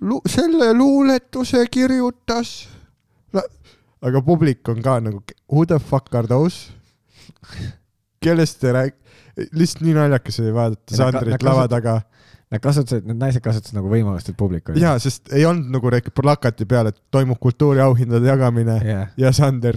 lu-, 0.00 0.22
selle 0.26 0.72
luuletuse 0.76 1.64
kirjutas. 1.70 2.68
aga 4.02 4.22
publik 4.22 4.68
on 4.68 4.82
ka 4.82 5.00
nagu 5.00 5.22
who 5.50 5.64
the 5.66 5.78
fuck 5.78 6.14
are 6.14 6.26
those? 6.26 6.70
kellest 8.22 8.60
te 8.60 8.72
rääg-, 8.72 8.96
lihtsalt 9.52 9.84
nii 9.86 9.94
naljakas 9.96 10.40
oli 10.42 10.54
vaadata 10.54 10.96
Sandrit 10.96 11.36
nad 11.36 11.42
lava 11.46 11.66
taga 11.68 12.00
Nad 12.48 12.62
kasutasid, 12.64 13.04
need 13.04 13.18
naised 13.20 13.42
kasutasid 13.44 13.76
nagu 13.76 13.90
võimalust, 13.92 14.30
et 14.30 14.36
publik 14.40 14.70
oli. 14.72 14.80
ja 14.80 14.94
sest 15.02 15.28
ei 15.36 15.42
olnud 15.44 15.68
nagu 15.74 15.90
rek- 15.92 16.08
plakati 16.16 16.64
peal, 16.64 16.88
et 16.88 16.96
toimub 17.12 17.36
kultuuriauhindade 17.44 18.24
jagamine 18.24 18.78
jah. 18.80 19.10
ja 19.20 19.32
Sander 19.36 19.76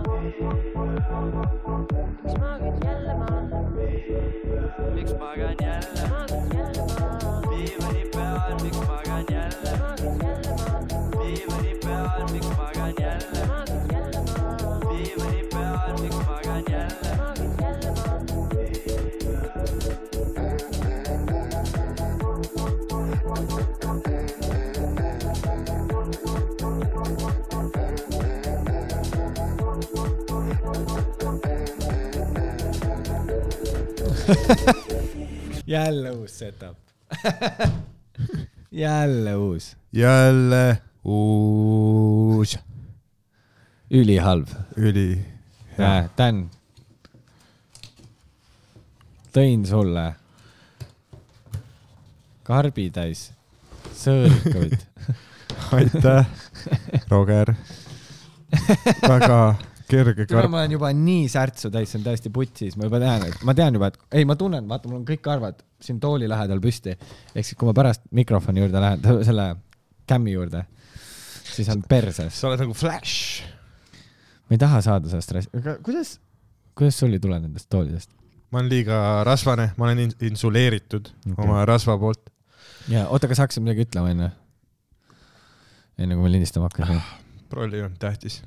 Miks 0.39 2.33
magad 2.39 2.83
jälle 2.83 3.13
maha? 3.13 3.41
miks 4.95 5.13
magan 5.19 5.55
jälle 5.61 6.03
magad 6.09 6.53
jälle 6.53 6.83
maha? 6.87 7.41
diivani 7.49 8.03
peal, 8.13 8.55
miks 8.63 8.79
magan 8.87 9.10
jälle 35.65 36.11
uus 36.11 36.39
setup. 36.39 36.77
jälle 38.71 39.35
uus. 39.35 39.77
jälle 39.91 40.81
uus 41.03 42.59
ülihalb. 43.91 44.47
üli 44.77 45.25
näe, 45.77 46.09
Dan. 46.17 46.49
tõin 49.33 49.65
sulle 49.67 50.05
karbitäis 52.43 53.31
sõõrikuid. 53.95 54.77
aitäh, 55.77 56.27
Roger. 57.09 57.53
väga 59.07 59.41
kerge 59.91 60.25
karp. 60.29 60.49
ma 60.51 60.61
olen 60.61 60.75
juba 60.77 60.91
nii 60.95 61.25
särtsu 61.31 61.71
täis, 61.73 61.91
see 61.91 61.99
on 61.99 62.05
täiesti 62.05 62.31
putsis, 62.33 62.77
ma 62.79 62.87
juba 62.87 63.01
tean, 63.03 63.25
et 63.27 63.43
ma 63.47 63.55
tean 63.57 63.77
juba, 63.77 63.91
et 63.91 64.19
ei, 64.21 64.27
ma 64.27 64.37
tunnen, 64.39 64.67
vaata, 64.69 64.89
mul 64.91 65.01
on 65.01 65.07
kõik 65.07 65.23
karvad 65.25 65.61
siin 65.81 65.99
tooli 66.03 66.29
lähedal 66.31 66.61
püsti. 66.63 66.95
ehk 67.35 67.45
siis, 67.45 67.57
kui 67.59 67.69
ma 67.69 67.75
pärast 67.77 68.05
mikrofoni 68.15 68.63
juurde 68.63 68.83
lähen, 68.83 69.03
selle 69.27 69.47
kämmi 70.09 70.35
juurde, 70.35 70.65
siis 71.51 71.69
on 71.73 71.83
perses. 71.89 72.33
sa 72.33 72.49
oled 72.49 72.63
nagu 72.65 72.75
Flash. 72.77 73.43
ma 74.47 74.57
ei 74.57 74.61
taha 74.61 74.81
saada 74.85 75.11
sellest 75.11 75.37
rassi, 75.37 75.53
aga 75.61 75.77
kuidas, 75.85 76.17
kuidas 76.77 76.99
sul 76.99 77.15
ei 77.15 77.23
tule 77.23 77.39
nendest 77.39 77.69
toolidest? 77.71 78.11
ma 78.51 78.59
olen 78.59 78.71
liiga 78.71 79.23
rasvane, 79.27 79.71
ma 79.77 79.89
olen 79.89 80.05
in- 80.07 80.17
insuleeritud 80.31 81.11
okay. 81.31 81.45
oma 81.45 81.63
rasva 81.65 81.97
poolt. 82.01 82.29
ja 82.91 83.07
oota, 83.09 83.29
kas 83.31 83.43
hakkasid 83.43 83.63
midagi 83.63 83.87
ütlema 83.87 84.11
enne? 84.15 84.31
enne 86.01 86.17
kui 86.17 86.25
me 86.25 86.33
lindistama 86.33 86.69
hakkasime. 86.69 87.01
prolli 87.51 87.79
ei 87.79 87.85
olnud 87.87 87.99
tähtis. 88.01 88.41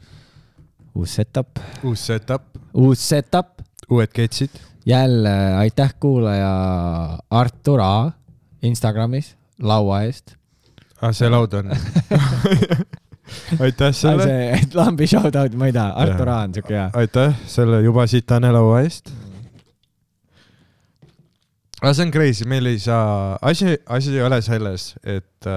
Uus 0.95 1.15
setup, 1.15 1.59
uus 1.83 2.07
setup, 2.07 2.43
uus 2.75 3.09
setup, 3.09 3.63
uued 3.91 4.13
ketsid. 4.15 4.51
jälle 4.87 5.55
aitäh 5.57 5.95
kuulaja 6.01 6.53
Artur 7.31 7.81
A 7.81 8.11
Instagramis 8.63 9.37
laua 9.63 10.03
eest. 10.03 10.37
ah, 11.03 11.13
see 11.13 11.29
laud 11.31 11.53
on. 11.53 11.71
aitäh 13.65 13.95
selle, 13.95 14.23
see, 14.23 14.61
lambi 14.79 15.07
shout 15.07 15.35
out, 15.37 15.55
ma 15.55 15.67
ei 15.67 15.73
tea, 15.73 15.89
Artur 15.89 16.29
A 16.29 16.39
on 16.47 16.55
siuke 16.55 16.75
hea. 16.75 16.91
aitäh 16.93 17.35
selle 17.47 17.83
juba 17.83 18.07
sitane 18.07 18.53
laua 18.53 18.81
eest. 18.87 19.11
aga 21.83 21.93
see 21.93 22.07
on 22.07 22.15
crazy, 22.15 22.47
meil 22.49 22.71
ei 22.71 22.79
saa, 22.79 23.35
asi, 23.43 23.75
asi 23.87 24.15
ei 24.15 24.23
ole 24.23 24.41
selles, 24.43 24.95
et, 25.03 25.51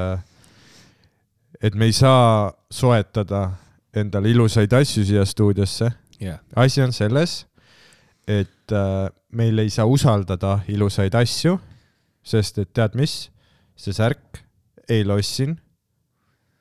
et 1.61 1.75
me 1.75 1.85
ei 1.85 1.93
saa 1.93 2.51
soetada 2.71 3.51
endale 3.99 4.31
ilusaid 4.31 4.73
asju 4.73 5.05
siia 5.05 5.25
stuudiosse. 5.25 5.91
jah, 6.19 6.39
asi 6.55 6.81
on 6.81 6.93
selles, 6.93 7.45
et 8.27 8.71
äh, 8.71 9.09
meil 9.31 9.59
ei 9.59 9.69
saa 9.69 9.85
usaldada 9.85 10.59
ilusaid 10.67 11.15
asju, 11.15 11.57
sest 12.23 12.57
et 12.63 12.73
tead 12.73 12.97
mis, 12.99 13.29
see 13.77 13.93
särk, 13.93 14.41
eile 14.89 15.13
ostsin, 15.13 15.57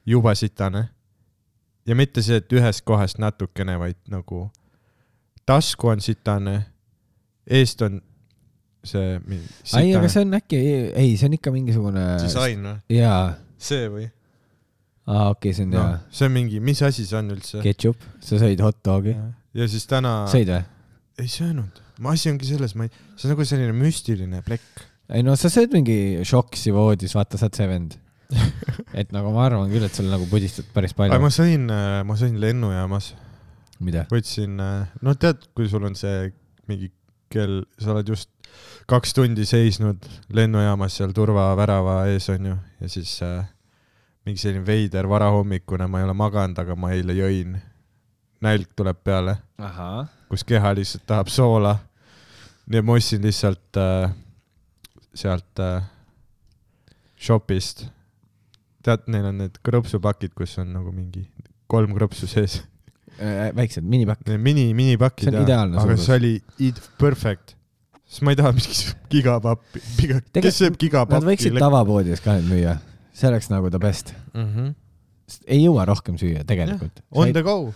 juba 0.06 0.34
sitane. 0.34 0.88
ja 1.86 1.94
mitte 1.94 2.22
see, 2.22 2.40
et 2.42 2.52
ühest 2.52 2.84
kohast 2.84 3.18
natukene, 3.22 3.78
vaid 3.78 3.98
nagu 4.10 4.48
tasku 5.46 5.88
on 5.88 6.00
sitane, 6.02 6.58
eest 7.46 7.82
on 7.86 8.00
see 8.86 9.16
ei, 9.78 9.94
aga 9.94 10.08
see 10.10 10.24
on 10.26 10.38
äkki, 10.38 10.60
ei, 10.94 11.14
see 11.18 11.28
on 11.28 11.36
ikka 11.38 11.52
mingisugune. 11.54 12.04
disain 12.22 12.62
või? 12.66 12.98
jaa, 12.98 13.36
see 13.58 13.88
või? 13.92 14.08
Aa 15.06 15.28
okei, 15.32 15.54
see 15.56 15.66
on 15.66 15.74
noh 15.74 15.84
hea,. 15.90 15.98
see 16.18 16.28
on 16.28 16.34
mingi, 16.34 16.60
mis 16.64 16.82
asi 16.86 17.06
see 17.06 17.18
on 17.18 17.34
üldse? 17.34 17.60
Ketchup, 17.64 18.06
sa 18.24 18.40
sõid 18.42 18.62
hot 18.64 18.80
dogi, 18.86 19.14
ja 19.56 19.68
siis 19.70 19.86
täna 19.90 20.18
sõid 20.32 20.50
või? 20.52 20.64
ei 21.22 21.30
söönud, 21.32 21.82
asi 22.12 22.32
ongi 22.32 22.48
selles, 22.48 22.74
ma 22.78 22.88
ei, 22.88 22.92
see 23.14 23.28
on 23.28 23.34
nagu 23.34 23.46
selline 23.48 23.76
müstiline 23.76 24.42
plekk. 24.46 24.82
ei 25.14 25.24
no 25.26 25.36
sa 25.38 25.52
sööd 25.52 25.76
mingi 25.76 26.26
šoksi 26.26 26.74
voodis, 26.76 27.14
vaata, 27.16 27.40
sa 27.40 27.48
oled 27.48 27.60
see 27.60 27.70
vend. 27.70 27.96
et 29.00 29.12
nagu 29.14 29.30
ma 29.30 29.44
arvan 29.46 29.70
küll, 29.70 29.86
et 29.86 29.94
sul 29.94 30.08
nagu 30.10 30.26
pudistad 30.26 30.66
päris 30.74 30.96
palju 30.98 31.14
ma. 31.22 31.30
sõin, 31.30 31.70
ma 31.70 32.16
sõin 32.18 32.40
lennujaamas, 32.42 33.12
võtsin, 34.10 34.58
no 34.58 35.14
tead, 35.14 35.46
kui 35.54 35.70
sul 35.70 35.86
on 35.86 35.94
see 35.94 36.32
mingi 36.66 36.90
kell, 37.30 37.62
sa 37.78 37.92
oled 37.94 38.10
just 38.10 38.32
kaks 38.90 39.14
tundi 39.16 39.46
seisnud 39.46 40.04
lennujaamas 40.34 40.98
seal 40.98 41.14
turvavärava 41.16 41.98
ees 42.12 42.28
onju 42.32 42.54
ja 42.54 42.90
siis 42.90 43.16
äh, 43.26 43.44
mingi 44.26 44.40
selline 44.42 44.64
veider 44.66 45.06
varahommikune, 45.08 45.86
ma 45.86 46.00
ei 46.00 46.04
ole 46.08 46.14
maganud, 46.18 46.58
aga 46.58 46.74
ma 46.76 46.90
eile 46.96 47.14
jõin. 47.14 47.56
nälg 48.42 48.68
tuleb 48.76 48.98
peale, 49.04 49.36
kus 50.28 50.42
keha 50.44 50.74
lihtsalt 50.76 51.06
tahab 51.08 51.28
soola. 51.32 51.76
nii 52.66 52.78
et 52.82 52.84
ma 52.84 52.92
ostsin 52.98 53.22
lihtsalt 53.22 53.78
äh, 53.80 54.10
sealt 55.14 55.60
äh, 55.62 55.82
shopist. 57.16 57.86
tead, 58.86 59.06
neil 59.10 59.24
on 59.30 59.38
need 59.42 59.56
krõpsupakid, 59.66 60.34
kus 60.36 60.58
on 60.62 60.68
nagu 60.76 60.92
mingi 60.94 61.24
kolm 61.66 61.94
krõpsu 61.96 62.28
sees. 62.30 62.60
Äh, 63.18 63.48
väiksed 63.56 63.82
minipakk. 63.82 64.26
Mini, 64.38 64.68
minipakid 64.76 65.30
See 65.30 65.32
on 65.34 65.42
ideaalne 65.46 65.78
aga 65.80 65.86
suurus. 65.96 66.04
see 66.06 66.18
oli 66.20 66.32
id- 66.68 66.82
perfect. 67.00 67.54
sest 68.06 68.22
ma 68.22 68.34
ei 68.34 68.38
taha 68.38 68.52
mingit 68.58 68.92
gigapappi, 69.10 69.80
kes 70.36 70.60
sööb 70.60 70.76
gigapappi? 70.78 71.16
Nad 71.24 71.30
võiksid 71.32 71.56
tavapoodides 71.58 72.20
ka 72.22 72.36
nüüd 72.36 72.50
müüa, 72.52 72.76
see 73.16 73.30
oleks 73.30 73.48
nagu 73.52 73.70
the 73.72 73.80
best. 73.80 74.14
mm. 74.34 74.46
-hmm. 74.46 74.74
ei 75.46 75.64
jõua 75.64 75.86
rohkem 75.88 76.18
süüa 76.20 76.44
tegelikult. 76.46 77.02
On 77.10 77.32
the 77.32 77.42
go, 77.42 77.72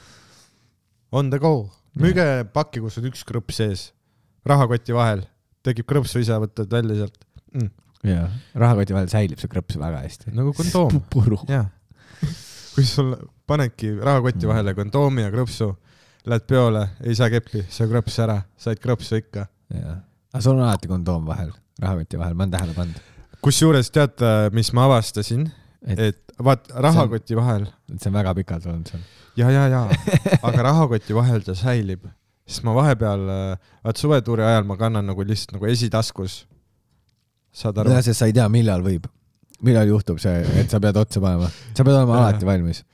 on 1.13 1.31
the 1.31 1.39
go, 1.39 1.71
müüge 1.99 2.27
pakki, 2.55 2.83
kus 2.85 2.99
on 3.01 3.09
üks 3.11 3.25
krõps 3.27 3.59
sees, 3.59 3.91
rahakoti 4.47 4.95
vahel, 4.95 5.25
tekib 5.67 5.89
krõpsu 5.91 6.23
ise, 6.23 6.37
võtad 6.43 6.71
välja 6.71 7.03
sealt 7.03 7.19
mm.. 7.55 7.71
jaa, 8.11 8.29
rahakoti 8.63 8.97
vahel 8.97 9.11
säilib 9.13 9.43
see 9.43 9.51
krõps 9.51 9.79
väga 9.81 10.05
hästi. 10.05 10.35
nagu 10.37 10.55
kondoom, 10.57 11.03
puru. 11.13 11.41
jaa. 11.49 11.67
kui 12.75 12.87
sul 12.87 13.17
panedki 13.51 13.97
rahakoti 13.99 14.49
vahele 14.51 14.77
kondoomi 14.79 15.25
ja 15.27 15.33
krõpsu, 15.35 15.73
lähed 16.31 16.47
peole, 16.47 16.87
ei 17.03 17.17
saa 17.19 17.31
keppi, 17.33 17.65
see 17.73 17.89
krõps 17.91 18.21
ära, 18.23 18.43
said 18.61 18.83
krõpsu 18.83 19.19
ikka. 19.19 19.49
jaa, 19.75 19.99
aga 20.31 20.45
sul 20.45 20.59
on 20.59 20.69
alati 20.69 20.91
kondoom 20.91 21.27
vahel, 21.27 21.51
rahakoti 21.81 22.21
vahel, 22.21 22.37
ma 22.37 22.47
olen 22.47 22.55
tähele 22.59 22.77
pannud. 22.77 23.07
Kusjuures 23.45 23.91
tead, 23.95 24.23
mis 24.57 24.73
ma 24.77 24.87
avastasin, 24.89 25.47
et, 25.87 26.01
et 26.11 26.45
vaat 26.45 26.71
rahakoti 26.73 27.37
vahel 27.39 27.67
et 27.91 27.99
see 27.99 28.11
on 28.11 28.17
väga 28.17 28.35
pikalt 28.39 28.67
olnud 28.71 28.91
seal. 28.91 29.03
ja, 29.41 29.51
ja, 29.53 29.67
ja, 29.73 29.83
aga 30.47 30.67
rahakoti 30.71 31.17
vahel 31.17 31.45
ta 31.47 31.57
säilib, 31.59 32.07
sest 32.49 32.65
ma 32.67 32.75
vahepeal, 32.77 33.27
vaat 33.85 34.01
suvetuuri 34.01 34.47
ajal 34.47 34.69
ma 34.69 34.79
kannan 34.81 35.09
nagu 35.11 35.27
lihtsalt 35.27 35.57
nagu 35.59 35.69
esitaskus 35.71 36.45
saad 37.51 37.81
aru 37.83 37.95
jah,? 37.97 38.05
sest 38.07 38.23
sa 38.23 38.31
ei 38.31 38.37
tea, 38.37 38.47
millal 38.53 38.85
võib, 38.87 39.09
millal 39.67 39.91
juhtub 39.91 40.21
see, 40.23 40.41
et 40.63 40.73
sa 40.73 40.81
pead 40.83 40.99
otsa 41.01 41.23
panema, 41.23 41.51
sa 41.75 41.85
pead 41.85 41.97
olema 41.97 42.23
alati 42.23 42.49
valmis. 42.49 42.85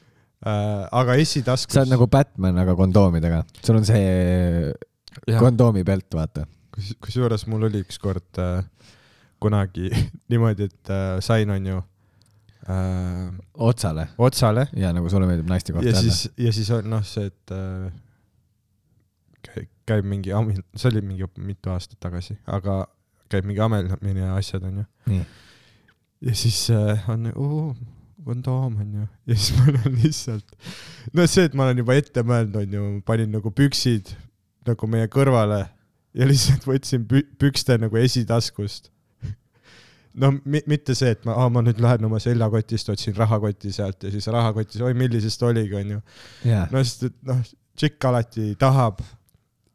Äh, 0.47 0.83
aga 0.95 1.17
esitaskus. 1.21 1.75
sa 1.75 1.83
oled 1.83 1.95
nagu 1.95 2.09
Batman, 2.13 2.61
aga 2.63 2.77
kondoomidega, 2.79 3.43
sul 3.65 3.81
on 3.81 3.89
see 3.89 5.33
kondoomipelt, 5.41 6.09
vaata. 6.15 6.47
kus, 6.75 6.93
kusjuures 7.03 7.47
mul 7.51 7.69
oli 7.71 7.83
ükskord 7.85 8.41
äh, 8.43 8.61
kunagi 9.43 9.91
niimoodi, 10.33 10.69
et 10.71 10.91
äh, 10.91 11.21
sain, 11.25 11.50
onju 11.50 11.77
äh, 12.69 13.31
otsale 13.69 14.09
otsale 14.19 14.67
ja 14.77 14.93
nagu 14.97 15.09
sulle 15.12 15.27
meeldib 15.29 15.49
naiste 15.50 15.73
kohta 15.77 15.87
ja 15.88 15.94
öelda. 15.97 16.03
siis, 16.11 16.31
ja 16.47 16.53
siis 16.56 16.71
on 16.75 16.91
noh, 16.91 17.05
see, 17.06 17.27
et 17.31 17.55
äh, 17.55 17.93
kä- 19.49 19.67
käib 19.87 20.05
mingi, 20.09 20.33
see 20.77 20.91
oli 20.93 21.03
mingi 21.06 21.29
mitu 21.38 21.71
aastat 21.75 22.00
tagasi, 22.03 22.38
aga 22.47 22.85
käib 23.31 23.47
mingi 23.49 23.61
ameldamine 23.62 24.25
ja 24.27 24.35
asjad 24.38 24.65
onju. 24.67 24.85
nii, 25.11 25.23
ja 26.31 26.35
siis 26.38 26.65
äh, 26.75 27.05
on 27.12 27.29
uh, 27.37 27.77
kondoom 28.27 28.81
onju 28.83 29.05
ja 29.31 29.37
siis 29.38 29.53
mul 29.61 29.77
on 29.85 29.99
lihtsalt, 30.03 30.56
no 31.15 31.27
see, 31.31 31.44
et 31.47 31.55
ma 31.55 31.69
olen 31.69 31.83
juba 31.85 31.94
ette 31.99 32.25
mõelnud 32.27 32.56
onju, 32.65 32.85
panin 33.06 33.31
nagu 33.37 33.50
püksid 33.55 34.15
nagu 34.67 34.88
meie 34.91 35.06
kõrvale 35.12 35.61
ja 36.17 36.27
lihtsalt 36.27 36.65
võtsin 36.67 37.05
pü- 37.06 37.27
pükste 37.38 37.77
nagu 37.79 37.99
esitaskust. 38.00 38.88
No 40.21 40.33
mi 40.45 40.63
mitte 40.71 40.95
see, 40.97 41.13
et 41.17 41.27
ma, 41.29 41.37
ma 41.53 41.63
nüüd 41.65 41.81
lähen 41.83 42.09
oma 42.09 42.21
seljakotist, 42.23 42.91
otsin 42.95 43.17
rahakoti 43.17 43.73
sealt 43.75 44.07
ja 44.07 44.13
siis 44.15 44.27
rahakotis, 44.33 44.81
oi 44.85 44.95
millisest 44.99 45.45
oligi 45.47 45.79
onju. 45.83 46.01
jaa. 46.49 46.65
no 46.73 46.83
sest, 46.85 47.07
et 47.11 47.31
noh, 47.31 47.43
tšikk 47.77 48.09
alati 48.09 48.55
tahab, 48.61 49.03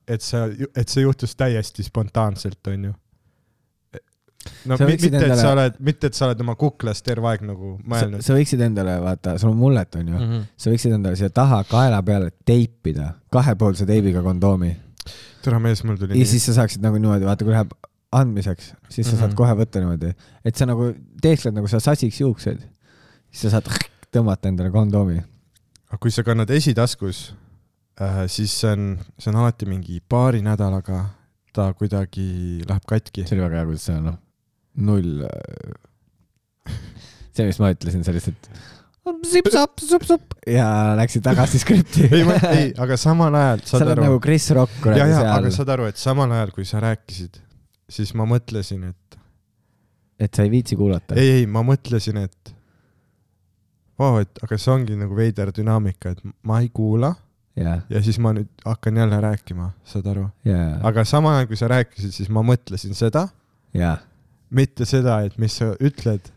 et 0.09 0.25
see, 0.25 0.67
et 0.75 0.89
see 0.89 1.05
juhtus 1.05 1.37
täiesti 1.37 1.85
spontaanselt, 1.85 2.59
onju. 2.73 2.93
no 4.71 4.77
Sa 4.77 4.89
mitte, 4.89 5.11
et 5.11 5.17
endale- 5.19 5.41
sa 5.41 5.53
oled, 5.53 5.81
mitte, 5.85 6.09
et 6.09 6.17
sa 6.17 6.29
oled 6.29 6.41
oma 6.41 6.57
kuklas 6.59 7.03
terve 7.05 7.29
aeg 7.29 7.45
nagu 7.45 7.75
sa, 7.77 7.89
mõelnud. 7.93 8.25
sa 8.25 8.37
võiksid 8.37 8.65
endale, 8.65 8.97
vaata, 9.03 9.37
sul 9.41 9.53
on 9.53 9.59
mullet, 9.61 9.99
onju 10.01 10.15
mm. 10.17 10.29
-hmm. 10.29 10.47
sa 10.57 10.73
võiksid 10.73 10.97
endale 10.97 11.19
siia 11.19 11.29
taha 11.29 11.63
kaela 11.69 12.01
peale 12.05 12.31
teipida, 12.45 13.13
kahepoolse 13.33 13.85
teibiga 13.89 14.25
kondoomi 14.25 14.73
tere 15.41 15.59
mees, 15.61 15.81
mul 15.85 15.97
tuli 15.97 16.19
ja 16.19 16.25
siis 16.29 16.43
sa 16.45 16.53
saaksid 16.59 16.83
nagu 16.83 16.99
niimoodi, 17.01 17.25
vaata, 17.25 17.45
kui 17.45 17.53
läheb 17.53 17.73
andmiseks, 18.11 18.73
siis 18.89 19.07
sa 19.07 19.11
mm 19.11 19.15
-hmm. 19.15 19.19
saad 19.19 19.29
Mhm. 19.31 19.37
kohe 19.37 19.53
võtta 19.55 19.79
niimoodi, 19.79 20.13
et 20.45 20.55
sa 20.55 20.65
nagu 20.65 20.93
teeskled 21.21 21.53
nagu 21.55 21.67
sa 21.67 21.79
sasiks 21.79 22.19
juuksed, 22.19 22.59
siis 23.31 23.41
sa 23.41 23.49
saad 23.49 23.69
tõmmata 24.11 24.47
endale 24.51 24.71
kondoomi. 24.71 25.21
aga 25.87 25.97
kui 25.97 26.11
sa 26.11 26.23
kannad 26.23 26.49
esitaskus 26.49 27.33
äh,, 28.01 28.27
siis 28.27 28.59
see 28.59 28.71
on, 28.71 28.99
see 29.19 29.31
on 29.31 29.39
alati 29.39 29.65
mingi 29.65 30.01
paari 30.09 30.41
nädalaga 30.41 31.05
ta 31.53 31.73
kuidagi 31.73 32.63
läheb 32.67 32.85
katki. 32.87 33.25
see 33.27 33.35
oli 33.35 33.43
väga 33.43 33.55
hea, 33.55 33.65
kuidas 33.65 33.85
sa 33.85 33.99
noh, 33.99 34.17
null. 34.75 35.27
see, 37.35 37.45
mis 37.47 37.59
ma 37.59 37.71
ütlesin, 37.73 38.03
see 38.03 38.15
lihtsalt 38.15 38.51
sips-saps-sup-sup 39.01 40.35
ja 40.47 40.93
läksid 40.99 41.23
tagasi 41.25 41.59
skripti. 41.61 42.05
ei, 42.11 42.25
ei, 42.51 42.67
aga 42.77 42.97
samal 42.99 43.35
ajal 43.35 43.63
sa 43.65 43.79
oled 43.79 43.93
aru 43.95 44.05
nagu 44.05 44.19
Chris 44.23 44.49
Rock 44.55 44.85
ja, 44.91 45.07
ja, 45.09 45.21
aga 45.33 45.51
saad 45.53 45.71
aru, 45.73 45.87
et 45.89 45.97
samal 45.99 46.31
ajal, 46.35 46.53
kui 46.55 46.67
sa 46.69 46.81
rääkisid, 46.83 47.39
siis 47.91 48.13
ma 48.17 48.27
mõtlesin, 48.29 48.87
et 48.91 49.19
et 50.21 50.37
sa 50.37 50.45
ei 50.45 50.51
viitsi 50.53 50.77
kuulata. 50.77 51.17
ei, 51.17 51.41
ei, 51.41 51.45
ma 51.49 51.63
mõtlesin, 51.65 52.19
et 52.21 52.53
vau, 53.99 54.19
et 54.21 54.41
aga 54.45 54.57
see 54.57 54.73
ongi 54.73 54.97
nagu 54.99 55.17
veider 55.17 55.51
dünaamika, 55.55 56.15
et 56.15 56.23
ma 56.47 56.61
ei 56.61 56.69
kuula 56.73 57.13
ja, 57.57 57.79
ja 57.89 58.01
siis 58.03 58.19
ma 58.21 58.33
nüüd 58.35 58.49
hakkan 58.65 58.97
jälle 59.01 59.21
rääkima, 59.23 59.71
saad 59.87 60.07
aru? 60.13 60.27
ja, 60.47 60.61
aga 60.87 61.05
samal 61.07 61.39
ajal, 61.39 61.49
kui 61.51 61.59
sa 61.59 61.71
rääkisid, 61.71 62.13
siis 62.15 62.31
ma 62.33 62.43
mõtlesin 62.45 62.95
seda, 62.97 63.27
ja, 63.77 63.97
mitte 64.53 64.87
seda, 64.89 65.21
et 65.27 65.37
mis 65.41 65.57
sa 65.61 65.73
ütled. 65.79 66.31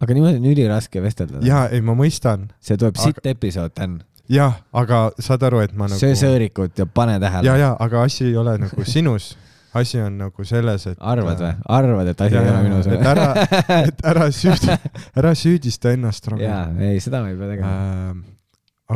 aga 0.00 0.16
niimoodi 0.16 0.40
on 0.42 0.48
üliraske 0.52 1.02
vestelda. 1.02 1.42
ja 1.46 1.66
ei, 1.70 1.82
ma 1.84 1.96
mõistan, 1.98 2.48
see 2.60 2.78
tuleb 2.80 2.98
Aga- 2.98 3.10
sitt 3.10 3.30
episood, 3.32 3.76
Dan. 3.76 4.00
jah, 4.30 4.60
aga 4.72 5.08
saad 5.18 5.46
aru, 5.48 5.62
et 5.66 5.76
ma 5.76 5.88
nagu 5.90 6.00
söö 6.00 6.18
sõõrikut 6.18 6.82
ja 6.82 6.86
pane 6.86 7.18
ja, 7.18 7.22
tähele. 7.26 7.58
ja 7.64 7.76
aga 7.78 8.02
asi 8.08 8.28
ei 8.30 8.36
ole 8.36 8.58
nagu 8.58 8.84
sinus 8.84 9.32
asi 9.74 10.00
on 10.02 10.16
nagu 10.18 10.44
selles, 10.46 10.86
et 10.90 10.98
arvad 10.98 11.40
või? 11.40 11.52
arvad, 11.76 12.10
et 12.10 12.24
asi 12.24 12.36
ei 12.36 12.40
ole, 12.42 12.62
minus 12.64 12.88
et 12.90 13.04
ära, 13.06 13.28
et 13.76 14.02
ära 14.12 14.26
süüdi, 14.34 14.74
ära 15.20 15.34
süüdista 15.38 15.92
ennast 15.94 16.26
rohkem. 16.32 16.46
jaa, 16.46 16.64
ei, 16.88 16.98
seda 17.02 17.22
ma 17.22 17.30
ei 17.30 17.38
pea 17.38 17.52
tegema. 17.52 17.70
Ähm, 18.10 18.24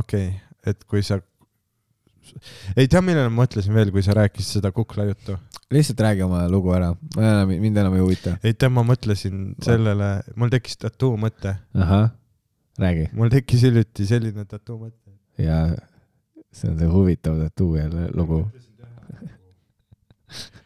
okei, 0.01 0.33
et 0.67 0.83
kui 0.91 1.05
sa, 1.07 1.21
ei 2.75 2.91
tea, 2.91 3.03
millele 3.05 3.31
ma 3.31 3.45
mõtlesin 3.45 3.77
veel, 3.77 3.93
kui 3.95 4.03
sa 4.07 4.17
rääkisid 4.19 4.59
seda 4.59 4.73
kukla 4.75 5.07
juttu. 5.13 5.39
lihtsalt 5.75 6.03
räägi 6.07 6.27
oma 6.27 6.43
lugu 6.51 6.75
ära, 6.75 6.91
mind 7.51 7.79
enam 7.85 7.95
ei 7.99 8.03
huvita. 8.03 8.37
ei 8.43 8.59
tea, 8.59 8.73
ma 8.73 8.83
mõtlesin 8.87 9.47
sellele, 9.65 10.11
mul 10.41 10.53
tekkis 10.55 10.83
tattoo 10.83 11.15
mõte, 11.21 11.55
ahah, 11.79 12.11
räägi. 12.83 13.09
mul 13.15 13.31
tekkis 13.33 13.69
hiljuti 13.69 14.11
selline 14.11 14.47
tattoo 14.51 14.81
mõte. 14.83 15.15
ja 15.39 15.69
see 16.55 16.71
on 16.71 16.79
see 16.83 16.91
huvitav 16.91 17.39
tattoo 17.47 17.79
jälle 17.79 18.11
lugu. 18.15 18.43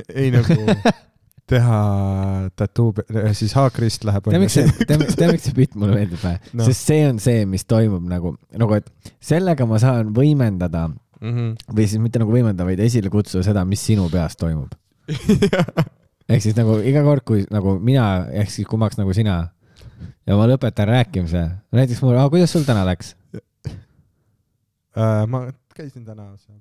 ei 0.20 0.30
nagu 0.34 0.56
teha 1.46 1.80
tattoo, 2.58 2.90
siis 3.38 3.52
haakrist 3.54 4.02
läheb. 4.08 4.24
tead, 4.26 4.40
miks 4.42 4.56
see, 4.58 4.66
tead, 4.82 5.04
miks 5.30 5.44
see 5.46 5.54
bitt 5.54 5.76
mulle 5.78 5.94
meeldib 5.94 6.18
või 6.24 6.36
No. 6.58 6.64
sest 6.66 6.88
see 6.90 7.04
on 7.06 7.20
see, 7.22 7.44
mis 7.46 7.62
toimub 7.70 8.02
nagu, 8.10 8.32
nagu 8.58 8.74
et 8.80 8.88
sellega 9.22 9.66
ma 9.68 9.78
saan 9.82 10.10
võimendada 10.16 10.88
Mhm. 11.20 11.52
või 11.72 11.86
siis 11.88 12.00
mitte 12.02 12.18
nagu 12.20 12.34
võimendada, 12.34 12.66
vaid 12.68 12.80
esile 12.84 13.08
kutsuda 13.10 13.44
seda, 13.46 13.62
mis 13.64 13.80
sinu 13.80 14.08
peas 14.12 14.34
toimub. 14.36 14.74
ehk 16.28 16.42
siis 16.42 16.56
nagu 16.58 16.80
iga 16.82 17.00
kord, 17.06 17.22
kui 17.24 17.46
nagu 17.54 17.78
mina, 17.80 18.26
ehk 18.42 18.50
siis 18.52 18.66
kui 18.68 18.76
ma 18.78 18.88
oleks 18.90 18.98
nagu 18.98 19.14
sina 19.16 19.36
ja 20.26 20.36
ma 20.36 20.48
lõpetan 20.50 20.90
rääkimise, 20.90 21.44
näiteks 21.72 22.02
mul, 22.02 22.18
kuidas 22.34 22.50
sul 22.52 22.66
täna 22.66 22.82
läks? 22.90 23.14
Äh, 24.96 25.24
ma 25.30 25.46
käisin 25.76 26.04
täna 26.04 26.32
seal. 26.40 26.58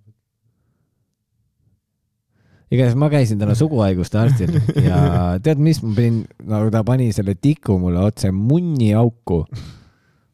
Igatahes 2.71 2.97
ma 2.97 3.09
käisin 3.13 3.39
täna 3.41 3.55
suguhaiguste 3.57 4.19
arstil 4.19 4.57
ja 4.87 4.99
tead, 5.43 5.61
mis 5.61 5.81
ma 5.83 5.93
pidin, 5.97 6.21
nagu 6.49 6.71
ta 6.73 6.83
pani 6.87 7.11
selle 7.15 7.35
tiku 7.37 7.77
mulle 7.81 8.01
otse 8.07 8.31
munniauku, 8.33 9.43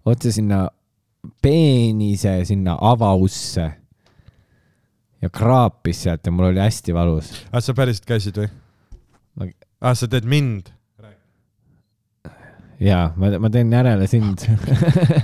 otse 0.08 0.32
sinna 0.36 0.66
peenise 1.44 2.40
sinna 2.48 2.78
avausse 2.82 3.68
ja 5.22 5.30
kraapis 5.30 6.06
sealt 6.08 6.26
ja 6.26 6.34
mul 6.34 6.50
oli 6.50 6.64
hästi 6.64 6.96
valus. 6.96 7.34
ah, 7.52 7.62
sa 7.62 7.76
päriselt 7.78 8.08
käisid 8.10 8.40
või 8.40 8.50
Ma-? 9.38 9.52
ah, 9.82 9.96
sa 9.98 10.08
teed 10.10 10.26
mind? 10.26 10.72
ja 12.82 13.12
ma, 13.20 13.30
ma 13.38 13.52
teen 13.54 13.70
järele 13.70 14.08
sind. 14.10 14.48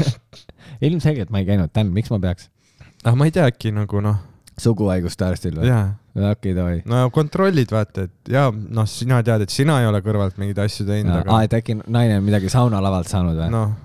ilmselgelt 0.86 1.32
ma 1.34 1.42
ei 1.42 1.48
käinud, 1.48 1.72
Dan, 1.74 1.90
miks 1.96 2.12
ma 2.14 2.20
peaks? 2.22 2.52
ah, 3.08 3.16
ma 3.16 3.26
ei 3.26 3.34
tea, 3.34 3.48
äkki 3.50 3.72
nagu 3.74 4.04
noh, 4.04 4.20
suguhaiguste 4.60 5.26
arstil 5.26 5.58
või? 5.58 5.72
jaa 5.72 5.96
okei, 6.18 6.54
davai. 6.58 6.80
no 6.90 7.08
kontrollid, 7.14 7.72
vaata, 7.74 8.08
et 8.08 8.32
ja 8.34 8.48
noh, 8.52 8.88
sina 8.90 9.20
tead, 9.26 9.46
et 9.48 9.54
sina 9.54 9.80
ei 9.82 9.90
ole 9.90 10.02
kõrvalt 10.06 10.40
mingeid 10.42 10.64
asju 10.66 10.88
teinud, 10.88 11.14
aa, 11.14 11.26
aga 11.26 11.44
et 11.48 11.58
äkki 11.60 11.78
naine 11.84 12.18
on 12.22 12.26
midagi 12.28 12.52
saunalavalt 12.54 13.12
saanud 13.12 13.38
või? 13.38 13.52
noh, 13.54 13.76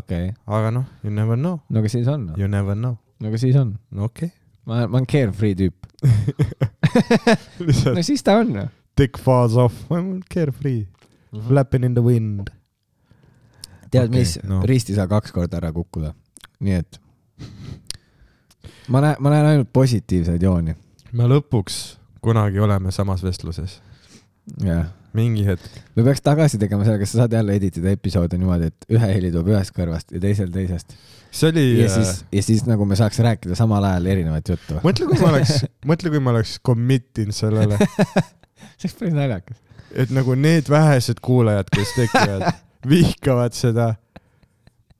okei, 0.00 0.32
aga 0.46 0.72
noh, 0.80 0.88
you 1.06 1.14
never 1.14 1.38
know, 1.38 1.60
no 1.70 1.84
aga 1.84 1.92
siis 1.92 2.10
on, 2.10 2.32
you 2.40 2.50
never 2.50 2.78
know, 2.78 2.98
no 3.20 3.30
aga 3.30 3.40
siis 3.42 3.56
on. 3.60 3.76
no 3.94 4.10
okei 4.10 4.32
ma, 4.66 4.82
ma 4.86 4.98
olen 4.98 5.06
carefree 5.10 5.54
tüüp. 5.58 5.88
okay.. 6.02 7.94
no 7.94 8.02
siis 8.06 8.24
ta 8.26 8.38
on. 8.42 8.52
dick 8.98 9.18
falls 9.22 9.56
off, 9.60 9.86
I 9.90 10.00
m 10.00 10.20
carefree, 10.32 10.86
flapping 11.48 11.86
in 11.86 11.94
the 11.94 12.04
wind. 12.04 12.50
tead 13.90 14.08
okay,, 14.08 14.18
mis 14.18 14.38
no. 14.42 14.58
no., 14.58 14.62
riist 14.66 14.90
ei 14.90 14.98
saa 14.98 15.08
kaks 15.10 15.34
korda 15.34 15.60
ära 15.60 15.72
kukkuda. 15.76 16.14
nii 16.60 16.80
et 16.80 17.00
ma 18.92 19.02
näen, 19.04 19.22
ma 19.22 19.32
näen 19.32 19.52
ainult 19.52 19.72
positiivseid 19.74 20.42
jooni. 20.42 20.74
Me 21.12 21.28
lõpuks 21.30 21.96
kunagi 22.24 22.60
oleme 22.62 22.92
samas 22.94 23.22
vestluses, 23.24 23.78
jah, 24.62 24.88
mingi 25.16 25.44
hetk. 25.46 25.66
me 25.96 26.04
peaks 26.06 26.22
tagasi 26.24 26.60
tegema 26.60 26.86
selle, 26.86 27.00
kas 27.02 27.14
sa 27.14 27.22
saad 27.22 27.36
jälle 27.36 27.56
editida 27.58 27.92
episoode 27.94 28.38
niimoodi, 28.40 28.70
et 28.72 28.88
ühe 28.96 29.10
heli 29.12 29.30
tuleb 29.34 29.52
ühest 29.54 29.74
kõrvast 29.76 30.14
ja 30.14 30.22
teisel 30.22 30.50
teisest. 30.54 30.96
see 31.30 31.52
oli, 31.52 31.66
ja 31.80 31.90
siis, 31.92 32.24
ja 32.32 32.44
siis 32.44 32.64
nagu 32.68 32.88
me 32.88 32.98
saaks 32.98 33.20
rääkida 33.24 33.58
samal 33.58 33.84
ajal 33.90 34.10
erinevat 34.16 34.54
juttu. 34.54 34.80
mõtle, 34.86 35.08
kui 35.10 35.20
ma 35.22 35.32
oleks, 35.34 35.62
mõtle, 35.90 36.12
kui 36.14 36.22
ma 36.22 36.34
oleks 36.34 36.56
commit 36.66 37.22
inud 37.24 37.36
sellele, 37.36 37.78
see 38.78 38.88
oleks 38.88 38.98
päris 39.00 39.16
naljakas. 39.16 39.62
et 39.94 40.14
nagu 40.14 40.38
need 40.38 40.70
vähesed 40.72 41.22
kuulajad, 41.24 41.70
kes 41.72 41.94
tekivad, 42.00 42.50
vihkavad 42.92 43.56
seda 43.56 43.94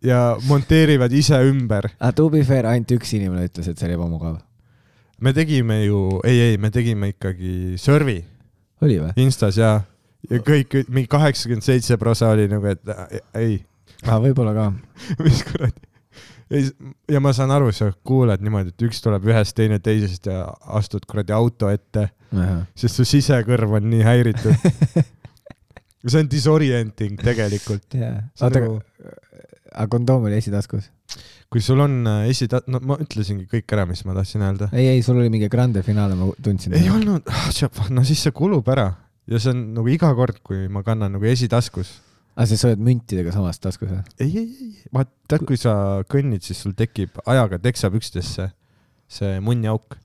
ja 0.05 0.37
monteerivad 0.49 1.13
ise 1.13 1.39
ümber. 1.51 1.91
aga 1.99 2.13
to 2.17 2.29
be 2.31 2.45
fair, 2.47 2.69
ainult 2.71 2.97
üks 2.99 3.15
inimene 3.19 3.49
ütles, 3.51 3.69
et 3.71 3.79
see 3.79 3.89
oli 3.89 3.99
ebamugav. 3.99 4.39
Me 5.21 5.33
tegime 5.37 5.81
ju, 5.85 6.21
ei, 6.25 6.41
ei, 6.51 6.57
me 6.61 6.71
tegime 6.75 7.13
ikkagi 7.15 7.77
servi 7.81 8.19
oli 8.85 8.99
või? 9.01 9.13
Instas 9.25 9.59
ja, 9.61 9.79
ja 10.31 10.41
kõik, 10.45 10.79
mingi 10.93 11.09
kaheksakümmend 11.13 11.65
seitse 11.65 11.97
prosa 12.01 12.33
oli 12.35 12.49
nagu, 12.51 12.69
et 12.69 12.83
äh, 12.93 13.21
ei, 13.41 13.59
aa, 14.05 14.19
võib-olla 14.23 14.53
ka. 14.57 14.67
mis 15.25 15.43
kuradi. 15.47 15.87
ja 17.11 17.23
ma 17.25 17.33
saan 17.37 17.55
aru, 17.55 17.73
sa 17.75 17.91
kuulad 18.07 18.45
niimoodi, 18.45 18.75
et 18.75 18.87
üks 18.89 19.01
tuleb 19.05 19.25
ühest, 19.31 19.57
teine 19.59 19.81
teisest 19.83 20.29
ja 20.31 20.45
astud 20.79 21.07
kuradi 21.09 21.35
auto 21.37 21.71
ette, 21.73 22.09
sest 22.77 23.01
su 23.01 23.07
sisekõrv 23.09 23.79
on 23.81 23.89
nii 23.95 24.05
häiritud. 24.07 24.67
see 26.07 26.21
on 26.23 26.29
disorienting 26.31 27.19
tegelikult. 27.19 27.97
on 27.97 28.21
oota, 28.47 28.61
nagu- 28.61 29.15
aga 29.73 29.89
kondoom 29.91 30.29
oli 30.29 30.39
esitaskus? 30.39 30.91
Kui 31.53 31.63
sul 31.65 31.81
on 31.85 31.99
äh, 32.11 32.29
esita-, 32.33 32.63
no 32.71 32.81
ma 32.87 32.99
ütlesingi 33.03 33.47
kõik 33.51 33.77
ära, 33.77 33.87
mis 33.89 34.05
ma 34.09 34.17
tahtsin 34.17 34.45
öelda. 34.47 34.71
ei, 34.73 34.89
ei, 34.95 35.03
sul 35.07 35.21
oli 35.21 35.33
mingi 35.33 35.51
grande 35.53 35.83
finaale, 35.87 36.19
ma 36.19 36.31
tundsin. 36.43 36.75
ei 36.79 36.91
olnud, 36.93 37.29
no 37.95 38.07
siis 38.07 38.25
see 38.27 38.35
kulub 38.37 38.69
ära 38.73 38.91
ja 39.31 39.41
see 39.43 39.53
on 39.55 39.63
nagu 39.77 39.91
iga 39.91 40.13
kord, 40.19 40.41
kui 40.47 40.67
ma 40.73 40.83
kannan 40.87 41.17
nagu 41.17 41.31
esitaskus. 41.31 41.97
aa, 42.01 42.05
Ah, 42.37 42.45
sa 42.45 42.59
sööd 42.61 42.83
müntidega 42.85 43.33
samas 43.33 43.57
taskus 43.65 43.89
või? 43.89 44.03
ei, 44.21 44.33
ei, 44.43 44.49
ei, 44.61 44.89
vaat 44.93 45.09
tead, 45.31 45.47
kui 45.49 45.57
sa 45.57 46.03
kõnnid, 46.05 46.43
siis 46.45 46.59
sul 46.61 46.75
tekib 46.77 47.17
ajaga 47.25 47.57
teksapükstesse 47.65 48.51
see 49.09 49.39
munniauk. 49.41 49.97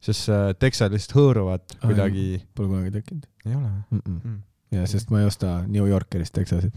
sest 0.00 0.28
see 0.28 0.54
teksad 0.62 0.94
lihtsalt 0.94 1.16
hõõruvad 1.18 1.74
kuidagi. 1.82 2.38
Pole 2.54 2.70
kunagi 2.70 2.94
tekkinud 2.94 3.26
ei 3.44 3.56
ole 3.56 3.66
või 3.66 3.98
mm? 3.98 4.00
-mm. 4.06 4.20
mm.? 4.22 4.38
ja 4.78 4.86
sest 4.86 5.10
ma 5.10 5.20
ei 5.20 5.26
osta 5.26 5.64
New 5.66 5.88
Yorkerist 5.88 6.32
Texasit. 6.32 6.72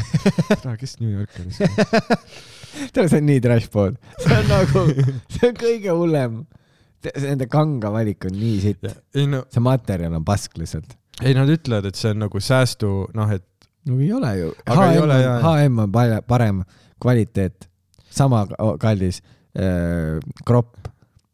kes 0.80 1.00
New 1.00 1.10
Yorkeris 1.10 1.58
tead, 2.92 3.08
see 3.10 3.20
on 3.20 3.28
nii 3.28 3.42
trash 3.44 3.68
pool. 3.72 3.96
see 4.22 4.38
on 4.38 4.48
nagu, 4.52 4.84
see 5.34 5.50
on 5.50 5.58
kõige 5.58 5.98
hullem. 5.98 6.38
Nende 7.22 7.46
kanga 7.50 7.92
valik 7.94 8.26
on 8.26 8.34
nii 8.34 8.56
sitt. 8.62 8.88
no, 9.30 9.44
see 9.52 9.62
materjal 9.62 10.16
on 10.18 10.24
pask 10.26 10.56
lihtsalt. 10.58 10.96
ei 11.22 11.34
nad 11.34 11.50
ütlevad, 11.50 11.86
et 11.90 11.98
see 11.98 12.10
on 12.14 12.24
nagu 12.24 12.42
säästu, 12.42 12.90
noh, 13.14 13.30
et 13.34 13.46
no 13.88 14.00
ei 14.02 14.12
ole 14.12 14.34
ju. 14.38 14.50
HM 14.66 15.02
on 15.04 15.14
HM 15.46 15.80
parem 16.28 16.62
kvaliteet, 17.02 17.68
sama 18.10 18.44
ka- 18.50 18.76
kallis 18.82 19.22
äh,. 19.54 20.18
kropp, 20.46 20.88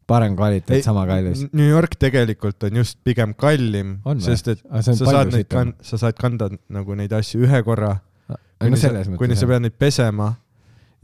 parem 0.07 0.35
kvaliteet, 0.37 0.83
sama 0.85 1.05
kallis. 1.09 1.45
New 1.53 1.67
York 1.69 1.97
tegelikult 1.99 2.63
on 2.63 2.81
just 2.81 2.99
pigem 3.03 3.33
kallim 3.33 3.97
sest 4.21 4.53
et 4.53 4.65
sa 4.85 4.93
saad 4.95 5.33
neid 5.33 5.49
sa 5.81 5.97
saad 5.97 6.17
kanda 6.21 6.49
nagu 6.69 6.95
neid 6.97 7.13
asju 7.13 7.45
ühe 7.47 7.63
korra, 7.65 7.95
no 8.29 8.37
kuni 8.61 8.77
sa 8.77 8.93
kuni 9.17 9.37
sa. 9.37 9.49
pead 9.49 9.65
neid 9.65 9.77
pesema 9.81 10.35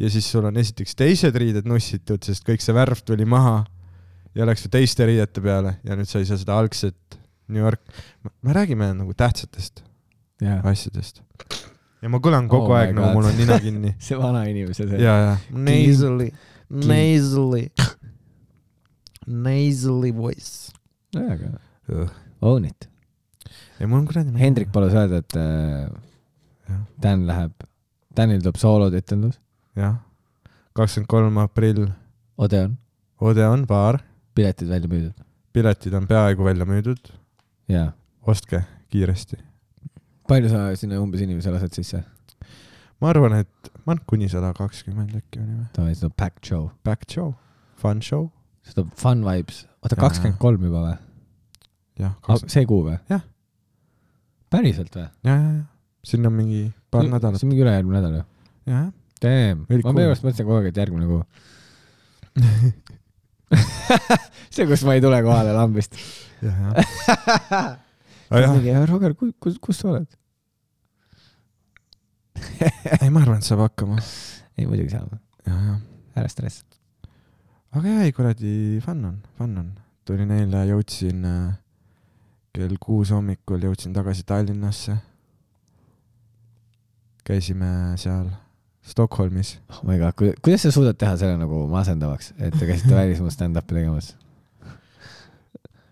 ja 0.01 0.09
siis 0.09 0.27
sul 0.31 0.47
on 0.49 0.57
esiteks 0.57 0.97
teised 0.97 1.37
riided 1.37 1.67
nussitud, 1.69 2.21
sest 2.25 2.45
kõik 2.47 2.63
see 2.63 2.75
värv 2.75 3.03
tuli 3.05 3.27
maha 3.29 3.61
ja 4.37 4.47
läks 4.47 4.65
teiste 4.71 5.05
riidete 5.07 5.43
peale 5.43 5.77
ja 5.85 5.97
nüüd 5.97 6.09
sa 6.09 6.21
ei 6.21 6.27
saa 6.29 6.39
seda 6.41 6.57
algset 6.57 7.19
New 7.51 7.61
York, 7.61 7.81
me 8.41 8.55
räägime 8.55 8.93
nagu 8.95 9.13
tähtsatest 9.17 9.83
jah, 10.41 10.61
asjadest. 10.65 11.21
ja 12.01 12.09
ma 12.09 12.21
kõlan 12.23 12.47
kogu 12.51 12.71
Oh 12.71 12.77
aeg 12.79 12.95
nagu 12.97 13.11
mul 13.17 13.27
on 13.29 13.37
nina 13.37 13.59
kinni. 13.61 13.95
see 14.05 14.19
vana 14.19 14.45
inimese 14.49 14.87
see. 14.87 15.01
ja, 15.01 15.17
ja. 15.25 15.33
Nasally, 15.51 16.31
nasally, 16.69 17.65
nasally 19.27 20.13
voice. 20.15 20.71
aga 21.17 21.51
own 22.41 22.65
it. 22.65 22.89
ja 23.79 23.87
mul 23.87 24.01
on 24.01 24.07
kuradi. 24.09 24.33
Hendrik 24.39 24.71
palus 24.73 24.95
öelda, 24.95 25.21
et 25.21 25.37
äh. 25.37 25.91
Dan 27.01 27.25
läheb, 27.27 27.65
Danil 28.15 28.39
tuleb 28.39 28.55
soolotütendus, 28.61 29.33
jah, 29.75 29.97
kakskümmend 30.77 31.09
kolm 31.11 31.37
aprill, 31.41 31.87
Odeon, 32.41 32.77
Odeon 33.21 33.65
baar, 33.69 34.01
piletid 34.35 34.69
välja 34.71 34.89
müüdud. 34.89 35.25
piletid 35.53 35.93
on 35.93 36.07
peaaegu 36.07 36.45
välja 36.45 36.65
müüdud, 36.65 37.11
jaa. 37.71 37.91
ostke 38.21 38.63
kiiresti. 38.91 39.37
palju 40.27 40.49
sa 40.49 40.69
sinna 40.75 40.99
umbes 41.01 41.21
inimesi 41.21 41.53
lased 41.53 41.75
sisse? 41.77 42.03
ma 43.01 43.09
arvan, 43.13 43.39
et 43.41 43.71
ma 43.85 43.95
arvan, 43.95 44.05
kuni 44.07 44.29
sada 44.31 44.53
kakskümmend 44.57 45.15
äkki 45.21 45.41
oli 45.41 45.55
või? 45.55 45.67
davai, 45.75 45.95
see 45.95 46.05
tuleb 46.05 46.17
packed 46.17 46.45
show. 46.47 46.69
Back 46.85 47.07
show, 47.09 47.33
fun 47.81 48.01
show, 48.05 48.29
see 48.65 48.77
tuleb 48.77 48.93
fun 48.99 49.25
vibes. 49.27 49.65
oota, 49.81 49.99
kakskümmend 49.99 50.39
kolm 50.41 50.69
juba 50.69 50.85
või? 50.87 50.95
jah, 52.01 52.15
ja, 52.27 52.39
see 52.47 52.65
kuu 52.69 52.85
või? 52.87 52.97
Jah. 53.11 53.23
päriselt 54.53 54.95
või? 54.95 55.07
ja, 55.27 55.35
ja, 55.35 55.53
sinna 56.07 56.31
on 56.31 56.37
mingi 56.39 56.65
paar 56.91 57.07
nädalat 57.07 57.39
see, 57.39 57.47
on 57.47 57.53
mingi 57.53 57.65
ülejärgmine 57.65 57.99
nädal 57.99 58.19
ju. 58.19 58.25
jah, 58.71 58.89
Damn, 59.21 59.67
ma 59.69 59.93
minu 59.93 60.09
arust 60.09 60.23
mõtlesin 60.25 60.47
kogu 60.47 60.57
aeg, 60.57 60.71
et 60.71 60.79
järgmine 60.81 61.05
kuu. 61.05 61.21
see, 64.53 64.65
kus 64.65 64.81
ma 64.87 64.95
ei 64.97 65.03
tule 65.03 65.19
kohale 65.25 65.51
lambist. 65.53 65.93
jah, 66.41 67.77
mingi, 68.55 68.73
Roger, 68.89 69.13
kus, 69.19 69.31
kus, 69.43 69.55
kus 69.61 69.77
sa 69.83 69.87
oled? 69.93 70.09
ei 73.01 73.09
ma 73.13 73.19
arvan, 73.21 73.37
et 73.37 73.45
saab 73.45 73.61
hakkama, 73.67 73.97
ei, 74.57 74.65
muidugi 74.65 74.95
ja. 74.95 75.05
ära 76.17 76.29
stress. 76.31 76.57
aga 77.75 77.85
jah, 77.85 78.01
ei 78.07 78.13
kuradi 78.15 78.53
fun 78.85 79.01
on, 79.11 79.17
fun 79.37 79.53
on. 79.61 79.69
tulin 80.07 80.31
eile, 80.33 80.59
jõudsin 80.71 81.19
äh, 81.27 81.51
kell 82.55 82.75
kuus 82.81 83.09
hommikul 83.13 83.61
jõudsin 83.69 83.93
tagasi 83.95 84.23
Tallinnasse. 84.27 84.93
käisime 87.27 87.69
seal 88.01 88.27
Stockholmis. 88.81 89.59
oh 89.69 89.83
my 89.85 89.99
god, 90.01 90.17
kuidas 90.41 90.65
sa 90.65 90.71
suudad 90.73 90.97
teha 90.97 91.13
selle 91.17 91.37
nagu 91.37 91.67
masendavaks, 91.69 92.33
et 92.39 92.55
te 92.57 92.65
käisite 92.69 92.95
välismaal 93.01 93.33
stand-up'i 93.33 93.77
tegemas? 93.77 94.15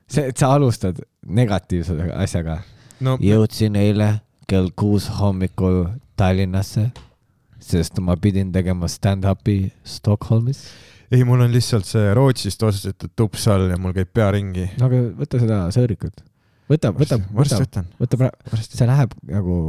see, 0.10 0.26
et 0.26 0.38
sa 0.38 0.54
alustad 0.56 1.02
negatiivse 1.26 1.96
asjaga. 2.18 2.60
no 3.06 3.18
jõudsin 3.22 3.78
eile 3.80 4.16
kell 4.50 4.72
kuus 4.76 5.08
hommikul 5.20 5.86
Tallinnasse, 6.20 6.90
sest 7.64 8.00
ma 8.04 8.18
pidin 8.20 8.50
tegema 8.56 8.90
stand-up'i 8.92 9.70
Stockholmis. 9.86 10.64
ei, 11.12 11.24
mul 11.28 11.46
on 11.46 11.54
lihtsalt 11.54 11.88
see 11.88 12.14
Rootsist 12.18 12.64
ostetud 12.66 13.14
tups 13.16 13.46
all 13.52 13.70
ja 13.70 13.78
mul 13.78 13.94
käib 13.96 14.10
pea 14.14 14.32
ringi. 14.34 14.66
no 14.80 14.90
aga 14.90 15.04
võta 15.22 15.44
seda 15.44 15.60
sõõrikut. 15.76 16.26
võta, 16.72 16.94
võta, 16.96 17.22
võta, 17.38 17.86
võta 18.02 18.24
praegu, 18.24 18.64
see 18.66 18.90
läheb 18.90 19.14
nagu, 19.30 19.60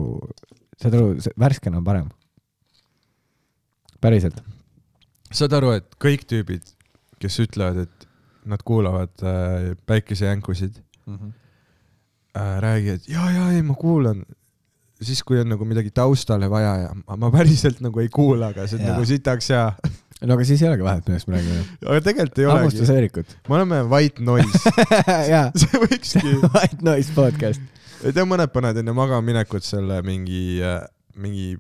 saad 0.81 0.97
aru, 0.97 1.12
värskena 1.37 1.83
on 1.83 1.85
parem. 1.85 2.09
päriselt. 4.00 4.40
saad 5.33 5.54
aru, 5.57 5.75
et 5.78 5.87
kõik 6.02 6.26
tüübid, 6.30 6.64
kes 7.23 7.38
ütlevad, 7.45 7.85
et 7.87 8.09
nad 8.50 8.62
kuulavad 8.64 9.12
äh, 9.23 9.71
päikesejänkusid 9.87 10.80
äh,, 11.11 12.61
räägivad 12.64 13.09
ja, 13.09 13.30
ja 13.30 13.49
ei, 13.52 13.62
ma 13.62 13.75
kuulan. 13.75 14.25
siis, 15.02 15.23
kui 15.25 15.40
on 15.40 15.49
nagu 15.49 15.64
midagi 15.64 15.90
taustale 15.95 16.50
vaja 16.50 16.76
ja 16.85 16.95
ma, 17.07 17.16
ma 17.16 17.30
päriselt 17.33 17.80
nagu 17.85 18.00
ei 18.00 18.09
kuula, 18.12 18.50
aga 18.54 18.66
see 18.69 18.80
on 18.80 18.88
nagu 18.92 19.04
sitaks 19.09 19.52
hea. 19.52 19.66
no 20.26 20.37
aga 20.37 20.45
siis 20.45 20.62
ei 20.62 20.69
olegi 20.69 20.85
vahet, 20.85 21.07
millest 21.09 21.28
me 21.28 21.38
räägime. 21.38 21.64
aga 21.88 22.02
tegelikult 22.04 22.40
ei 22.40 22.49
olegi. 22.50 22.87
sõõrikut. 22.90 23.37
me 23.49 23.59
oleme 23.61 23.83
white 23.92 24.25
noise, 24.25 24.75
see 25.62 25.83
võikski, 25.85 26.37
White 26.49 26.85
Noise 26.87 27.16
podcast. 27.16 27.85
ei 28.04 28.16
tea, 28.16 28.26
mõned 28.28 28.52
panevad 28.52 28.80
enne 28.83 28.97
magamaminekut 28.97 29.66
selle 29.66 30.00
mingi, 30.07 30.61
mingi, 31.21 31.54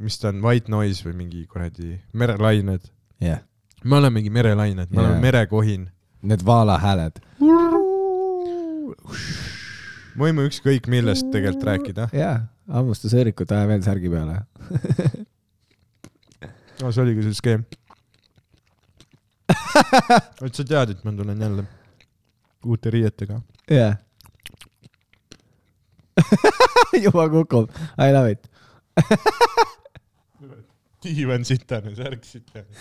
mis 0.00 0.18
ta 0.18 0.30
on, 0.32 0.40
white 0.44 0.70
noise 0.72 1.04
või 1.04 1.14
mingi 1.18 1.46
kuradi 1.50 1.98
merelained. 2.16 2.86
jah, 3.20 3.42
me 3.84 3.96
olemegi 4.00 4.30
merelained, 4.32 4.88
me 4.90 4.96
Jaa. 4.96 5.04
oleme 5.06 5.20
merekohin. 5.20 5.88
need 6.22 6.44
vaala 6.44 6.78
hääled. 6.80 7.20
me 10.14 10.24
võime 10.24 10.44
ükskõik 10.48 10.88
millest 10.92 11.28
tegelikult 11.32 11.66
rääkida. 11.68 12.08
jaa, 12.16 12.36
hammusta 12.72 13.12
sõõrikut, 13.12 13.52
aja 13.52 13.68
veel 13.68 13.82
särgi 13.84 14.12
peale. 14.12 14.40
no 16.80 16.92
see 16.92 17.02
oligi 17.04 17.26
see 17.28 17.36
skeem. 17.40 17.66
et 20.46 20.54
sa 20.54 20.64
tead, 20.64 20.94
et 20.94 21.04
ma 21.04 21.12
tulen 21.16 21.40
jälle 21.40 21.66
uute 22.64 22.90
riietega. 22.92 23.40
jah. 23.70 23.98
juba 27.04 27.28
kukub, 27.32 27.70
I 27.98 28.12
love 28.12 28.30
it. 28.30 28.48
diivan 31.04 31.44
sitane, 31.48 31.94
särk 31.96 32.24
sitane. 32.24 32.66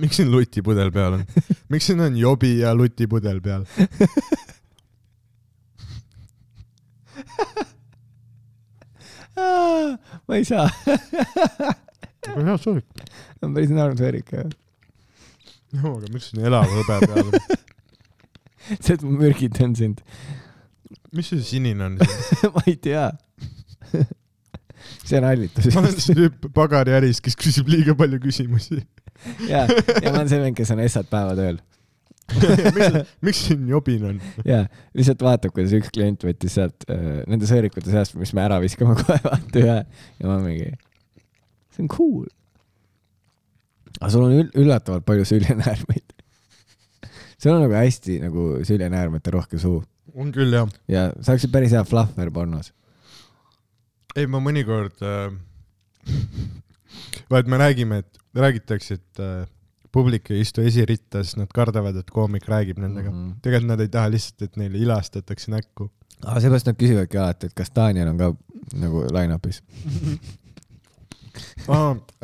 miks 0.00 0.16
siin 0.20 0.30
lutipudel 0.32 0.90
peal 0.92 1.12
on? 1.18 1.24
miks 1.72 1.86
siin 1.88 2.00
on 2.04 2.16
jobi 2.18 2.58
ja 2.58 2.74
lutipudel 2.76 3.40
peal? 3.44 3.64
ma 10.26 10.32
ei 10.36 10.44
saa, 10.48 10.66
aga 12.26 12.40
hea 12.48 12.56
soorik. 12.60 12.86
on 13.42 13.54
päris 13.54 13.70
naerusväärik 13.72 14.28
jah. 14.32 14.46
no 15.76 15.86
aga 15.98 16.06
miks 16.12 16.26
siin 16.30 16.40
elav 16.48 16.66
hõbe 16.72 16.96
peal 17.04 17.26
on? 17.26 17.32
see, 18.82 18.94
et 18.96 19.02
ma 19.04 19.10
mürgitan 19.20 19.72
sind, 19.78 19.98
mis 21.18 21.32
see 21.32 21.42
sinine 21.44 21.84
on 21.88 21.98
siin? 22.00 22.52
ma 22.54 22.64
ei 22.66 22.76
tea. 22.82 23.08
see 25.06 25.18
on 25.18 25.26
hallitus. 25.28 25.70
ma 25.74 25.82
olen 25.82 25.96
see 26.00 26.18
tüüp 26.18 26.50
pagariäris, 26.56 27.22
kes 27.24 27.38
küsib 27.40 27.70
liiga 27.72 27.96
palju 27.98 28.20
küsimusi. 28.22 28.82
ja, 29.48 29.64
ja 29.66 30.10
ma 30.10 30.20
olen 30.20 30.30
see 30.30 30.42
vend, 30.42 30.58
kes 30.58 30.72
on 30.74 30.82
Essat 30.84 31.10
päevatööl. 31.12 31.60
miks, 32.76 32.96
miks 33.22 33.40
siin 33.46 33.68
jobin 33.70 34.04
on? 34.08 34.16
ja 34.44 34.64
lihtsalt 34.98 35.22
vaatab, 35.22 35.52
kuidas 35.54 35.74
üks 35.78 35.92
klient 35.94 36.24
võttis 36.26 36.56
sealt 36.58 36.86
äh, 36.90 37.20
nende 37.30 37.46
sõõrikute 37.46 37.92
seast, 37.92 38.16
mis 38.18 38.32
me 38.34 38.42
ära 38.42 38.58
viskame 38.62 38.96
kohe, 38.98 39.18
vaata 39.22 39.62
ühe 39.62 39.76
ja 39.84 40.26
ma 40.26 40.40
mingi, 40.42 40.72
see 41.70 41.84
on 41.84 41.92
cool. 41.92 42.26
aga 44.00 44.10
sul 44.10 44.26
on 44.26 44.34
ül- 44.40 44.50
üllatavalt 44.58 45.06
palju 45.06 45.28
süljenäärmeid. 45.30 46.16
sul 47.38 47.54
on 47.54 47.62
nagu 47.62 47.78
hästi 47.78 48.18
nagu 48.26 48.48
süljenäärmete 48.66 49.36
rohke 49.36 49.62
suu 49.62 49.78
on 50.16 50.32
küll 50.34 50.54
jah. 50.56 50.70
ja 50.88 51.08
sa 51.20 51.34
oleksid 51.34 51.52
päris 51.52 51.74
hea 51.76 51.84
fluffer 51.86 52.30
pornos. 52.34 52.72
ei, 54.16 54.26
ma 54.30 54.40
mõnikord 54.42 55.02
äh, 55.04 55.34
vaat 57.32 57.50
me 57.50 57.60
räägime, 57.60 58.00
et 58.04 58.18
räägitakse, 58.36 58.98
et 59.00 59.22
äh, 59.22 59.44
publik 59.92 60.30
ei 60.30 60.42
istu 60.44 60.64
esiritta, 60.64 61.22
sest 61.24 61.38
nad 61.40 61.52
kardavad, 61.54 61.96
et 62.00 62.10
koomik 62.12 62.48
räägib 62.50 62.80
nendega 62.82 63.10
mm. 63.10 63.20
-hmm. 63.20 63.38
tegelikult 63.42 63.70
nad 63.72 63.84
ei 63.84 63.92
taha 63.92 64.10
lihtsalt, 64.12 64.48
et 64.48 64.56
neile 64.60 64.78
ilastatakse 64.78 65.50
näkku. 65.52 65.90
aga 66.24 66.40
seepärast 66.40 66.70
nad 66.70 66.80
küsivadki 66.80 67.20
alati, 67.20 67.46
et 67.46 67.54
kas 67.54 67.72
Daniel 67.76 68.12
on 68.12 68.18
ka 68.18 68.32
nagu 68.82 69.04
line-up'is. 69.12 69.62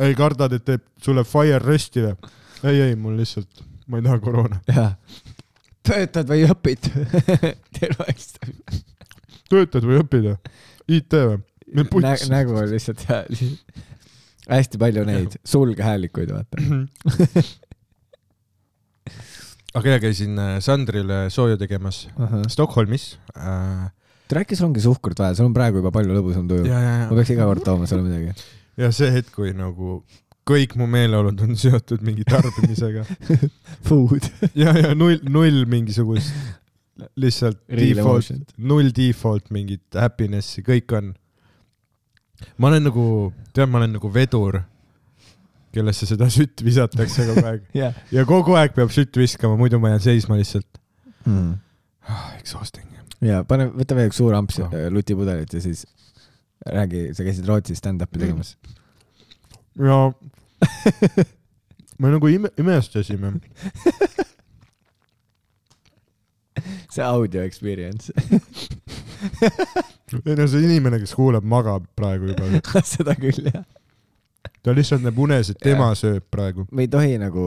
ei, 0.05 0.15
kardad, 0.17 0.53
et 0.53 0.65
teeb 0.65 0.87
sulle 1.03 1.25
fire 1.25 1.59
resti 1.59 2.07
või? 2.07 2.17
ei, 2.65 2.81
ei, 2.81 2.97
mul 2.97 3.17
lihtsalt, 3.21 3.65
ma 3.87 4.01
ei 4.01 4.07
taha 4.09 4.19
koroona. 4.21 4.61
jah. 4.69 4.97
Töötad 5.87 6.29
või 6.31 6.45
õpid? 6.51 6.91
terve 7.79 8.15
töötad 9.53 9.87
või 9.87 10.03
õpid 10.03 10.29
või? 10.31 10.37
IT 10.99 11.19
või? 11.19 11.41
Nä, 11.73 12.15
nägu 12.29 12.57
on 12.59 12.69
lihtsalt 12.69 13.01
hea, 13.09 13.23
hästi 14.51 14.81
palju 14.81 15.05
neid 15.09 15.39
sulghäälikuid, 15.49 16.33
vaata. 16.35 16.57
aga 19.79 19.89
eile 19.89 20.01
käisin 20.03 20.37
äh, 20.37 20.57
Sandrile 20.65 21.25
sooja 21.33 21.57
tegemas 21.61 22.05
Stockholmis 22.53 23.15
äh,. 23.37 23.87
tere, 24.29 24.45
äkki 24.45 24.59
sul 24.59 24.69
ongi 24.69 24.85
suhkrut 24.85 25.23
vaja, 25.23 25.39
sul 25.39 25.49
on 25.49 25.57
praegu 25.57 25.81
juba 25.81 25.95
palju 25.95 26.19
lõbusam 26.19 26.45
tuju. 26.51 26.67
ma 26.69 27.09
peaks 27.09 27.33
iga 27.33 27.49
kord 27.49 27.65
tooma 27.65 27.89
sulle 27.89 28.05
midagi. 28.05 28.37
ja 28.81 28.93
see 28.93 29.09
hetk, 29.15 29.33
kui 29.39 29.55
nagu 29.57 30.03
kõik 30.49 30.75
mu 30.81 30.89
meeleolud 30.91 31.39
on 31.45 31.55
seotud 31.59 32.03
mingi 32.03 32.25
tarbimisega 32.27 33.05
Food. 33.89 34.27
ja, 34.59 34.75
ja 34.75 34.93
null, 34.99 35.21
null 35.29 35.65
mingisugust 35.71 36.33
lihtsalt 37.17 37.61
Real 37.69 37.97
default 38.03 38.53
null 38.59 38.91
default 38.95 39.49
mingit 39.55 39.97
happiness'i, 39.99 40.63
kõik 40.67 40.93
on. 40.99 41.15
ma 42.59 42.69
olen 42.73 42.85
nagu, 42.91 43.07
tead, 43.55 43.71
ma 43.71 43.81
olen 43.81 43.97
nagu 43.97 44.11
vedur, 44.13 44.61
kellesse 45.73 46.07
seda 46.11 46.29
sütt 46.31 46.63
visatakse 46.65 47.27
kogu 47.31 47.47
aeg 47.49 47.65
jah. 47.83 47.97
ja 48.13 48.27
kogu 48.29 48.59
aeg 48.59 48.75
peab 48.77 48.93
sütt 48.95 49.17
viskama, 49.19 49.57
muidu 49.61 49.81
ma 49.83 49.95
jään 49.95 50.07
seisma 50.11 50.39
lihtsalt 50.41 50.69
Mm. 51.23 51.53
Exhausting. 52.41 52.83
ja 53.23 53.45
pane, 53.47 53.69
võta 53.71 53.95
veel 53.95 54.09
üks 54.11 54.17
suur 54.19 54.35
amps 54.35 54.57
äh, 54.59 54.73
lutipudelit 54.91 55.53
ja 55.55 55.61
siis 55.63 55.85
räägi, 56.67 57.13
sa 57.15 57.23
käisid 57.23 57.47
Rootsis 57.47 57.79
stand-up'i 57.79 58.19
tegemas. 58.19 58.57
Ja 59.79 60.13
me 61.99 62.11
nagu 62.11 62.29
ime, 62.29 62.49
imestasime. 62.59 63.33
see 66.93 67.03
audio 67.03 67.43
experience. 67.43 68.13
ei 70.27 70.37
no 70.37 70.47
see 70.51 70.65
inimene, 70.67 71.01
kes 71.03 71.15
kuulab, 71.17 71.47
magab 71.49 71.87
praegu 71.99 72.33
juba. 72.33 72.61
seda 72.95 73.15
küll, 73.19 73.49
jah. 73.49 73.65
ta 74.63 74.75
lihtsalt 74.77 75.05
näeb 75.07 75.19
unes, 75.25 75.53
et 75.53 75.61
tema 75.63 75.93
sööb 75.99 76.27
praegu. 76.31 76.67
me 76.71 76.87
ei 76.87 76.93
tohi 76.93 77.19
nagu 77.23 77.45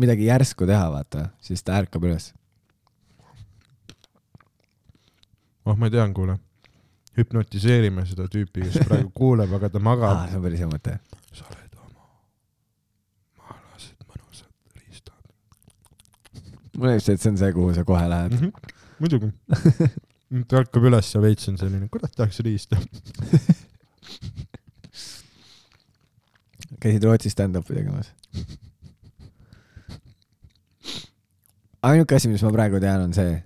midagi 0.00 0.28
järsku 0.28 0.68
teha, 0.68 0.86
vaata, 0.92 1.28
siis 1.44 1.64
ta 1.66 1.78
ärkab 1.80 2.06
üles. 2.08 2.32
oh, 5.64 5.76
ma 5.76 5.90
tean, 5.92 6.14
kuule. 6.16 6.38
Hüpnotiseerime 7.18 8.04
seda 8.08 8.26
tüüpi, 8.30 8.66
kes 8.66 8.86
praegu 8.86 9.10
kuuleb, 9.14 9.52
aga 9.58 9.70
ta 9.72 9.82
magab. 9.82 10.28
see 10.28 10.38
on 10.38 10.44
päris 10.46 10.60
hea 10.62 10.70
mõte. 10.70 10.92
sa 11.32 11.42
oled 11.48 11.74
oma 11.80 12.06
maalased 13.40 13.98
mõnusad 14.06 14.52
riistad 14.82 15.20
mulle 16.76 17.00
see, 17.00 17.14
et 17.16 17.24
see 17.24 17.32
on 17.32 17.40
see, 17.40 17.52
kuhu 17.56 17.74
sa 17.76 17.84
kohe 17.88 18.06
lähed 18.12 18.32
mm. 18.36 18.38
-hmm. 18.38 18.52
muidugi. 19.02 19.28
ta 20.48 20.62
ärkab 20.62 20.82
üles 20.90 21.14
ja 21.14 21.20
veits 21.22 21.48
on 21.50 21.58
selline, 21.58 21.88
kurat 21.90 22.12
tahaks 22.16 22.40
riista. 22.46 22.76
käisid 26.80 27.04
Rootsis 27.04 27.32
stand-up'i 27.36 27.74
tegemas? 27.76 28.12
ainuke 31.82 32.14
asi, 32.16 32.28
mis 32.28 32.42
ma 32.44 32.52
praegu 32.54 32.80
tean, 32.80 33.00
on 33.08 33.14
see, 33.16 33.42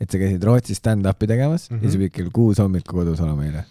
et 0.00 0.10
sa 0.10 0.18
käisid 0.18 0.42
Rootsis 0.44 0.80
stand-up'i 0.82 1.28
tegemas 1.30 1.70
mm. 1.70 1.78
-hmm. 1.78 1.84
ja 1.84 1.90
sa 1.90 1.98
pidid 1.98 2.12
kell 2.12 2.30
kuus 2.32 2.58
hommikul 2.58 3.00
kodus 3.00 3.20
olema 3.20 3.44
eile. 3.44 3.64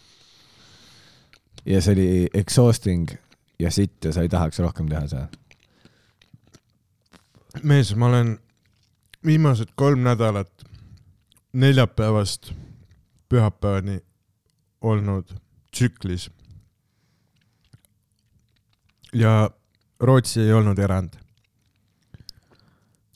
ja 1.65 1.81
see 1.81 1.93
oli 1.93 2.29
exhausting 2.33 3.11
ja 3.59 3.71
sitt 3.71 4.05
ja 4.05 4.13
sa 4.13 4.21
ei 4.21 4.29
tahaks 4.29 4.59
rohkem 4.59 4.89
teha 4.89 5.07
seda. 5.07 5.27
mees, 7.63 7.95
ma 7.95 8.07
olen 8.07 8.37
viimased 9.25 9.75
kolm 9.75 10.03
nädalat 10.03 10.51
neljapäevast 11.53 12.53
pühapäevani 13.29 14.01
olnud 14.81 15.35
tsüklis. 15.71 16.31
ja 19.13 19.49
Rootsi 19.99 20.41
ei 20.41 20.53
olnud 20.53 20.79
erand. 20.79 21.09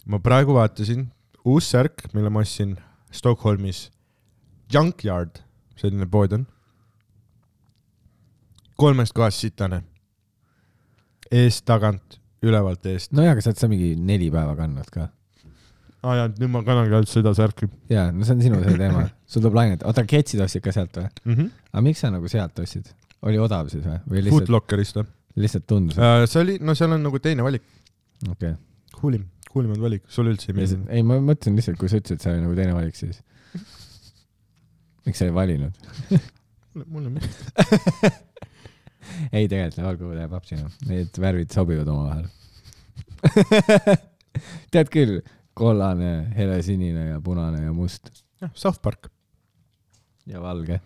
ma 0.05 0.19
praegu 0.19 0.53
vaatasin, 0.53 1.11
uus 1.45 1.71
särk, 1.71 2.13
mille 2.13 2.29
ma 2.29 2.39
ostsin 2.39 2.77
Stockholmis, 3.11 3.87
Junkyard, 4.73 5.41
selline 5.79 6.07
pood 6.11 6.33
on. 6.35 6.45
kolmest 8.77 9.13
kohast 9.17 9.41
sitane. 9.41 9.81
eest, 11.31 11.65
tagant, 11.65 12.19
ülevalt 12.45 12.85
eest. 12.85 13.11
nojah, 13.15 13.35
aga 13.35 13.43
sa 13.43 13.51
oled 13.51 13.61
seal 13.61 13.71
mingi 13.71 13.93
neli 13.99 14.29
päeva 14.33 14.55
kandnud 14.59 14.91
ka. 14.93 15.07
aa 16.03 16.15
jaa, 16.21 16.29
nüüd 16.37 16.51
ma 16.53 16.63
kannangi 16.67 16.95
ainult 16.95 17.11
seda 17.11 17.33
särki 17.35 17.69
jaa, 17.91 18.11
no 18.13 18.27
see 18.27 18.37
on 18.37 18.43
sinu 18.45 18.61
see 18.63 18.77
teema. 18.79 19.07
sul 19.25 19.43
tuleb 19.43 19.57
lainet, 19.59 19.85
oota, 19.87 20.05
ketsid 20.07 20.43
ostsid 20.45 20.65
ka 20.65 20.75
sealt 20.75 20.99
või? 20.99 21.09
mm. 21.25 21.33
-hmm. 21.33 21.49
aga 21.73 21.85
miks 21.89 22.03
sa 22.03 22.13
nagu 22.13 22.31
sealt 22.31 22.59
ostsid? 22.63 22.91
oli 23.27 23.41
odav 23.41 23.71
siis 23.73 23.85
või? 23.85 23.99
või 24.05 24.23
lihtsalt, 24.27 24.45
Footlockerist 24.45 25.01
või? 25.01 25.09
lihtsalt 25.43 25.67
tundus? 25.67 25.99
see 26.31 26.43
oli, 26.43 26.59
no 26.61 26.77
seal 26.77 26.93
on 26.95 27.03
nagu 27.07 27.23
teine 27.23 27.45
valik, 27.47 27.65
okei. 28.29 28.53
huulim, 29.01 29.25
huulimad 29.57 29.81
valik, 29.81 30.05
sulle 30.13 30.33
üldse 30.33 30.51
ei 30.51 30.57
meeldi. 30.57 30.79
ei, 30.93 31.03
ma 31.05 31.17
mõtlesin 31.23 31.57
lihtsalt, 31.57 31.79
kui 31.81 31.89
sa 31.91 31.99
ütlesid, 31.99 32.19
et 32.19 32.25
see 32.25 32.33
oli 32.33 32.43
nagu 32.43 32.57
teine 32.57 32.75
valik, 32.77 32.97
siis 32.97 33.21
miks 35.07 35.21
sa 35.21 35.27
ei 35.27 35.35
valinud? 35.35 35.77
mulle 36.85 37.09
meeldib. 37.09 38.19
ei, 39.31 39.47
tegelikult 39.51 39.87
olgu 39.91 40.11
täie 40.13 40.27
papsina, 40.31 40.69
need 40.89 41.21
värvid 41.21 41.55
sobivad 41.55 41.89
omavahel. 41.93 42.27
tead 44.73 44.91
küll, 44.93 45.21
kollane, 45.57 46.11
helesinine 46.37 47.07
ja 47.13 47.21
punane 47.23 47.63
ja 47.63 47.73
must 47.73 48.11
jah, 48.43 48.51
South 48.53 48.83
Park. 48.83 49.09
ja 50.29 50.43
valge. 50.43 50.81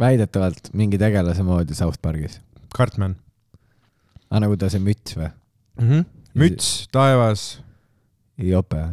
väidetavalt 0.00 0.70
mingi 0.72 0.96
tegelase 0.96 1.42
moodi 1.44 1.74
South 1.76 1.98
Parkis. 2.00 2.38
Cartman 2.72 3.18
aa, 4.30 4.40
nagu 4.42 4.56
ta 4.58 4.70
see 4.72 4.82
müts 4.82 5.16
või? 5.18 5.28
mm. 5.80 5.88
-hmm. 5.88 6.04
müts, 6.34 6.88
taevas, 6.92 7.60
jope. 8.38 8.84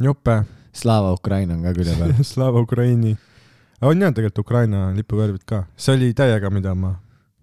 jope, 0.00 0.44
Slava 0.72 1.12
Ukraina 1.12 1.54
on 1.54 1.62
ka 1.62 1.72
külje 1.76 1.94
peal. 1.96 2.12
Slava 2.24 2.60
Ukraini. 2.60 3.16
on 3.80 4.00
jah, 4.00 4.12
tegelikult 4.14 4.38
Ukraina 4.38 4.92
lipukarbid 4.96 5.44
ka, 5.44 5.64
see 5.76 5.94
oli 5.94 6.12
täiega, 6.14 6.50
mida 6.50 6.74
ma 6.74 6.94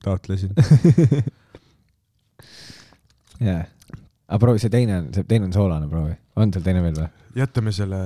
taotlesin. 0.03 0.53
jaa. 3.47 3.63
aga 4.27 4.39
proovi, 4.39 4.59
see 4.59 4.69
teine 4.73 4.97
on, 4.97 5.13
see 5.13 5.23
teine 5.23 5.49
on 5.49 5.53
soolane, 5.53 5.89
proovi. 5.91 6.15
on 6.35 6.53
seal 6.53 6.63
teine 6.65 6.83
veel 6.83 6.95
või? 6.95 7.09
jätame 7.39 7.71
selle 7.75 7.99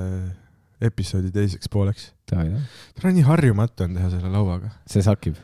episoodi 0.84 1.32
teiseks 1.34 1.70
pooleks. 1.72 2.12
täna 2.30 3.14
nii 3.14 3.26
harjumatu 3.28 3.88
on 3.88 3.98
teha 3.98 4.10
selle 4.14 4.32
lauaga. 4.34 4.74
see 4.90 5.06
sakib. 5.06 5.38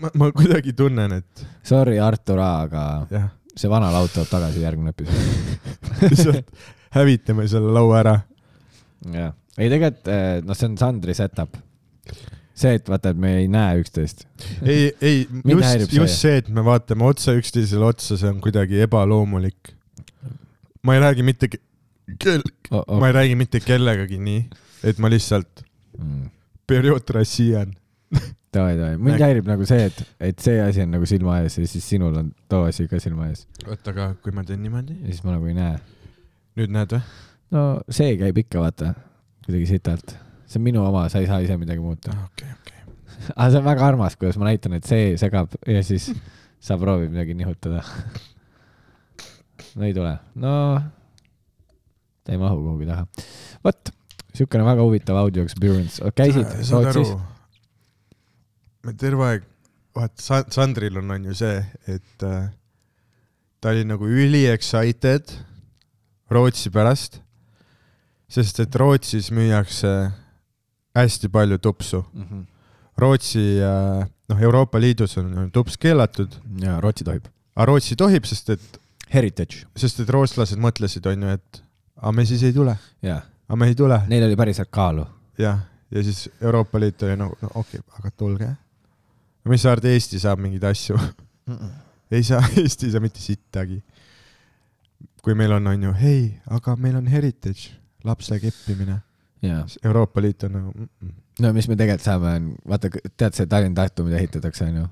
ma, 0.00 0.10
ma 0.18 0.32
kuidagi 0.34 0.74
tunnen, 0.76 1.18
et 1.20 1.46
Sorry, 1.62 1.98
Artur 2.00 2.40
A, 2.42 2.52
aga 2.66 2.84
jah, 3.12 3.30
see 3.56 3.68
vana 3.70 3.90
laud 3.92 4.10
tuleb 4.14 4.28
tagasi 4.30 4.62
järgmine 4.64 4.92
episood. 4.94 5.66
lihtsalt 6.10 6.52
hävitame 6.96 7.46
selle 7.48 7.72
laua 7.74 7.98
ära. 8.02 8.14
jah. 9.12 9.32
ei, 9.58 9.68
tegelikult, 9.72 10.08
noh, 10.46 10.56
see 10.58 10.68
on 10.70 10.78
Sandri 10.80 11.14
setup. 11.16 11.56
see, 12.54 12.74
et 12.78 12.88
vaata, 12.88 13.10
et 13.14 13.20
me 13.20 13.34
ei 13.42 13.48
näe 13.52 13.80
üksteist. 13.82 14.24
ei, 14.62 14.90
ei, 15.00 15.26
just, 15.48 15.92
just 15.96 16.20
see, 16.20 16.36
et 16.42 16.48
me 16.52 16.64
vaatame 16.66 17.04
otsa 17.08 17.34
üksteisele 17.38 17.84
otsa, 17.92 18.16
see 18.20 18.28
on 18.30 18.40
kuidagi 18.44 18.80
ebaloomulik. 18.86 19.74
ma 20.84 20.96
ei 20.96 21.04
räägi 21.04 21.22
mitte 21.26 21.48
ke- 21.52 21.62
kel-, 22.22 22.42
Oh, 22.72 22.84
oh. 22.86 22.98
ma 23.00 23.10
ei 23.10 23.12
räägi 23.18 23.34
mitte 23.36 23.60
kellegagi 23.60 24.16
nii, 24.18 24.46
et 24.88 24.98
ma 24.98 25.10
lihtsalt 25.12 25.64
Mm. 25.92 26.30
periood 26.66 27.10
rassian. 27.12 27.74
davai, 28.52 28.76
davai, 28.76 28.96
mind 28.98 29.16
Näe- 29.16 29.28
häirib 29.28 29.48
nagu 29.48 29.66
see, 29.68 29.86
et, 29.88 30.02
et 30.20 30.42
see 30.44 30.58
asi 30.62 30.84
on 30.84 30.92
nagu 30.96 31.08
silma 31.08 31.38
ees 31.42 31.56
ja 31.58 31.68
siis 31.68 31.86
sinul 31.94 32.16
on 32.20 32.32
too 32.52 32.66
asi 32.68 32.86
ka 32.90 33.00
silma 33.02 33.30
ees 33.30 33.46
oota, 33.66 33.94
aga 33.94 34.08
kui 34.22 34.34
ma 34.36 34.44
teen 34.48 34.62
niimoodi, 34.64 34.98
ja 35.00 35.12
siis 35.12 35.22
ma 35.26 35.36
nagu 35.36 35.48
ei 35.48 35.56
näe. 35.56 35.78
nüüd 36.60 36.74
näed 36.74 36.96
või? 36.96 37.02
no 37.56 37.64
see 37.92 38.16
käib 38.20 38.42
ikka, 38.44 38.60
vaata, 38.62 38.92
kuidagi 39.46 39.70
sitalt. 39.72 40.16
see 40.46 40.60
on 40.60 40.66
minu 40.68 40.84
oma, 40.84 41.06
sa 41.12 41.22
ei 41.22 41.30
saa 41.30 41.40
ise 41.44 41.56
midagi 41.60 41.82
muuta. 41.84 42.14
okei, 42.28 42.52
okei. 42.60 42.96
aga 43.36 43.48
see 43.48 43.62
on 43.62 43.68
väga 43.68 43.88
armas, 43.92 44.18
kuidas 44.20 44.40
ma 44.40 44.50
näitan, 44.50 44.76
et 44.78 44.88
see 44.88 45.14
segab 45.20 45.54
ja 45.68 45.84
siis 45.86 46.10
sa 46.62 46.78
proovid 46.78 47.10
midagi 47.10 47.34
nihutada. 47.38 47.82
no 49.76 49.88
ei 49.88 49.96
tule, 49.96 50.16
no 50.38 50.54
ta 52.22 52.32
ei 52.34 52.38
mahu 52.38 52.60
kuhugi 52.62 52.86
taha. 52.86 53.06
vot, 53.64 53.92
siukene 54.36 54.64
väga 54.66 54.84
huvitav 54.84 55.18
audio 55.24 55.44
experience, 55.46 56.02
käisid 56.16 56.46
Rootsis?, 56.70 57.16
me 58.86 58.94
terve 58.98 59.28
aeg, 59.28 59.46
vaata, 59.96 60.42
Sandril 60.50 60.98
on, 61.00 61.10
on 61.14 61.30
ju 61.30 61.36
see, 61.38 61.58
et 61.90 62.26
äh, 62.26 62.48
ta 63.62 63.72
oli 63.74 63.84
nagu 63.86 64.08
üli 64.08 64.44
excited 64.50 65.30
Rootsi 66.32 66.72
pärast, 66.72 67.20
sest 68.32 68.62
et 68.64 68.76
Rootsis 68.80 69.28
müüakse 69.34 69.90
hästi 70.96 71.28
palju 71.32 71.58
tupsu. 71.60 72.02
Rootsi 72.98 73.42
äh,, 73.60 74.06
noh, 74.28 74.40
Euroopa 74.40 74.80
Liidus 74.80 75.16
on 75.20 75.50
tups 75.52 75.76
keelatud, 75.80 76.34
ja 76.60 76.78
Rootsi 76.80 77.04
tohib. 77.04 77.28
aga 77.54 77.66
Rootsi 77.68 77.96
tohib, 77.96 78.24
sest 78.28 78.56
et, 78.56 78.78
Heritage, 79.12 79.66
sest 79.76 80.00
et 80.00 80.08
rootslased 80.08 80.56
mõtlesid, 80.56 81.04
on 81.10 81.26
ju, 81.26 81.36
et 81.36 81.62
aga 82.00 82.12
me 82.16 82.24
siis 82.24 82.42
ei 82.48 82.54
tule, 82.56 82.72
jaa. 83.04 83.18
aga 83.48 83.58
me 83.60 83.68
ei 83.68 83.76
tule, 83.76 83.98
Neil 84.08 84.24
oli 84.24 84.38
päriselt 84.40 84.70
kaalu. 84.72 85.04
jah, 85.38 85.58
ja 85.92 86.04
siis 86.04 86.30
Euroopa 86.40 86.80
Liit 86.80 87.02
oli 87.02 87.16
nagu, 87.20 87.36
no 87.42 87.50
okei 87.54 87.80
okay,, 87.80 87.98
aga 87.98 88.10
tulge. 88.16 88.48
Mis 89.50 89.62
sa 89.64 89.72
arvad, 89.74 89.88
Eesti 89.90 90.20
saab 90.22 90.42
mingeid 90.42 90.64
asju? 90.68 90.98
ei 92.12 92.22
saa, 92.26 92.42
Eesti 92.62 92.88
ei 92.88 92.94
saa 92.94 93.02
mitte 93.02 93.22
sittagi. 93.22 93.80
kui 95.22 95.34
meil 95.38 95.52
on, 95.54 95.66
on 95.70 95.88
ju, 95.88 95.92
hei, 96.00 96.22
aga 96.50 96.74
meil 96.76 96.96
on 96.98 97.06
heritage, 97.06 97.70
lapse 98.04 98.38
keppimine. 98.42 98.98
Euroopa 99.82 100.22
Liit 100.22 100.42
on 100.46 100.52
nagu 100.54 100.70
mm 100.70 100.88
-mm. 101.02 101.12
no 101.42 101.52
mis 101.52 101.68
me 101.68 101.76
tegelikult 101.76 102.04
saame, 102.04 102.34
on, 102.36 102.54
vaata, 102.68 102.90
tead 103.16 103.34
see 103.34 103.46
Tallinn-Tartu, 103.46 104.04
mida 104.04 104.16
ehitatakse, 104.16 104.64
onju. 104.64 104.86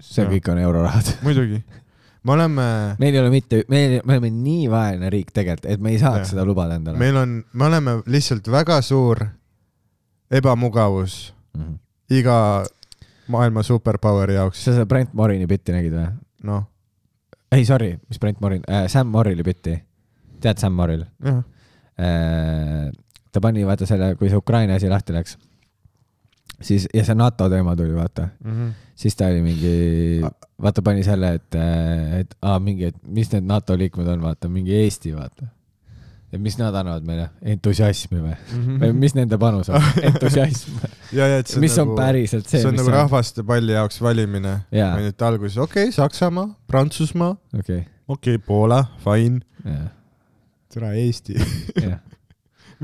see 0.00 0.24
Jah. 0.24 0.32
kõik 0.32 0.50
on 0.52 0.58
eurorahad. 0.58 1.14
muidugi, 1.26 1.62
me 2.22 2.32
oleme, 2.32 2.96
meil 2.98 3.14
ei 3.14 3.20
ole 3.20 3.30
mitte, 3.30 3.62
me, 3.68 4.00
me 4.04 4.12
oleme 4.18 4.30
nii 4.30 4.68
vaene 4.70 5.10
riik 5.10 5.32
tegelikult, 5.32 5.70
et 5.72 5.80
me 5.80 5.90
ei 5.90 5.98
saaks 5.98 6.18
Jah. 6.18 6.30
seda 6.30 6.44
lubada 6.44 6.76
endale. 6.76 6.98
meil 6.98 7.16
on, 7.16 7.44
me 7.52 7.64
oleme 7.64 8.02
lihtsalt 8.06 8.48
väga 8.52 8.82
suur 8.82 9.26
ebamugavus 10.30 11.34
Mhm. 11.54 11.74
Iga 12.12 12.36
maailma 13.32 13.62
superpoweri 13.64 14.36
jaoks, 14.36 14.64
sa 14.64 14.74
seda 14.76 14.86
Brent 14.88 15.14
Morini 15.16 15.46
bitti 15.48 15.72
nägid 15.72 15.96
või? 15.96 16.10
noh, 16.44 16.66
ei, 17.54 17.64
sorry, 17.64 17.94
mis 18.08 18.20
Brent 18.20 18.42
Morin 18.44 18.64
äh,, 18.68 18.86
Sam 18.92 19.08
Morrili 19.12 19.46
bitti. 19.46 19.78
tead 20.40 20.60
Sam 20.60 20.76
Morril 20.76 21.06
jah, 21.24 21.40
äh,? 21.96 22.92
ta 23.32 23.40
pani, 23.42 23.64
vaata 23.66 23.86
selle, 23.88 24.14
kui 24.20 24.30
see 24.30 24.38
Ukraina 24.38 24.76
asi 24.78 24.90
lahti 24.90 25.14
läks, 25.16 25.38
siis, 26.60 26.86
ja 26.94 27.04
see 27.06 27.16
NATO 27.18 27.48
teema 27.50 27.74
tuli, 27.76 27.94
vaata, 27.96 28.28
siis 28.94 29.16
ta 29.18 29.26
oli 29.32 29.42
mingi, 29.42 29.74
vaata 30.62 30.84
pani 30.86 31.02
selle, 31.06 31.34
et, 31.40 31.58
et 32.20 32.36
aa, 32.42 32.60
mingi, 32.62 32.92
et 32.92 33.00
mis 33.08 33.32
need 33.32 33.48
NATO 33.48 33.78
liikmed 33.78 34.12
on, 34.14 34.22
vaata 34.22 34.50
mingi 34.52 34.76
Eesti, 34.84 35.14
vaata. 35.16 35.50
Ja 36.34 36.40
mis 36.42 36.56
nad 36.58 36.74
annavad 36.74 37.04
meile, 37.06 37.28
entusiasmi 37.54 38.18
või? 38.18 38.34
või 38.82 38.90
mis 39.04 39.14
nende 39.14 39.38
panus 39.40 39.70
on, 39.70 39.84
entusiasm. 40.08 40.80
ja, 41.14 41.28
ja 41.30 41.42
et 41.42 41.50
see 41.50 41.62
mis 41.62 41.76
on 41.78 41.94
päriselt 41.94 42.48
see, 42.50 42.58
see 42.58 42.70
on 42.70 42.78
nagu 42.80 42.90
rahvaste 42.90 43.44
palli 43.46 43.76
jaoks 43.76 44.00
valimine. 44.02 44.56
On 44.74 45.04
ju, 45.04 45.12
et 45.14 45.26
alguses 45.28 45.60
okei 45.62 45.88
okay,, 45.88 45.94
Saksamaa, 45.94 46.48
Prantsusmaa, 46.70 47.36
okei, 47.54 47.84
okei 48.08 48.38
okay,, 48.38 48.42
Poola, 48.46 48.82
fine, 49.04 49.44
jah, 49.62 49.86
tere 50.74 50.90
Eesti, 51.04 51.38
jah. 51.78 52.00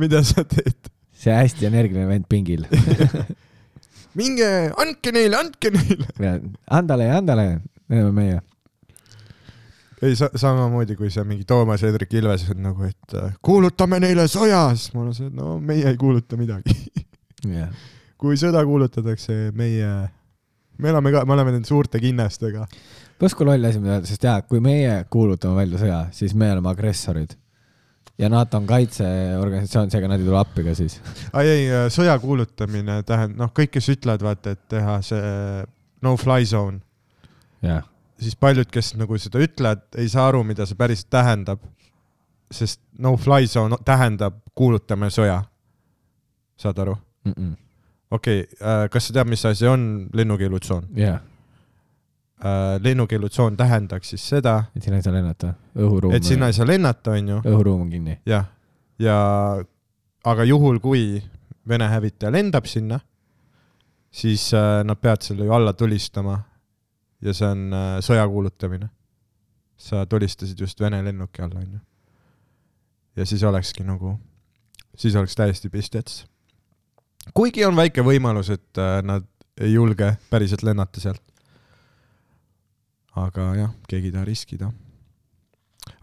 mida 0.01 0.23
sa 0.27 0.47
teed? 0.47 0.79
see 1.21 1.35
hästi 1.37 1.69
energiline 1.69 2.07
vend 2.09 2.29
pingil. 2.31 2.65
minge, 4.19 4.47
andke 4.81 5.13
neile, 5.13 5.43
andke 5.43 5.75
neile. 5.75 6.39
andale 6.71 7.11
ja 7.11 7.19
andale, 7.21 7.49
need 7.91 8.07
oleme 8.07 8.17
meie. 8.23 8.39
Ei 10.03 10.17
sa,, 10.17 10.31
samamoodi 10.35 10.97
kui 10.97 11.11
sa 11.13 11.25
mingi 11.29 11.45
Toomas 11.49 11.83
Hendrik 11.85 12.15
Ilves 12.17 12.47
on 12.55 12.63
nagu, 12.65 12.87
et 12.89 13.17
äh, 13.19 13.35
kuulutame 13.45 14.01
neile 14.03 14.27
sõja, 14.33 14.69
siis 14.77 14.95
mul 14.95 15.11
on 15.11 15.17
see, 15.17 15.29
et 15.29 15.37
no 15.37 15.59
meie 15.65 15.89
ei 15.91 15.99
kuuluta 16.01 16.39
midagi. 16.41 16.77
jah, 17.59 17.75
kui 18.21 18.39
sõda 18.41 18.63
kuulutatakse, 18.69 19.51
meie, 19.57 19.91
me 20.81 20.93
elame 20.93 21.13
ka, 21.15 21.27
me 21.29 21.37
oleme 21.37 21.55
nende 21.57 21.69
suurte 21.69 22.01
kinnastega. 22.01 22.67
pluss 23.21 23.37
kui 23.37 23.49
loll 23.49 23.69
asi 23.69 23.83
mida 23.83 24.01
sest 24.09 24.25
jaa, 24.25 24.41
kui 24.49 24.63
meie 24.65 25.03
kuulutame 25.13 25.61
välja 25.61 25.85
sõja, 25.85 26.01
siis 26.17 26.35
me 26.35 26.51
oleme 26.55 26.73
agressorid. 26.73 27.37
ja 28.21 28.29
NATO 28.33 28.57
on 28.61 28.67
kaitseorganisatsioon, 28.69 29.93
seega 29.93 30.09
nad 30.09 30.21
ei 30.21 30.29
tule 30.29 30.41
appi 30.41 30.65
ka 30.65 30.77
siis. 30.79 31.01
ai 31.33 31.47
ei, 31.49 31.71
sõja 31.93 32.17
kuulutamine 32.25 33.03
tähendab, 33.05 33.37
noh, 33.45 33.53
kõik, 33.57 33.77
kes 33.77 33.93
ütlevad, 33.97 34.25
vaata, 34.25 34.57
et 34.57 34.65
teha 34.73 35.01
see 35.05 35.65
no-fly 36.01 36.49
zone, 36.49 36.81
jah, 37.65 37.85
siis 38.21 38.37
paljud, 38.37 38.69
kes 38.73 38.95
nagu 39.01 39.19
seda 39.21 39.41
ütlevad, 39.43 39.87
ei 40.01 40.09
saa 40.13 40.29
aru, 40.31 40.43
mida 40.47 40.67
see 40.69 40.79
päriselt 40.79 41.11
tähendab. 41.13 41.63
sest 42.51 42.81
no-fly 42.99 43.47
zone 43.47 43.77
tähendab 43.87 44.41
kuulutame 44.55 45.11
sõja. 45.11 45.43
saad 46.57 46.79
aru? 46.79 46.97
okei 48.11 48.43
okay,, 48.45 48.89
kas 48.91 49.09
sa 49.09 49.13
tead, 49.15 49.31
mis 49.31 49.45
asi 49.47 49.67
on 49.67 50.09
lennukeelutsoon? 50.13 50.89
jah, 50.97 51.21
lennukeelutsoon 52.83 53.57
tähendaks 53.57 54.11
siis 54.11 54.29
seda, 54.29 54.65
et 54.77 54.83
sinna 54.83 54.99
ei 54.99 55.03
saa 55.03 55.15
lennata, 55.15 55.55
õhuruum. 55.77 56.15
et 56.17 56.25
sinna 56.25 56.49
ei 56.51 56.57
saa 56.57 56.67
lennata, 56.67 57.17
onju, 57.17 57.43
õhuruum 57.45 57.87
on 57.87 57.91
kinni. 57.91 58.19
jah, 58.27 58.49
ja 58.99 59.19
aga 60.25 60.45
juhul, 60.45 60.81
kui 60.81 61.23
Vene 61.69 61.87
hävitaja 61.87 62.33
lendab 62.33 62.65
sinna, 62.67 62.97
siis 64.11 64.49
äh, 64.57 64.81
nad 64.83 64.99
peavad 64.99 65.23
selle 65.23 65.45
ju 65.45 65.53
alla 65.55 65.75
tulistama 65.77 66.39
ja 67.23 67.35
see 67.37 67.49
on 67.49 67.69
äh, 67.77 67.93
sõja 68.05 68.27
kuulutamine. 68.29 68.89
sa 69.81 70.05
tulistasid 70.07 70.61
just 70.61 70.81
Vene 70.81 70.99
lennuki 71.05 71.43
alla, 71.43 71.61
onju. 71.61 71.79
ja 73.17 73.27
siis 73.27 73.43
olekski 73.43 73.85
nagu, 73.85 74.19
siis 74.97 75.17
oleks 75.17 75.37
täiesti 75.37 75.69
pistets. 75.69 76.27
kuigi 77.35 77.65
on 77.65 77.77
väike 77.77 78.03
võimalus, 78.03 78.51
et 78.51 78.79
äh, 78.79 79.01
nad 79.03 79.27
ei 79.61 79.73
julge 79.73 80.17
päriselt 80.31 80.63
lennata 80.63 81.01
sealt. 81.01 81.23
aga 83.17 83.55
jah, 83.57 83.75
keegi 83.89 84.09
ei 84.09 84.13
taha 84.13 84.25
riskida. 84.25 84.73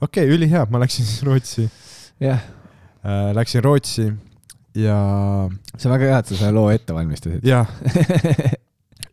okei 0.02 0.26
okay,, 0.26 0.36
ülihea, 0.36 0.66
ma 0.70 0.80
läksin 0.80 1.06
siis 1.06 1.24
Rootsi 1.24 1.70
jah, 2.20 2.42
äh,, 3.06 3.34
läksin 3.34 3.64
Rootsi 3.64 4.12
ja, 4.78 4.98
see 5.78 5.90
on 5.90 5.96
väga 5.96 6.12
hea, 6.12 6.22
et 6.22 6.32
sa 6.32 6.40
selle 6.40 6.54
loo 6.58 6.70
ette 6.74 6.94
valmistasid. 6.94 7.46
ja 7.46 7.66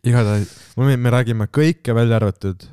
igatahes, 0.05 0.51
me 0.77 1.13
räägime 1.13 1.49
kõike 1.53 1.95
välja 1.97 2.19
arvatud 2.19 2.67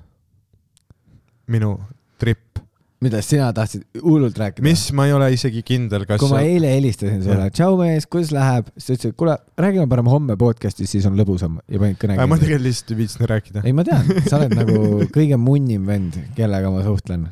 minu 1.53 1.75
trip, 2.21 2.61
mida 3.03 3.19
sina 3.25 3.49
tahtsid 3.55 3.85
hullult 4.03 4.37
rääkida? 4.39 4.65
mis 4.67 4.85
ma 4.97 5.09
ei 5.09 5.15
ole 5.17 5.33
isegi 5.35 5.63
kindel, 5.67 6.05
kas 6.09 6.21
kui 6.23 6.31
ma 6.31 6.43
eile 6.47 6.71
helistasin 6.71 7.23
sulle, 7.25 7.49
tšau 7.55 7.79
mees, 7.81 8.07
kuidas 8.11 8.31
läheb, 8.35 8.71
sa 8.77 8.95
ütlesid, 8.95 9.17
kuule, 9.19 9.37
räägime 9.61 9.89
parem 9.91 10.11
homme 10.13 10.37
podcast'is, 10.41 10.93
siis 10.95 11.09
on 11.09 11.19
lõbusam 11.19 11.59
ja 11.67 11.83
panid 11.83 11.99
kõne 12.03 12.19
ma 12.21 12.39
tegelikult 12.39 12.69
lihtsalt 12.69 12.95
ei 12.95 13.01
viitsinud 13.03 13.33
rääkida. 13.33 13.65
ei, 13.67 13.75
ma 13.77 13.87
tean, 13.89 14.07
sa 14.29 14.39
oled 14.39 14.55
nagu 14.59 14.79
kõige 15.17 15.41
munnim 15.41 15.89
vend, 15.89 16.21
kellega 16.39 16.71
ma 16.75 16.85
suhtlen. 16.87 17.27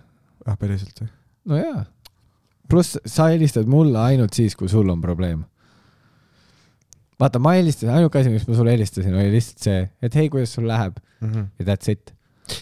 ah, 0.46 0.58
päriselt 0.58 1.04
või? 1.04 1.12
no 1.52 1.60
jaa. 1.60 1.84
pluss 2.70 2.98
sa 3.06 3.30
helistad 3.30 3.70
mulle 3.70 4.00
ainult 4.02 4.34
siis, 4.36 4.58
kui 4.58 4.70
sul 4.70 4.90
on 4.90 5.02
probleem. 5.04 5.44
vaata, 7.20 7.38
ma 7.42 7.52
helistasin, 7.59 7.90
ainuke 7.96 8.18
asi, 8.22 8.30
miks 8.33 8.46
ma 8.48 8.56
sulle 8.59 8.72
helistasin, 8.76 9.14
oli 9.14 9.30
lihtsalt 9.37 9.66
see, 9.68 9.83
et 10.02 10.14
hei, 10.16 10.30
kuidas 10.33 10.54
sul 10.56 10.66
läheb 10.70 10.96
ja 11.20 11.64
that's 11.68 11.90
it. 11.92 12.14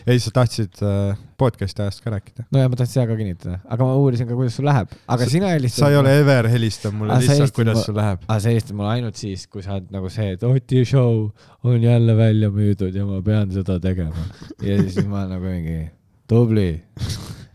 ei, 0.06 0.18
sa 0.20 0.28
tahtsid 0.34 0.80
äh, 0.84 1.16
podcast'i 1.40 1.80
ajast 1.84 2.02
ka 2.04 2.10
rääkida. 2.12 2.44
no 2.52 2.60
ja 2.60 2.68
ma 2.68 2.76
tahtsin 2.76 2.98
seda 2.98 3.06
ka 3.08 3.16
kinnitada, 3.16 3.60
aga 3.72 3.86
ma 3.88 3.94
uurisin 4.02 4.26
ka, 4.28 4.34
kuidas 4.36 4.56
sul 4.58 4.66
läheb, 4.68 4.90
aga 5.08 5.24
Sa- 5.24 5.30
sina 5.32 5.52
helistad. 5.54 5.80
sa 5.84 5.88
ei 5.92 5.96
ole 5.96 6.12
ever 6.20 6.48
helistanud 6.52 6.98
mulle 6.98 7.14
Ah, 7.14 7.22
sa 7.24 7.32
lihtsalt, 7.32 7.54
kuidas 7.56 7.78
mu- 7.78 7.84
sul 7.86 7.96
läheb. 7.96 8.26
aga 8.28 8.38
sa 8.44 8.52
helistad 8.52 8.76
mulle 8.76 8.90
ainult 8.98 9.16
siis, 9.16 9.46
kui 9.48 9.62
sa 9.64 9.78
oled 9.78 9.88
nagu 9.94 10.10
see, 10.12 10.32
et 10.36 10.42
Oti 10.44 10.82
show 10.84 11.30
on 11.64 11.80
jälle 11.86 12.16
välja 12.18 12.50
müüdud 12.52 12.94
ja 13.00 13.06
ma 13.08 13.22
pean 13.24 13.50
seda 13.54 13.78
tegema. 13.80 14.26
ja 14.60 14.76
siis 14.82 15.06
ma 15.08 15.24
nagu 15.30 15.44
mingi 15.48 15.88
tubli. 16.28 16.82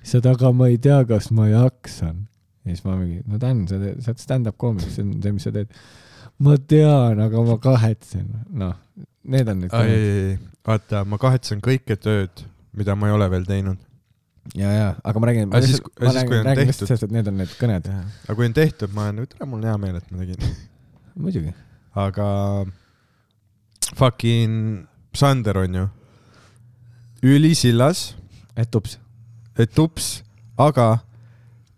ta, 0.10 0.30
aga 0.32 0.52
ma 0.56 0.68
ei 0.72 0.78
tea, 0.82 1.04
kas 1.06 1.30
ma 1.32 1.46
jaksan. 1.52 2.24
ja 2.66 2.72
siis 2.74 2.82
ma 2.88 2.96
mingi, 2.98 3.22
no 3.28 3.38
Dan, 3.38 3.68
sa 3.68 3.78
teed, 3.78 4.00
sa 4.02 4.10
oled 4.16 4.24
stand-up 4.24 4.58
koomik, 4.58 4.88
see 4.90 5.04
on 5.06 5.20
see, 5.22 5.32
mis 5.36 5.44
sa 5.46 5.52
teed. 5.54 5.70
Ma 6.44 6.58
tean, 6.58 7.22
aga 7.24 7.46
ma 7.48 7.58
kahetsen. 7.62 8.28
noh, 8.64 8.76
need 9.24 9.50
on 9.50 9.64
need 9.64 9.74
ei, 9.80 9.96
ei, 9.96 10.12
ei, 10.34 10.36
vaata, 10.68 11.04
ma 11.08 11.20
kahetsen 11.22 11.64
kõike 11.64 11.98
tööd, 12.00 12.46
mida 12.78 12.96
ma 13.00 13.10
ei 13.10 13.18
ole 13.18 13.30
veel 13.32 13.48
teinud. 13.48 13.80
ja, 14.60 14.72
ja, 14.76 14.88
aga 15.04 15.24
ma 15.24 15.32
räägin, 15.32 15.50
ma 15.52 15.62
lihtsalt, 15.64 15.90
ma 16.00 16.10
siis, 16.10 16.20
räägin, 16.20 16.40
on 16.40 16.50
räägin 16.50 16.72
lihtsalt 16.72 16.92
sellest, 16.92 17.08
et 17.08 17.16
need 17.16 17.32
on 17.32 17.38
need 17.40 17.58
kõned. 17.60 17.92
aga 18.28 18.38
kui 18.40 18.50
on 18.50 18.58
tehtud, 18.60 18.96
ma 18.96 19.10
olen, 19.10 19.30
tere, 19.32 19.50
mul 19.50 19.62
on 19.62 19.70
hea 19.72 19.78
meel, 19.86 20.00
et 20.02 20.12
ma 20.12 20.24
tegin. 20.24 20.56
muidugi. 21.28 21.54
aga 22.08 22.28
fucking 23.94 24.88
Sander 25.14 25.60
on 25.62 25.80
ju 25.80 25.88
ülisillas, 27.24 28.14
et 28.60 28.76
ups. 28.76 28.98
et 29.56 29.80
ups, 29.80 30.16
aga 30.60 30.98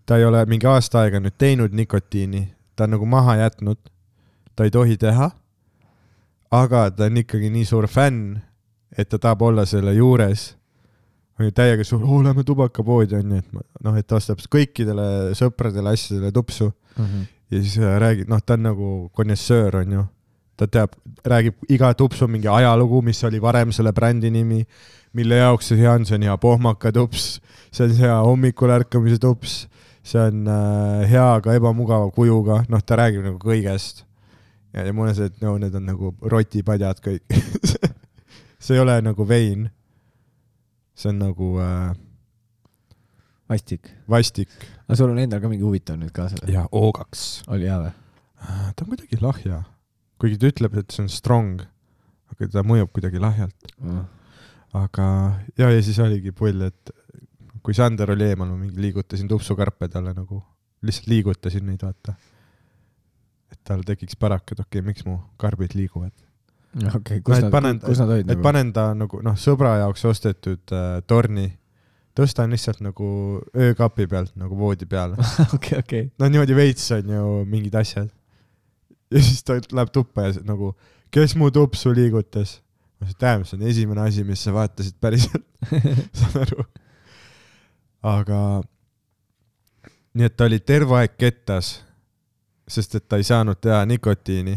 ta 0.06 0.18
ei 0.18 0.26
ole 0.26 0.42
mingi 0.50 0.68
aasta 0.70 1.04
aega 1.04 1.22
nüüd 1.22 1.36
teinud 1.38 1.74
nikotiini, 1.76 2.48
ta 2.76 2.88
on 2.88 2.96
nagu 2.96 3.06
maha 3.10 3.38
jätnud, 3.44 3.78
ta 4.56 4.64
ei 4.64 4.72
tohi 4.72 4.98
teha. 4.98 5.32
aga 6.52 6.90
ta 6.92 7.10
on 7.10 7.18
ikkagi 7.18 7.50
nii 7.52 7.66
suur 7.66 7.88
fänn, 7.88 8.40
et 8.98 9.10
ta 9.10 9.18
tahab 9.18 9.42
olla 9.42 9.66
selle 9.66 9.94
juures. 9.94 10.56
täiega 11.54 11.84
suur, 11.84 12.04
oo 12.04 12.24
lähme 12.24 12.44
tubakapoodi 12.44 13.16
onju, 13.16 13.38
et 13.38 13.84
noh, 13.84 13.96
et 13.98 14.08
ta 14.08 14.16
ostab 14.16 14.40
kõikidele 14.40 15.36
sõpradele 15.36 15.92
asjadele 15.92 16.32
tupsu 16.32 16.72
ja 17.52 17.62
siis 17.62 17.78
äh, 17.78 17.98
räägib, 18.00 18.30
noh, 18.30 18.42
ta 18.42 18.56
on 18.58 18.64
nagu 18.70 18.92
konjessöör 19.14 19.82
onju. 19.84 20.06
ta 20.56 20.68
teab, 20.72 20.94
räägib 21.28 21.66
iga 21.68 21.90
tupsu 21.94 22.30
mingi 22.32 22.48
ajalugu, 22.48 23.02
mis 23.04 23.20
oli 23.28 23.42
varem 23.44 23.74
selle 23.76 23.92
brändi 23.92 24.30
nimi, 24.32 24.62
mille 25.12 25.36
jaoks 25.36 25.68
see 25.68 25.82
hea 25.82 25.92
on, 25.92 26.06
see 26.08 26.16
on 26.16 26.24
hea 26.24 26.36
pohmakatups, 26.40 27.26
see 27.76 27.84
on 27.84 27.96
hea 27.98 28.14
hommikul 28.24 28.72
ärkamise 28.72 29.20
tups, 29.20 29.66
see 30.00 30.22
on 30.22 30.48
äh, 30.48 31.04
hea, 31.12 31.26
aga 31.42 31.58
ebamugava 31.60 32.08
kujuga, 32.16 32.62
noh, 32.72 32.80
ta 32.80 33.02
räägib 33.02 33.28
nagu 33.28 33.42
kõigest. 33.42 34.05
ja, 34.76 34.86
ja 34.86 34.94
mul 34.94 35.10
on 35.10 35.18
see, 35.18 35.32
et 35.32 35.42
no 35.44 35.56
need 35.62 35.76
on 35.76 35.88
nagu 35.88 36.14
rotipadjad 36.22 37.02
kõik. 37.04 37.40
see 38.64 38.78
ei 38.78 38.84
ole 38.84 39.00
nagu 39.06 39.28
vein. 39.28 39.70
see 40.96 41.12
on 41.12 41.20
nagu 41.20 41.56
äh, 41.60 41.94
vastik. 43.50 43.92
vastik 44.10 44.52
aga 44.86 44.98
sul 44.98 45.12
on 45.12 45.22
endal 45.22 45.42
ka 45.42 45.50
mingi 45.52 45.66
huvitav 45.66 45.98
nüüd 46.00 46.14
kaasa 46.16 46.38
või? 46.42 46.54
ja 46.56 46.66
oogaks. 46.72 47.46
oli 47.52 47.70
hea 47.70 47.78
või? 47.82 47.94
ta 48.46 48.86
on 48.86 48.92
kuidagi 48.92 49.22
lahja, 49.22 49.62
kuigi 50.22 50.38
ta 50.42 50.52
ütleb, 50.52 50.78
et 50.82 50.94
see 50.94 51.06
on 51.06 51.10
strong, 51.10 51.64
aga 52.34 52.50
ta 52.54 52.64
mõjub 52.68 52.92
kuidagi 52.94 53.22
lahjalt. 53.22 53.72
aga 54.76 55.08
ja, 55.58 55.72
ja 55.72 55.82
siis 55.86 55.98
oligi 56.04 56.36
pull, 56.36 56.68
et 56.68 56.94
kui 57.66 57.74
Sander 57.74 58.14
oli 58.14 58.28
eemal, 58.30 58.52
ma 58.52 58.60
mingi 58.60 58.78
liigutasin 58.82 59.30
tupsukarpe 59.32 59.90
talle 59.90 60.14
nagu, 60.14 60.44
lihtsalt 60.86 61.10
liigutasin 61.10 61.66
neid, 61.66 61.82
vaata. 61.82 62.14
Et 63.66 63.72
tal 63.74 63.84
tekiks 63.86 64.18
pärak, 64.22 64.46
et 64.52 64.62
okei 64.62 64.80
okay,, 64.80 64.86
miks 64.86 65.06
mu 65.08 65.18
karbid 65.42 65.74
liiguvad. 65.74 66.14
okei, 66.94 67.22
kus 67.26 67.40
et 67.40 67.50
nad 67.50 67.82
kus 67.82 68.02
nad 68.04 68.12
olid 68.14 68.32
et 68.32 68.42
panen 68.44 68.74
ta 68.76 68.90
nagu 68.94 69.22
noh, 69.26 69.38
sõbra 69.40 69.78
jaoks 69.82 70.04
ostetud 70.06 70.74
äh, 70.76 71.00
torni, 71.08 71.48
tõstan 72.16 72.52
lihtsalt 72.54 72.84
nagu 72.86 73.08
öökapi 73.56 74.08
pealt 74.12 74.36
nagu 74.38 74.58
voodi 74.60 74.86
peale. 74.86 75.18
okei, 75.56 75.80
okei. 75.80 76.04
no 76.20 76.30
niimoodi 76.30 76.58
veits 76.58 76.86
on 76.98 77.10
ju 77.16 77.32
mingid 77.50 77.76
asjad. 77.80 78.12
ja 79.12 79.24
siis 79.24 79.42
ta 79.44 79.58
läheb 79.58 79.94
tuppa 79.96 80.30
ja 80.30 80.36
nagu, 80.46 80.76
kes 81.10 81.36
mu 81.40 81.50
tupsu 81.52 81.96
liigutas? 81.96 82.60
ma 83.00 83.10
ütlesin, 83.10 83.20
tähendab, 83.20 83.50
see 83.50 83.58
on 83.58 83.68
esimene 83.72 84.06
asi, 84.06 84.24
mis 84.24 84.44
sa 84.46 84.54
vaatasid 84.56 85.00
päriselt 85.02 85.44
saan 86.20 86.42
aru. 86.46 86.68
aga 88.06 88.40
nii 90.16 90.30
et 90.30 90.38
ta 90.38 90.48
oli 90.48 90.62
terve 90.64 90.96
aeg 91.00 91.18
kettas, 91.20 91.80
sest 92.68 92.96
et 92.96 93.08
ta 93.08 93.20
ei 93.22 93.28
saanud 93.28 93.60
teha 93.62 93.84
nikotiini 93.86 94.56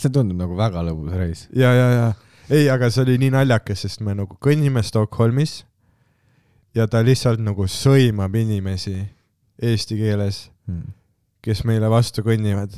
see 0.00 0.10
tundub 0.12 0.38
nagu 0.38 0.56
väga 0.58 0.82
lõbus 0.84 1.14
reis. 1.14 1.46
ja, 1.54 1.72
ja, 1.74 1.88
ja 1.94 2.08
ei, 2.50 2.68
aga 2.70 2.90
see 2.92 3.04
oli 3.04 3.18
nii 3.22 3.34
naljakas, 3.34 3.84
sest 3.86 4.02
me 4.04 4.14
nagu 4.16 4.36
kõnnime 4.42 4.82
Stockholmis 4.84 5.62
ja 6.76 6.88
ta 6.90 7.02
lihtsalt 7.04 7.42
nagu 7.42 7.68
sõimab 7.70 8.34
inimesi 8.36 8.96
eesti 9.62 9.96
keeles, 10.00 10.48
kes 11.44 11.62
meile 11.68 11.88
vastu 11.92 12.24
kõnnivad. 12.26 12.74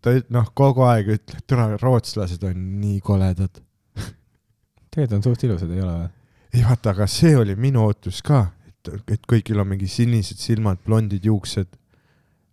ta 0.00 0.14
noh, 0.32 0.46
kogu 0.54 0.86
aeg 0.86 1.10
ütleb, 1.16 1.42
tule, 1.48 1.66
rootslased 1.82 2.44
on 2.48 2.62
nii 2.80 3.00
koledad. 3.04 3.60
tegelikult 4.90 5.18
on 5.18 5.26
suht 5.26 5.44
ilusad, 5.44 5.74
ei 5.74 5.82
ole 5.82 5.98
või? 5.98 6.08
ei 6.54 6.64
vaata, 6.66 6.94
aga 6.94 7.06
see 7.06 7.34
oli 7.38 7.54
minu 7.58 7.84
ootus 7.84 8.22
ka, 8.26 8.46
et, 8.66 8.94
et 9.10 9.26
kõigil 9.28 9.60
on 9.60 9.68
mingi 9.70 9.90
sinised 9.90 10.40
silmad, 10.40 10.80
blondid 10.86 11.26
juuksed, 11.26 11.68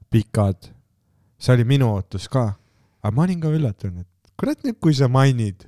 pikad. 0.09 0.73
see 1.39 1.53
oli 1.53 1.63
minu 1.69 1.91
ootus 1.93 2.25
ka, 2.33 2.55
aga 3.03 3.13
ma 3.13 3.23
olin 3.27 3.41
ka 3.41 3.51
üllatunud, 3.53 4.05
et 4.07 4.31
kurat 4.39 4.63
nüüd, 4.65 4.79
kui 4.81 4.95
sa 4.97 5.05
mainid. 5.07 5.67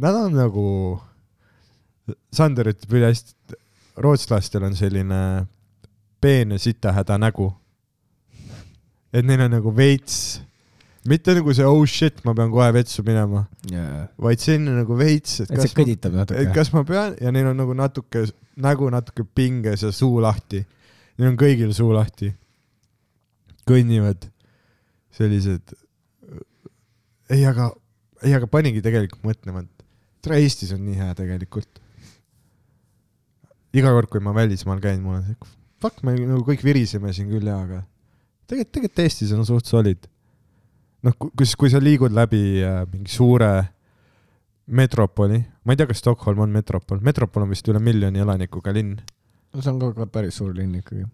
Nad 0.00 0.16
on 0.16 0.32
nagu, 0.38 0.64
Sander 2.32 2.70
ütleb 2.70 2.94
ülihästi, 2.96 3.34
et 3.34 3.58
rootslastel 4.00 4.64
on 4.64 4.76
selline 4.78 5.20
peen 6.20 6.54
ja 6.54 6.58
sitahäda 6.58 7.18
nägu. 7.18 7.52
et 9.12 9.24
neil 9.24 9.40
on 9.40 9.50
nagu 9.50 9.70
veits, 9.72 10.40
mitte 11.08 11.32
nagu 11.32 11.52
see 11.56 11.64
oh 11.64 11.84
shit, 11.88 12.18
ma 12.24 12.34
pean 12.36 12.50
kohe 12.52 12.66
vetsu 12.76 13.02
minema, 13.06 13.46
jaa. 13.72 14.02
vaid 14.20 14.42
selline 14.42 14.74
nagu 14.76 14.98
veits, 14.98 15.40
et 15.44 15.52
kas 15.52 15.72
ma 15.76 16.26
et 16.36 16.50
kas 16.54 16.72
ma 16.74 16.82
pean 16.84 17.16
ja 17.20 17.32
neil 17.32 17.48
on 17.52 17.56
nagu 17.56 17.76
natuke 17.76 18.26
nägu 18.60 18.90
natuke 18.92 19.24
pinges 19.24 19.86
ja 19.86 19.92
suu 19.94 20.20
lahti. 20.20 20.64
Neil 21.18 21.32
on 21.32 21.38
kõigil 21.40 21.74
suu 21.74 21.90
lahti. 21.94 22.32
kõnnivad 23.68 24.30
sellised. 25.12 25.74
ei, 27.28 27.44
aga, 27.44 27.72
ei, 28.22 28.32
aga 28.32 28.46
panigi 28.46 28.80
tegelikult 28.84 29.26
mõtlema, 29.26 29.64
et 29.66 29.84
tere, 30.24 30.40
Eestis 30.40 30.72
on 30.72 30.84
nii 30.86 30.96
hea 31.00 31.14
tegelikult. 31.18 31.80
iga 33.74 33.92
kord, 33.92 34.08
kui 34.08 34.22
ma 34.24 34.32
välismaal 34.36 34.80
käin, 34.80 35.02
mul 35.02 35.18
on 35.18 35.26
see, 35.26 35.36
fuck, 35.82 36.02
me 36.06 36.16
nagu 36.16 36.40
kõik 36.46 36.64
viriseme 36.64 37.12
siin 37.12 37.28
küll 37.30 37.50
ja, 37.50 37.58
aga 37.60 37.82
tegelikult, 38.48 38.72
tegelikult 38.78 39.04
Eestis 39.04 39.34
on 39.36 39.44
suht 39.46 39.68
solid. 39.68 40.08
noh, 41.04 41.14
kus, 41.18 41.54
kui 41.58 41.70
sa 41.70 41.82
liigud 41.82 42.14
läbi 42.14 42.62
äh, 42.64 42.82
mingi 42.92 43.12
suure 43.12 43.52
metropoli, 44.68 45.38
ma 45.64 45.72
ei 45.72 45.78
tea, 45.78 45.88
kas 45.88 46.02
Stockholm 46.02 46.42
on 46.44 46.52
metropol, 46.52 47.00
metropol 47.04 47.44
on 47.44 47.52
vist 47.52 47.68
üle 47.70 47.80
miljoni 47.80 48.20
elanikuga 48.20 48.74
linn. 48.74 48.98
See 49.56 49.70
on 49.70 49.78
ka- 49.80 49.92
ka 49.94 50.06
päris 50.06 50.36
suur 50.36 50.54
linn 50.54 50.74
ikkagi. 50.74 51.06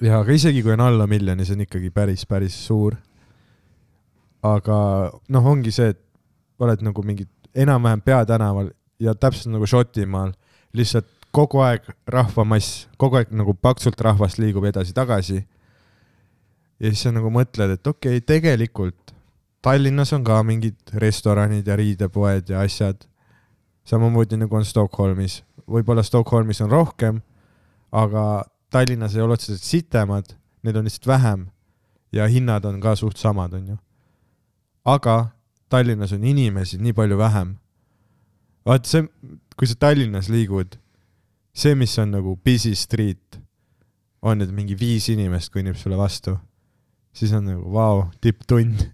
ja 0.00 0.20
aga 0.20 0.32
isegi 0.32 0.62
kui 0.62 0.72
on 0.72 0.80
alla 0.80 1.06
miljoni, 1.06 1.44
see 1.44 1.54
on 1.54 1.66
ikkagi 1.66 1.90
päris, 1.90 2.26
päris 2.26 2.54
suur. 2.66 2.96
aga 4.42 5.12
noh, 5.28 5.46
ongi 5.46 5.70
see, 5.70 5.88
et 5.88 6.00
oled 6.58 6.82
nagu 6.82 7.02
mingi 7.02 7.26
enam-vähem 7.54 8.00
peatänaval 8.00 8.70
ja 9.00 9.14
täpselt 9.14 9.52
nagu 9.52 9.66
Šotimaal, 9.66 10.32
lihtsalt 10.72 11.08
kogu 11.32 11.60
aeg 11.60 11.84
rahvamass, 12.08 12.86
kogu 12.96 13.16
aeg 13.16 13.32
nagu 13.36 13.54
paksult 13.54 14.00
rahvast 14.00 14.38
liigub 14.38 14.64
edasi-tagasi. 14.64 15.44
ja 16.80 16.88
siis 16.88 17.02
sa 17.02 17.12
nagu 17.12 17.30
mõtled, 17.30 17.76
et 17.76 17.86
okei 17.86 18.16
okay,, 18.16 18.20
tegelikult 18.20 19.14
Tallinnas 19.66 20.12
on 20.12 20.22
ka 20.22 20.36
mingid 20.46 20.76
restoranid 20.94 21.66
ja 21.66 21.76
riidepoed 21.76 22.52
ja 22.52 22.60
asjad. 22.60 23.06
samamoodi 23.84 24.36
nagu 24.36 24.56
on 24.56 24.64
Stockholmis, 24.64 25.42
võib-olla 25.66 26.02
Stockholmis 26.02 26.60
on 26.60 26.70
rohkem, 26.70 27.20
aga 27.96 28.44
Tallinnas 28.72 29.14
ei 29.16 29.22
ole 29.24 29.36
otseselt 29.38 29.64
sitemad, 29.64 30.34
neid 30.66 30.76
on 30.76 30.84
lihtsalt 30.84 31.06
vähem 31.08 31.46
ja 32.12 32.26
hinnad 32.30 32.64
on 32.68 32.80
ka 32.82 32.96
suht 32.98 33.16
samad, 33.20 33.54
onju. 33.56 33.76
aga 34.84 35.16
Tallinnas 35.72 36.12
on 36.12 36.24
inimesi 36.24 36.78
nii 36.78 36.92
palju 36.92 37.18
vähem. 37.18 37.56
vaat 38.66 38.86
see, 38.86 39.06
kui 39.56 39.68
sa 39.70 39.78
Tallinnas 39.78 40.28
liigud, 40.28 40.76
see, 41.54 41.74
mis 41.74 41.96
on 42.02 42.12
nagu 42.18 42.36
busy 42.44 42.74
street, 42.74 43.40
on, 44.22 44.42
et 44.42 44.50
mingi 44.52 44.76
viis 44.78 45.08
inimest 45.12 45.52
kõnnib 45.54 45.78
sulle 45.78 45.98
vastu, 45.98 46.36
siis 47.14 47.32
on 47.36 47.46
nagu 47.46 47.70
vau 47.70 48.00
wow,, 48.02 48.08
tipptund. 48.20 48.88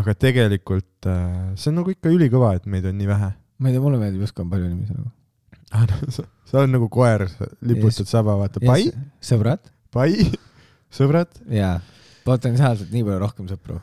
aga 0.00 0.14
tegelikult 0.14 1.08
äh, 1.10 1.56
see 1.58 1.72
on 1.72 1.80
nagu 1.80 1.90
ikka 1.90 2.12
ülikõva, 2.12 2.54
et 2.54 2.68
meid 2.70 2.84
on 2.86 2.94
nii 3.00 3.08
vähe. 3.08 3.32
ma 3.58 3.68
ei 3.68 3.74
tea, 3.74 3.82
mulle 3.82 3.98
meeldib 3.98 4.28
kui 4.28 4.44
on 4.44 4.52
palju 4.52 4.68
inimesi 4.68 4.94
nagu. 4.94 5.10
Ah, 5.72 5.86
sa, 6.10 6.24
oled 6.58 6.72
nagu 6.72 6.88
koer, 6.90 7.28
liputad 7.62 8.02
Yes. 8.02 8.10
saba, 8.10 8.34
vaata, 8.40 8.58
pai, 8.64 8.88
sõbrad? 9.22 9.60
pai, 9.94 10.16
sõbrad. 10.98 11.30
jaa, 11.46 11.76
potentsiaalselt 12.26 12.90
nii 12.90 13.04
palju 13.06 13.20
rohkem 13.22 13.46
sõpru. 13.50 13.76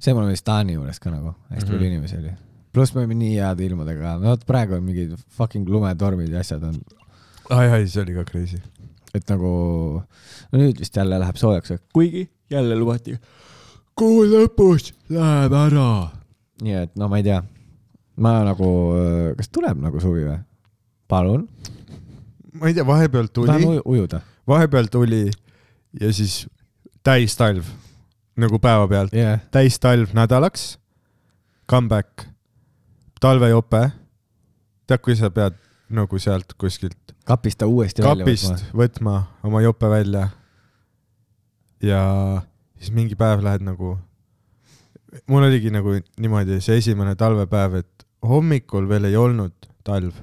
see 0.00 0.14
mul 0.16 0.24
oli 0.24 0.38
Taani 0.44 0.78
juures 0.78 0.98
ka 0.98 1.10
nagu, 1.12 1.34
hästi 1.50 1.66
Mhm. 1.66 1.74
palju 1.74 1.86
inimesi 1.90 2.16
oli. 2.16 2.32
pluss 2.72 2.94
me 2.94 3.02
olime 3.02 3.14
nii 3.18 3.34
heade 3.36 3.66
ilmadega, 3.66 4.14
no 4.22 4.30
vot 4.32 4.46
praegu 4.46 4.76
on 4.78 4.84
mingid 4.86 5.12
fucking 5.36 5.68
lumetormid 5.68 6.28
ja 6.32 6.40
asjad 6.40 6.62
on, 6.64 6.80
ai, 7.50 7.66
ai, 7.68 7.86
see 7.86 8.00
oli 8.02 8.14
ka 8.14 8.24
crazy. 8.24 8.62
et 9.14 9.28
nagu, 9.28 10.02
no 10.52 10.58
nüüd 10.58 10.78
vist 10.80 10.96
jälle 10.96 11.18
läheb 11.20 11.36
soojaks, 11.36 11.72
kuigi 11.92 12.28
jälle 12.50 12.76
lubati. 12.78 13.18
kuu 13.94 14.24
lõpus 14.24 14.92
läheb 15.10 15.52
ära. 15.52 16.10
nii 16.62 16.72
et 16.86 16.96
no 16.96 17.08
ma 17.08 17.18
ei 17.20 17.22
tea, 17.26 17.42
ma 18.16 18.38
nagu, 18.44 19.34
kas 19.36 19.48
tuleb 19.52 19.76
nagu 19.82 20.00
suvi 20.00 20.24
või? 20.24 20.38
palun, 21.10 21.46
ma 22.54 22.70
ei 22.70 22.76
tea, 22.76 22.86
vahepeal 22.86 23.28
tahan 23.34 23.60
tuli, 23.60 23.76
uju- 23.76 23.86
ujuda. 23.96 24.22
vahepeal 24.48 24.90
tuli 24.92 25.24
ja 26.00 26.12
siis 26.14 26.46
täistalv 27.02 27.66
nagu 28.40 28.58
päevapealt, 28.62 29.14
yeah., 29.14 29.40
täistalv 29.50 30.14
nädalaks, 30.16 30.78
comeback, 31.70 32.26
talvejope. 33.20 33.90
tead, 34.86 35.02
kui 35.04 35.14
sa 35.16 35.30
pead 35.30 35.58
nagu 35.90 36.18
sealt 36.18 36.54
kuskilt 36.58 37.14
kapist 37.26 37.60
ta 37.62 37.66
uuesti 37.70 38.02
kapist 38.02 38.48
välja 38.48 38.70
võtma 38.74 39.16
oma 39.46 39.60
jope 39.62 39.90
välja 39.90 40.28
ja 41.82 42.02
siis 42.78 42.92
mingi 42.94 43.18
päev 43.18 43.42
lähed 43.44 43.64
nagu, 43.66 43.96
mul 45.30 45.46
oligi 45.46 45.72
nagu 45.74 45.94
niimoodi 46.20 46.60
see 46.64 46.80
esimene 46.80 47.14
talvepäev, 47.18 47.80
et 47.82 48.06
hommikul 48.26 48.88
veel 48.90 49.08
ei 49.10 49.16
olnud 49.16 49.70
talv 49.86 50.16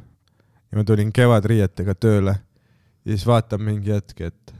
ja 0.72 0.78
ma 0.78 0.84
tulin 0.84 1.12
kevadriietega 1.16 1.96
tööle 1.96 2.36
ja 2.38 3.12
siis 3.14 3.26
vaatan 3.28 3.62
mingi 3.64 3.94
hetk, 3.96 4.22
et 4.22 4.56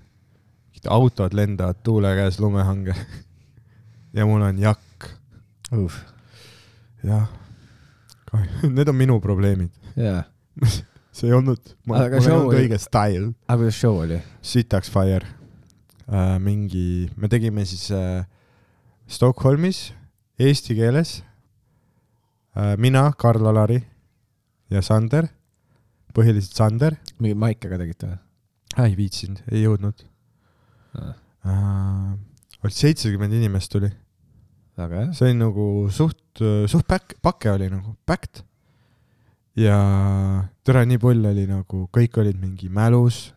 autod 0.88 1.34
lendavad 1.36 1.82
tuule 1.84 2.14
käes 2.16 2.40
lumehange 2.40 2.94
ja 4.16 4.26
mul 4.26 4.46
on 4.46 4.60
jakk, 4.62 5.10
jah, 7.04 7.28
Need 8.68 8.90
on 8.90 8.96
minu 8.96 9.20
probleemid, 9.24 9.72
jaa. 10.08 10.24
see 11.12 11.30
ei 11.30 11.34
olnud, 11.34 11.74
mul 11.88 11.98
ei 11.98 12.18
olnud 12.20 12.52
oli- 12.52 12.64
õige 12.66 12.80
stail. 12.82 13.30
aga 13.48 13.58
kuidas 13.62 13.80
show 13.80 14.02
oli? 14.04 14.20
sitaks 14.46 14.92
fire 14.94 15.26
äh,. 16.08 16.36
mingi, 16.44 17.10
me 17.18 17.30
tegime 17.32 17.66
siis 17.66 17.88
äh, 17.96 18.26
Stockholmis 19.08 19.94
eesti 20.40 20.76
keeles 20.78 21.22
äh,. 22.56 22.76
mina, 22.78 23.10
Karl-Alari 23.18 23.82
ja 24.70 24.84
Sander, 24.84 25.30
põhiliselt 26.18 26.58
Sander 26.58 26.98
mingi 27.22 27.38
maike 27.38 27.70
ka 27.70 27.80
tegite 27.80 28.10
või? 28.10 28.20
ei 28.88 28.98
viitsinud, 28.98 29.42
ei 29.52 29.64
jõudnud 29.64 30.04
äh,. 30.98 32.12
oli 32.64 32.74
seitsekümmend 32.74 33.38
inimest 33.38 33.72
tuli, 33.74 33.90
see 34.78 35.30
oli 35.30 35.38
nagu 35.38 35.66
suht, 35.94 36.42
suht 36.70 36.88
back, 36.90 37.18
pake 37.24 37.52
oli 37.54 37.70
nagu, 37.72 37.96
backed. 38.10 38.44
ja 39.58 39.80
tere, 40.68 40.86
nii 40.90 41.02
pull 41.02 41.30
oli 41.32 41.48
nagu, 41.50 41.86
kõik 41.94 42.22
olid 42.22 42.40
mingi 42.42 42.70
mälus 42.74 43.28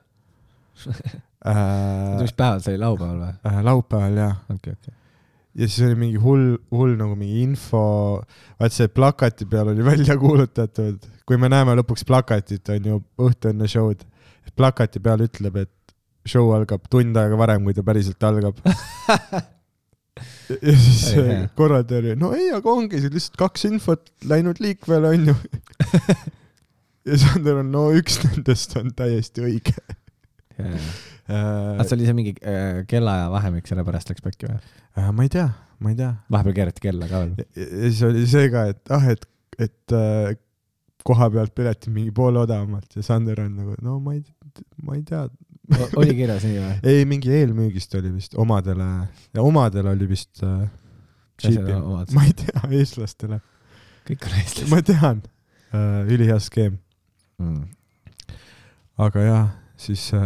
äh, 1.49 2.17
mis. 2.21 2.33
päeval 2.33 2.65
see 2.65 2.75
oli, 2.75 2.85
laupäeval 2.85 3.21
või? 3.27 3.37
äh, 3.49 3.61
laupäeval 3.67 4.25
jaa 4.25 4.33
okei, 4.57 4.77
okei. 4.77 5.00
Ja 5.55 5.67
siis 5.67 5.83
oli 5.87 5.99
mingi 5.99 6.21
hull, 6.23 6.55
hull 6.75 6.95
nagu 6.99 7.17
mingi 7.19 7.43
info, 7.45 7.83
vaat 8.61 8.75
see 8.75 8.91
plakati 8.93 9.49
peal 9.51 9.73
oli 9.73 9.85
välja 9.93 10.17
kuulutatud, 10.21 11.07
kui 11.27 11.41
me 11.41 11.51
näeme 11.53 11.77
lõpuks 11.81 12.07
plakatit, 12.09 12.69
on 12.75 12.91
ju, 12.93 13.03
õhtu 13.27 13.53
enne 13.53 13.69
show'd, 13.71 14.05
plakati 14.59 15.03
peal 15.03 15.27
ütleb, 15.27 15.63
et 15.65 15.75
show 16.29 16.51
algab 16.55 16.85
tund 16.93 17.17
aega 17.17 17.39
varem, 17.39 17.65
kui 17.65 17.75
ta 17.77 17.85
päriselt 17.87 18.23
algab. 18.29 18.59
ja 20.69 20.75
siis 20.75 21.07
korraldaja 21.59 22.03
oli, 22.03 22.17
no 22.21 22.35
ei, 22.37 22.51
aga 22.55 22.75
ongi 22.75 23.01
siin 23.01 23.15
lihtsalt 23.15 23.39
kaks 23.41 23.67
infot 23.71 24.13
läinud 24.31 24.61
liikvele, 24.63 25.15
onju. 25.17 25.37
ja 27.09 27.21
Sander 27.25 27.63
on, 27.63 27.73
no 27.73 27.89
üks 27.97 28.21
nendest 28.27 28.77
on 28.79 28.93
täiesti 28.97 29.47
õige. 29.47 29.75
aga 30.61 31.87
see 31.87 31.97
oli 31.97 32.07
see 32.07 32.17
mingi 32.19 32.37
äh, 32.45 32.83
kellaaja 32.91 33.31
vahemik, 33.33 33.67
sellepärast 33.71 34.13
läks 34.13 34.23
pekki 34.27 34.51
või? 34.51 34.61
Ma 35.15 35.27
ei 35.27 35.33
tea, 35.33 35.49
ma 35.81 35.93
ei 35.93 35.99
tea 35.99 36.13
vahepeal 36.33 36.57
keerati 36.61 36.85
kella 36.85 37.09
ka 37.11 37.25
veel. 37.25 37.45
ja 37.57 37.91
siis 37.91 38.03
oli 38.09 38.25
see 38.31 38.49
ka, 38.53 38.67
et 38.75 38.95
ah, 38.97 39.07
et, 39.13 39.27
et 39.59 39.95
äh, 39.97 40.35
koha 41.07 41.31
pealt 41.33 41.55
piletid 41.57 41.93
mingi 41.95 42.13
poole 42.17 42.43
odavamalt 42.43 42.97
ja 42.99 43.05
Sander 43.07 43.41
on 43.47 43.55
nagu, 43.57 43.77
no 43.85 43.99
ma 44.05 44.17
ei, 44.19 44.25
ma 44.85 44.99
ei 44.99 45.05
tea. 45.09 45.25
oli 46.01 46.17
kirjas 46.19 46.45
nii 46.45 46.59
või? 46.59 46.77
ei, 46.93 47.07
mingi 47.09 47.33
eelmüügist 47.39 47.95
oli 48.01 48.11
vist 48.17 48.35
omadele 48.35 48.91
omadele 49.39 49.95
oli 49.95 50.09
vist 50.11 50.43
äh,. 50.45 50.69
ma 52.17 52.25
ei 52.27 52.35
tea, 52.37 52.63
eestlastele, 52.81 53.41
kõik 54.09 54.27
on 54.29 54.39
eestlased. 54.43 54.71
ma 54.73 54.83
tean 54.85 55.23
äh,, 55.73 56.07
ülihea 56.11 56.41
skeem, 56.43 56.79
Mm. 57.41 57.63
aga 59.01 59.21
jah, 59.25 59.45
siis 59.81 60.11
äh, 60.13 60.19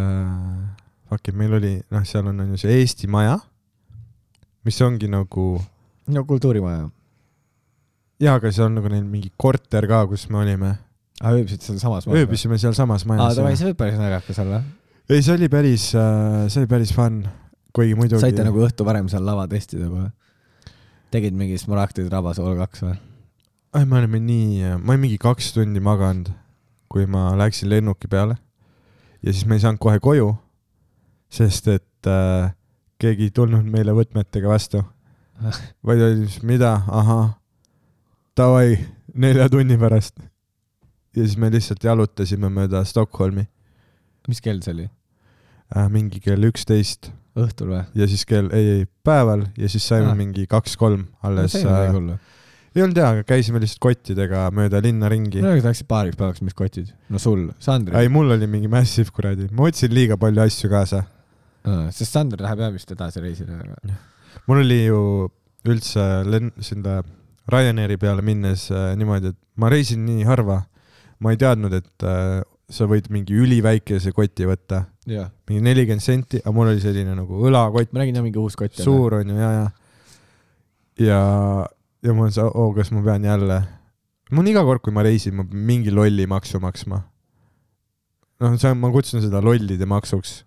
fuck 1.07 1.29
it, 1.31 1.37
meil 1.39 1.53
oli, 1.55 1.77
noh, 1.95 2.03
seal 2.09 2.27
on, 2.27 2.41
on 2.43 2.49
ju 2.57 2.59
see 2.65 2.81
Eesti 2.81 3.07
Maja, 3.07 3.37
mis 4.65 4.81
ongi 4.85 5.09
nagu 5.11 5.47
no 6.07 6.25
kultuurimaja. 6.29 6.89
jaa, 8.21 8.35
aga 8.39 8.53
see 8.53 8.65
on 8.65 8.77
nagu 8.79 8.91
neil 8.93 9.05
mingi 9.09 9.33
korter 9.41 9.87
ka, 9.91 10.05
kus 10.11 10.27
me 10.33 10.41
olime, 10.43 10.75
aa, 11.21 11.33
ööbisid 11.33 11.65
seal 11.65 11.81
samas 11.83 12.09
majas? 12.09 12.25
ööbisime 12.25 12.59
sealsamas 12.61 13.07
aa, 13.07 13.13
majas. 13.13 13.39
davai, 13.41 13.55
see 13.61 13.71
võib 13.71 13.81
päris 13.81 13.99
naljakas 14.01 14.43
olla. 14.45 14.61
ei, 15.09 15.23
see 15.23 15.35
oli 15.37 15.51
päris, 15.53 15.89
see 15.95 16.63
oli 16.63 16.71
päris 16.71 16.95
fun, 16.97 17.23
kuigi 17.77 17.97
muidugi. 17.99 18.23
saite 18.25 18.47
nagu 18.47 18.63
õhtu 18.67 18.87
varem 18.87 19.11
seal 19.13 19.27
lava 19.27 19.47
testida 19.51 19.91
kohe? 19.93 20.11
tegid 21.15 21.37
mingi 21.39 21.59
Smaragdide 21.61 22.11
rabas 22.11 22.41
all 22.43 22.57
kaks 22.59 22.87
või? 22.87 22.97
ai, 23.75 23.85
me 23.85 24.01
olime 24.01 24.23
nii, 24.23 24.73
ma 24.81 24.95
olin 24.95 25.07
mingi 25.09 25.21
kaks 25.23 25.53
tundi 25.57 25.83
maganud, 25.85 26.33
kui 26.93 27.09
ma 27.11 27.33
läksin 27.39 27.73
lennuki 27.73 28.11
peale 28.11 28.39
ja 29.25 29.33
siis 29.33 29.47
me 29.49 29.57
ei 29.57 29.63
saanud 29.65 29.81
kohe 29.81 30.01
koju, 30.05 30.29
sest 31.33 31.69
et 31.73 32.09
äh, 32.11 32.53
keegi 33.05 33.29
ei 33.29 33.35
tulnud 33.35 33.67
meile 33.71 33.95
võtmetega 33.97 34.51
vastu, 34.51 34.83
vaid 35.85 36.03
oli 36.05 36.27
siis 36.27 36.43
mida, 36.47 36.77
ahah, 36.89 37.35
davai, 38.37 38.79
nelja 39.15 39.49
tunni 39.53 39.77
pärast. 39.81 40.19
ja 41.15 41.23
siis 41.23 41.37
me 41.39 41.51
lihtsalt 41.53 41.85
jalutasime 41.85 42.49
mööda 42.51 42.85
Stockholmi 42.85 43.47
mis 44.29 44.41
kell 44.45 44.63
see 44.65 44.75
oli? 44.75 44.87
äh, 45.75 45.89
mingi 45.93 46.21
kell 46.25 46.49
üksteist 46.49 47.11
õhtul 47.39 47.73
või? 47.75 47.83
ja 47.99 48.09
siis 48.11 48.25
kell, 48.29 48.51
ei, 48.55 48.81
ei 48.81 48.87
päeval 49.07 49.49
ja 49.59 49.69
siis 49.71 49.87
saime 49.89 50.13
Ah. 50.13 50.19
mingi 50.19 50.47
kaks-kolm 50.51 51.07
alles 51.23 51.57
ole 51.61 51.75
äh, 52.17 52.19
ei 52.75 52.83
olnud 52.83 52.99
jaa, 52.99 53.13
aga 53.15 53.25
käisime 53.29 53.61
lihtsalt 53.63 53.83
kottidega 53.85 54.47
mööda 54.55 54.81
linna 54.83 55.11
ringi 55.13 55.43
no 55.45 55.53
sa 55.55 55.71
läksid 55.71 55.89
paariks 55.91 56.19
päevaks, 56.21 56.43
mis 56.47 56.57
kotid? 56.59 56.93
no 57.09 57.21
sul, 57.23 57.49
Sandril 57.63 57.99
ei,. 58.01 58.11
mul 58.13 58.35
oli 58.37 58.49
mingi 58.51 58.71
massive 58.71 59.13
kuradi, 59.15 59.51
ma 59.53 59.69
võtsin 59.69 59.95
liiga 59.95 60.19
palju 60.21 60.43
asju 60.45 60.73
kaasa. 60.73 61.05
Sest 61.65 62.13
Sander 62.13 62.43
läheb 62.45 62.61
jah 62.61 62.73
vist 62.75 62.91
edasi 62.93 63.23
reisile. 63.25 63.59
mul 64.47 64.63
oli 64.65 64.85
ju 64.85 65.01
üldse 65.65 66.03
len-, 66.29 66.53
sinna 66.61 67.03
Ryanairi 67.51 67.99
peale 68.01 68.25
minnes 68.25 68.71
äh, 68.73 68.95
niimoodi, 68.97 69.35
et 69.35 69.39
ma 69.61 69.69
reisin 69.73 70.05
nii 70.07 70.25
harva, 70.25 70.63
ma 71.21 71.33
ei 71.35 71.41
teadnud, 71.41 71.75
et 71.77 72.07
äh, 72.09 72.41
sa 72.73 72.89
võid 72.89 73.11
mingi 73.13 73.37
üliväikese 73.37 74.15
koti 74.17 74.49
võtta, 74.49 74.87
mingi 75.51 75.65
nelikümmend 75.67 76.05
senti, 76.05 76.41
aga 76.41 76.55
mul 76.57 76.71
oli 76.73 76.81
selline 76.81 77.13
nagu 77.17 77.43
õlakott, 77.45 77.93
ma 77.93 78.01
nägin 78.01 78.17
jah 78.17 78.25
mingi 78.25 78.41
uus 78.41 78.57
kott. 78.57 78.77
suur 78.81 79.19
on 79.21 79.35
ju, 79.35 79.37
ja, 79.37 79.51
ja. 79.59 79.67
ja, 81.05 81.21
ja 82.05 82.15
on 82.17 82.33
see, 82.33 82.47
oo, 82.49 82.71
kas 82.77 82.93
ma 82.97 83.05
pean 83.05 83.29
jälle, 83.29 83.61
mul 84.33 84.47
on 84.47 84.51
iga 84.55 84.65
kord, 84.65 84.81
kui 84.85 84.97
ma 84.97 85.05
reisin, 85.05 85.37
ma 85.37 85.45
pean 85.45 85.69
mingi 85.69 85.93
lolli 85.93 86.25
maksu 86.31 86.63
maksma. 86.65 87.03
noh, 88.41 88.57
see 88.57 88.73
on, 88.73 88.81
ma 88.81 88.93
kutsun 88.95 89.21
seda 89.25 89.45
lollide 89.45 89.89
maksuks. 89.89 90.39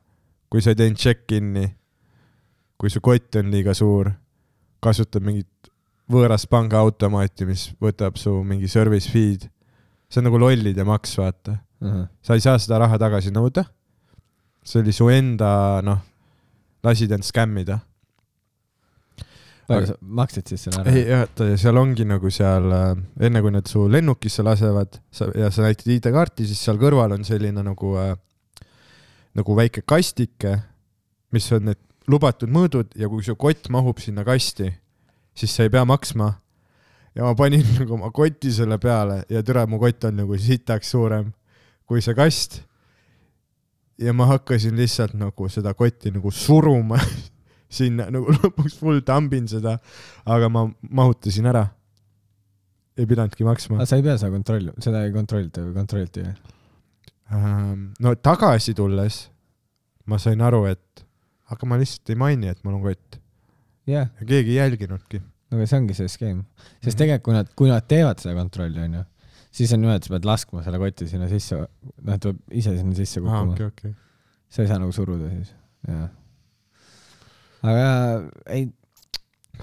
Kui 0.51 0.63
sa 0.63 0.73
ei 0.73 0.79
teinud 0.79 0.99
check-in'i, 1.01 1.65
kui 2.77 2.91
su 2.93 3.01
kott 3.03 3.35
on 3.39 3.51
liiga 3.51 3.73
suur, 3.77 4.11
kasutad 4.83 5.25
mingit 5.25 5.71
võõrast 6.11 6.47
pangaautomaati, 6.51 7.47
mis 7.49 7.67
võtab 7.83 8.19
su 8.19 8.31
mingi 8.47 8.69
service 8.71 9.11
fee'd. 9.11 9.49
see 10.07 10.21
on 10.21 10.29
nagu 10.29 10.39
lollide 10.39 10.85
maks, 10.87 11.17
vaata. 11.19 11.57
sa 12.23 12.37
ei 12.37 12.41
saa 12.41 12.59
seda 12.59 12.79
raha 12.79 12.97
tagasi 12.97 13.33
nõuda. 13.35 13.65
see 14.63 14.81
oli 14.81 14.93
su 14.93 15.09
enda, 15.09 15.81
noh, 15.83 15.99
lasid 16.83 17.11
end 17.11 17.23
skämmida 17.23 17.81
palju 19.67 19.89
sa 19.89 19.95
maksid 19.99 20.51
siis 20.51 20.63
selle 20.67 20.83
ei, 20.87 21.03
ära? 21.03 21.25
oota, 21.25 21.47
ja 21.51 21.57
seal 21.59 21.79
ongi 21.79 22.05
nagu 22.07 22.31
seal 22.33 22.71
äh, 22.71 22.85
enne 23.27 23.41
kui 23.43 23.53
nad 23.53 23.67
su 23.69 23.83
lennukisse 23.91 24.45
lasevad 24.45 24.99
sa, 25.11 25.27
ja 25.35 25.51
sa 25.53 25.65
näitad 25.65 25.91
ID-kaarti, 25.97 26.47
siis 26.47 26.61
seal 26.63 26.79
kõrval 26.81 27.17
on 27.17 27.27
selline 27.27 27.63
nagu 27.65 27.93
äh,, 27.99 28.15
nagu 29.37 29.55
väike 29.57 29.83
kastike, 29.85 30.57
mis 31.33 31.47
on 31.53 31.69
need 31.69 31.81
lubatud 32.09 32.51
mõõdud 32.51 32.95
ja 32.97 33.09
kui 33.11 33.23
su 33.25 33.35
kott 33.39 33.69
mahub 33.73 33.99
sinna 34.01 34.23
kasti, 34.27 34.71
siis 35.37 35.53
sa 35.53 35.67
ei 35.67 35.73
pea 35.73 35.83
maksma. 35.85 36.33
ja 37.15 37.25
ma 37.25 37.35
panin 37.35 37.65
nagu 37.79 37.97
oma 37.97 38.11
koti 38.11 38.51
selle 38.53 38.77
peale 38.81 39.23
ja 39.29 39.43
tere, 39.43 39.65
mu 39.65 39.79
kott 39.79 40.07
on 40.09 40.17
nagu 40.23 40.37
sitaks 40.37 40.93
suurem 40.93 41.31
kui 41.87 42.01
see 42.01 42.15
kast. 42.15 42.61
ja 43.97 44.13
ma 44.13 44.27
hakkasin 44.33 44.75
lihtsalt 44.77 45.13
nagu 45.17 45.49
seda 45.49 45.73
kotti 45.73 46.11
nagu 46.11 46.31
suruma 46.31 46.99
sinna 47.77 48.09
nagu 48.13 48.31
lõpuks 48.31 48.77
full 48.79 49.01
tambin 49.03 49.47
seda, 49.47 49.77
aga 50.25 50.49
ma 50.49 50.67
mahutasin 50.81 51.45
ära. 51.45 51.67
ei 52.97 53.05
pidanudki 53.05 53.45
maksma 53.45 53.85
sa 53.85 53.99
ei 53.99 54.05
pea 54.05 54.17
seda 54.17 54.31
kontrollima, 54.33 54.79
seda 54.81 55.05
ei 55.05 55.11
kontrollita 55.13 55.61
või 55.65 55.75
kontrolliti 55.75 56.23
või? 56.23 56.56
Ähm, 57.33 57.89
no 57.99 58.13
tagasi 58.15 58.73
tulles 58.77 59.25
ma 60.07 60.17
sain 60.21 60.39
aru, 60.41 60.61
et 60.71 61.03
aga 61.51 61.67
ma 61.67 61.75
lihtsalt 61.79 62.09
ei 62.13 62.19
maini, 62.19 62.47
et 62.47 62.61
mul 62.63 62.77
on 62.77 62.85
kott 62.85 63.17
jah, 63.87 64.07
ja 64.19 64.27
keegi 64.29 64.53
ei 64.55 64.61
jälginudki. 64.61 65.19
aga 65.51 65.65
see 65.67 65.77
ongi 65.79 65.93
see 65.95 66.07
skeem. 66.11 66.45
sest 66.83 66.95
Mhm. 66.95 66.99
tegelikult, 67.01 67.23
kui 67.27 67.33
nad, 67.35 67.49
kui 67.55 67.69
nad 67.71 67.87
teevad 67.87 68.19
seda 68.23 68.35
kontrolli, 68.39 68.79
onju, 68.83 69.03
siis 69.51 69.73
on 69.73 69.79
niimoodi, 69.83 69.97
et 70.01 70.07
sa 70.07 70.13
pead 70.15 70.25
laskma 70.27 70.63
selle 70.63 70.79
koti 70.79 71.07
sinna 71.07 71.27
sisse, 71.31 71.55
noh, 71.59 72.17
ta 72.17 72.31
peab 72.31 72.39
ise 72.51 72.77
sinna 72.77 72.95
sisse 72.95 73.19
kukkuma 73.23 73.53
okei, 73.55 73.65
okei. 73.73 73.93
sa 74.49 74.61
ei 74.63 74.67
saa 74.71 74.79
nagu 74.79 74.91
suruda 74.95 75.29
siis, 75.31 75.53
jah. 75.87 76.09
aga 77.67 77.85
ei, 78.55 78.67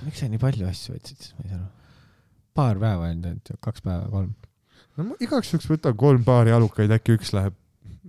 miks 0.04 0.20
sa 0.20 0.28
nii 0.28 0.40
palju 0.42 0.68
asju 0.68 0.96
võtsid 0.96 1.16
siis, 1.20 1.34
ma 1.38 1.44
ei 1.46 1.52
saa 1.52 1.60
aru. 1.62 1.70
paar 2.54 2.78
päeva 2.80 3.08
ainult, 3.10 3.52
kaks 3.64 3.84
päeva, 3.84 4.08
kolm. 4.12 4.32
no 4.96 5.04
ma 5.10 5.16
igaks 5.20 5.52
juhuks 5.52 5.68
võtan 5.70 5.96
kolm 6.00 6.24
paari 6.26 6.52
jalukaid, 6.52 6.92
äkki 6.96 7.16
üks 7.18 7.32
läheb 7.36 7.56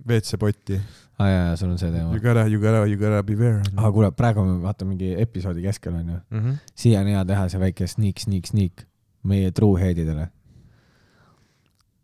WC-potti. 0.04 0.80
aa 1.18 1.24
ah, 1.24 1.30
jaa, 1.30 1.44
jaa, 1.46 1.56
sul 1.56 1.70
on 1.70 1.78
see 1.78 1.90
teema 1.90 2.12
You. 2.12 2.20
gotta, 2.20 2.46
you 2.52 2.60
gotta, 2.60 2.84
you 2.86 2.98
gotta 3.00 3.22
be 3.22 3.36
there. 3.36 3.62
aga 3.76 3.92
kuule, 3.92 4.10
praegu 4.12 4.44
me 4.44 4.58
vaata 4.62 4.84
mingi 4.84 5.14
episoodi 5.22 5.64
keskel 5.64 5.94
onju, 5.94 6.18
mm. 6.30 6.42
-hmm. 6.42 6.58
siia 6.74 7.00
on 7.00 7.10
hea 7.12 7.24
teha 7.24 7.48
see 7.48 7.60
väike 7.60 7.86
sneak, 7.86 8.20
sneak, 8.20 8.46
sneak 8.52 8.86
meie 9.22 9.50
true 9.50 9.80
headidele. 9.80 10.28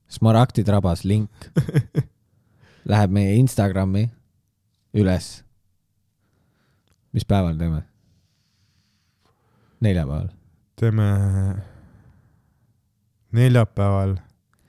Smaragdi 0.09 0.64
trabas 0.64 1.05
link 1.05 1.30
läheb 2.93 3.11
meie 3.11 3.36
Instagrami 3.36 4.09
üles. 4.95 5.45
mis 7.12 7.24
päeval 7.24 7.57
teeme? 7.57 7.82
neljapäeval. 9.82 10.28
teeme 10.76 11.07
neljapäeval 13.32 14.16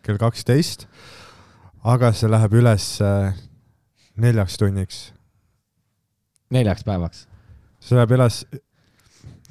kell 0.04 0.18
kaksteist, 0.20 0.88
aga 1.84 2.14
see 2.16 2.32
läheb 2.32 2.54
üles 2.56 2.88
äh, 3.04 3.34
neljaks 4.16 4.58
tunniks. 4.58 5.02
neljaks 6.52 6.84
päevaks. 6.84 7.28
see 7.80 7.98
läheb 7.98 8.16
üles, 8.16 8.44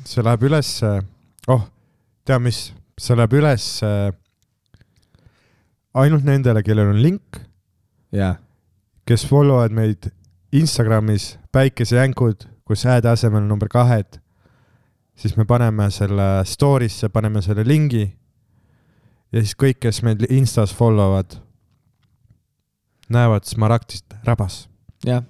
see 0.05 0.25
läheb 0.25 0.49
üles, 0.49 0.71
oh, 1.49 1.67
tea 2.25 2.39
mis, 2.39 2.71
see 2.99 3.17
läheb 3.19 3.37
üles 3.37 3.67
äh, 3.85 4.13
ainult 5.95 6.25
nendele, 6.25 6.63
kellel 6.65 6.95
on 6.95 7.03
link, 7.05 7.43
jaa, 8.15 8.37
kes 9.09 9.27
followvad 9.29 9.75
meid 9.77 10.09
Instagramis 10.53 11.37
päikesejänkud, 11.53 12.49
kus 12.65 12.85
hääde 12.89 13.11
asemel 13.13 13.45
number 13.45 13.69
kahed, 13.73 14.21
siis 15.17 15.37
me 15.37 15.45
paneme 15.49 15.91
selle 15.93 16.45
story'sse, 16.49 17.13
paneme 17.13 17.43
selle 17.45 17.65
lingi 17.69 18.07
ja 19.33 19.41
siis 19.41 19.57
kõik, 19.59 19.83
kes 19.85 20.03
meid 20.07 20.25
Instas 20.31 20.73
followvad, 20.77 21.37
näevad 23.13 23.49
smaragdist 23.49 24.17
rabas. 24.27 24.67
jah. 25.07 25.25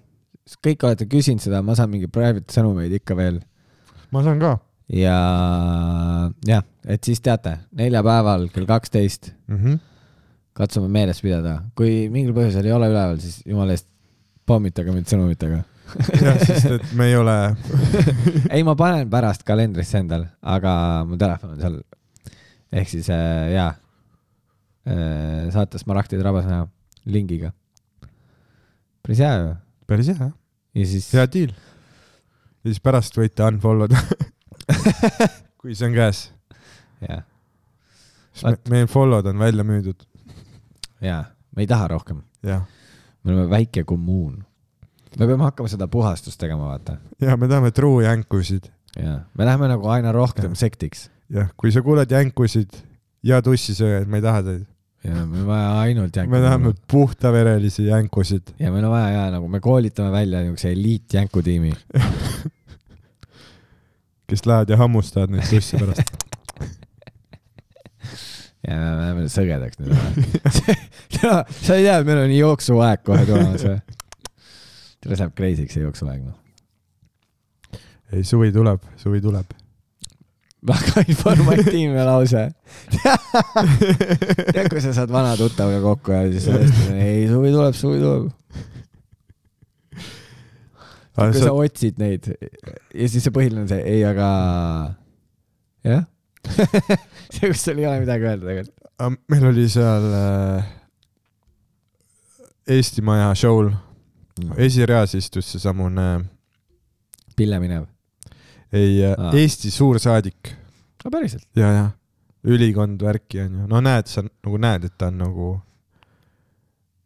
kõik 0.65 0.85
olete 0.87 1.07
küsinud 1.11 1.43
seda, 1.43 1.63
ma 1.63 1.77
saan 1.79 1.91
mingi 1.93 2.11
private 2.11 2.53
sõnumeid 2.55 2.93
ikka 3.01 3.17
veel 3.19 3.41
ma 4.13 4.23
saan 4.25 4.41
ka 4.43 4.57
ja 4.93 5.17
jah, 6.47 6.65
et 6.85 7.05
siis 7.07 7.23
teate, 7.25 7.57
neljapäeval 7.79 8.49
kell 8.53 8.69
kaksteist 8.69 9.33
mm. 9.49 9.57
-hmm. 9.57 9.79
katsume 10.53 10.89
meeles 10.89 11.23
pidada, 11.23 11.63
kui 11.75 12.09
mingil 12.13 12.35
põhjusel 12.37 12.67
ei 12.67 12.75
ole 12.77 12.91
üleval, 12.93 13.21
siis 13.21 13.41
jumala 13.47 13.77
eest 13.77 13.89
pommitage 14.47 14.93
mind 14.93 15.09
sõnumitega. 15.09 15.63
jah, 16.25 16.39
sest 16.41 16.71
et 16.77 16.93
me 16.99 17.09
ei 17.11 17.17
ole, 17.17 17.37
ei, 18.55 18.63
ma 18.65 18.75
panen 18.77 19.11
pärast 19.11 19.47
kalendrisse 19.49 19.99
endal, 20.01 20.27
aga 20.43 20.75
mu 21.09 21.17
telefon 21.21 21.57
on 21.57 21.61
seal. 21.61 21.81
ehk 22.73 22.89
siis 22.89 23.09
äh, 23.13 23.53
jaa 23.53 23.73
äh,, 24.89 25.51
saate 25.53 25.79
Smaragdide 25.79 26.23
rabas 26.25 26.49
näha 26.49 26.67
lingiga. 27.05 27.53
Päris 29.03 29.19
hea 29.23 29.33
ju. 29.41 29.55
päris 29.87 30.09
hea, 30.13 30.31
ja 30.75 30.87
siis 30.87 31.09
hea 31.15 31.27
deal. 31.35 31.53
ja 32.65 32.71
siis 32.71 32.81
pärast 32.85 33.17
võite 33.19 33.47
unfollow 33.49 33.89
da, 33.91 34.01
kui 35.61 35.75
see 35.75 35.89
on 35.89 35.97
käes. 35.97 36.25
jaa, 37.03 37.23
sest 38.33 38.69
me- 38.69 38.77
meil 38.77 38.87
follow'd 38.91 39.27
on 39.33 39.39
välja 39.43 39.65
müüdud, 39.67 40.07
jaa, 41.05 41.25
me 41.57 41.65
ei 41.67 41.71
taha 41.71 41.89
rohkem, 41.95 42.23
jah. 42.47 42.65
me 43.25 43.35
oleme 43.35 43.49
väike 43.51 43.85
kommuun. 43.89 44.39
me 45.19 45.27
peame 45.27 45.45
hakkama 45.45 45.69
seda 45.73 45.89
puhastust 45.89 46.41
tegema, 46.41 46.71
vaata. 46.75 46.97
ja 47.21 47.37
me 47.37 47.49
tahame 47.51 47.71
true 47.75 48.05
jänkusid. 48.07 48.71
jaa, 48.99 49.21
me 49.35 49.45
läheme 49.49 49.69
nagu 49.73 49.89
aina 49.89 50.13
rohkem 50.13 50.53
Jah. 50.53 50.61
sektiks 50.67 51.09
jah, 51.33 51.51
kui 51.57 51.73
sa 51.73 51.83
kuuled 51.83 52.11
jänkusid 52.11 52.75
ja 53.23 53.39
tussisööjaid, 53.43 54.09
me 54.11 54.19
ei 54.19 54.23
taha 54.25 54.43
teid. 54.43 54.65
Ja 55.05 55.27
meil 55.27 55.43
on 55.43 55.47
vaja 55.47 55.81
ainult 55.81 56.17
jänku. 56.17 56.31
me 56.31 56.41
tahame 56.41 56.73
puhtaverelisi 56.91 57.87
jänkusid. 57.87 58.43
ja 58.59 58.73
meil 58.73 58.85
on 58.85 58.91
vaja 58.91 59.11
ja 59.11 59.31
nagu 59.35 59.49
me 59.49 59.61
koolitame 59.61 60.13
välja 60.13 60.41
niisuguse 60.41 60.73
eliitjänkutiimi. 60.73 61.73
kes 64.33 64.47
lähevad 64.47 64.71
ja 64.71 64.77
hammustavad 64.81 65.31
neid 65.31 65.45
tusse 65.51 65.79
pärast. 65.79 66.03
ja 68.69 68.77
me 68.77 69.01
läheme 69.01 69.29
sõgedaks 69.33 69.77
nüüd. 69.83 69.93
sa 71.19 71.77
ei 71.77 71.85
tea, 71.85 71.99
et 71.99 72.07
meil 72.07 72.21
on 72.23 72.33
jooksuaeg 72.37 73.01
kohe 73.07 73.23
tulemas 73.29 73.63
või? 73.67 73.79
tere, 75.03 75.17
see 75.17 75.19
läheb 75.19 75.35
crazy'ks 75.41 75.73
see 75.77 75.83
jooksuaeg 75.83 76.21
noh. 76.23 76.39
ei, 78.15 78.23
suvi 78.25 78.53
tuleb, 78.55 78.81
suvi 79.03 79.21
tuleb. 79.25 79.47
Väga 80.67 81.05
informatiivne 81.09 82.05
lause. 82.07 82.45
ja 84.57 84.65
kui 84.71 84.83
sa 84.85 84.95
saad 84.95 85.13
vana 85.13 85.35
tuttavaga 85.37 85.81
kokku 85.83 86.15
ja 86.15 86.23
siis 86.31 86.47
sellest, 86.47 86.81
ei 86.95 87.27
suvi 87.31 87.53
tuleb, 87.55 87.75
suvi 87.79 88.01
tuleb. 88.03 88.31
kui 91.17 91.41
sa 91.43 91.53
otsid 91.53 91.99
neid 92.01 92.29
ja 92.31 93.09
siis 93.09 93.27
see 93.27 93.35
põhiline 93.35 93.65
on 93.65 93.71
see, 93.73 93.83
ei 93.97 94.05
aga, 94.07 94.29
jah. 95.87 96.07
see, 97.33 97.49
kus 97.49 97.63
sul 97.67 97.83
ei 97.83 97.89
ole 97.89 98.03
midagi 98.03 98.31
öelda 98.31 98.49
tegelikult. 98.49 99.19
meil 99.35 99.49
oli 99.51 99.67
seal 99.71 100.07
äh, 100.19 100.71
Eesti 102.73 103.03
Maja 103.03 103.33
show'l, 103.35 103.73
esireas 104.63 105.17
istus 105.19 105.51
seesamune, 105.51 106.23
Pille 107.37 107.59
minev. 107.59 107.92
Ei 108.73 109.03
ah., 109.09 109.35
Eesti 109.37 109.71
suursaadik 109.71 110.55
no 111.05 111.11
päriselt? 111.11 111.49
ja, 111.57 111.73
ja 111.73 111.91
ülikond 112.45 113.03
värki 113.03 113.41
on 113.45 113.61
ju, 113.61 113.67
no 113.71 113.81
näed, 113.85 114.09
sa 114.11 114.25
nagu 114.25 114.59
näed, 114.61 114.89
et 114.89 114.97
ta 114.99 115.11
on 115.13 115.21
nagu 115.21 115.51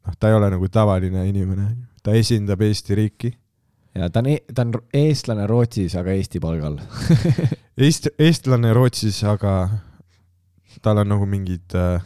noh, 0.06 0.14
ta 0.18 0.30
ei 0.30 0.38
ole 0.38 0.50
nagu 0.54 0.68
tavaline 0.72 1.26
inimene, 1.28 1.68
ta 2.04 2.14
esindab 2.16 2.62
Eesti 2.64 2.96
riiki. 2.98 3.32
ja 3.96 4.08
ta 4.12 4.22
on, 4.22 4.30
ta 4.54 4.64
on 4.64 4.74
eestlane 4.94 5.46
Rootsis, 5.50 5.96
aga 5.98 6.14
Eesti 6.16 6.40
palgal. 6.40 6.78
Eest-, 7.86 8.12
eestlane 8.18 8.72
Rootsis, 8.76 9.22
aga 9.28 9.68
tal 10.84 11.02
on 11.02 11.08
nagu 11.08 11.26
mingid 11.28 11.76
äh,, 11.76 12.00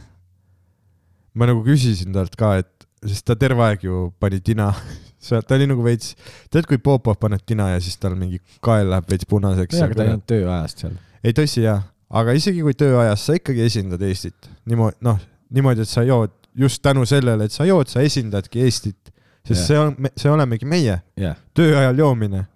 ma 1.35 1.47
nagu 1.51 1.63
küsisin 1.67 2.15
talt 2.15 2.37
ka, 2.39 2.57
et 2.63 2.87
sest 3.07 3.27
ta 3.29 3.37
terve 3.39 3.63
aeg 3.67 3.87
ju 3.87 4.09
pani 4.23 4.41
tina, 4.43 4.73
ta 5.29 5.57
oli 5.57 5.68
nagu 5.71 5.85
veits, 5.85 6.14
tead, 6.53 6.66
kui 6.68 6.81
Popov 6.83 7.18
paneb 7.21 7.43
tina 7.47 7.71
ja 7.75 7.81
siis 7.83 7.99
tal 8.01 8.16
mingi 8.18 8.41
kael 8.64 8.91
läheb 8.91 9.09
veits 9.11 9.29
punaseks. 9.29 9.81
aga 9.85 9.97
ta 9.99 10.05
ei 10.07 10.12
olnud 10.14 10.27
tööajast 10.31 10.85
seal. 10.85 10.95
ei 11.25 11.37
tõsi 11.37 11.64
jaa, 11.66 11.81
aga 12.23 12.37
isegi 12.39 12.64
kui 12.66 12.77
tööajas 12.79 13.27
sa 13.29 13.37
ikkagi 13.39 13.66
esindad 13.66 14.03
Eestit 14.07 14.51
niimoodi, 14.71 14.97
noh, 15.07 15.21
niimoodi, 15.51 15.85
et 15.87 15.93
sa 15.93 16.07
jood 16.07 16.33
just 16.57 16.83
tänu 16.83 17.05
sellele, 17.07 17.47
et 17.47 17.55
sa 17.55 17.68
jood, 17.68 17.91
sa 17.93 18.05
esindadki 18.07 18.64
Eestit, 18.64 19.12
sest 19.47 19.61
Jah. 19.61 19.66
see 19.66 19.83
on, 19.83 20.11
see 20.16 20.33
olemegi 20.33 20.68
meie, 20.68 21.01
jah. 21.21 21.39
töö 21.55 21.77
ajal 21.79 22.07
joomine. 22.07 22.47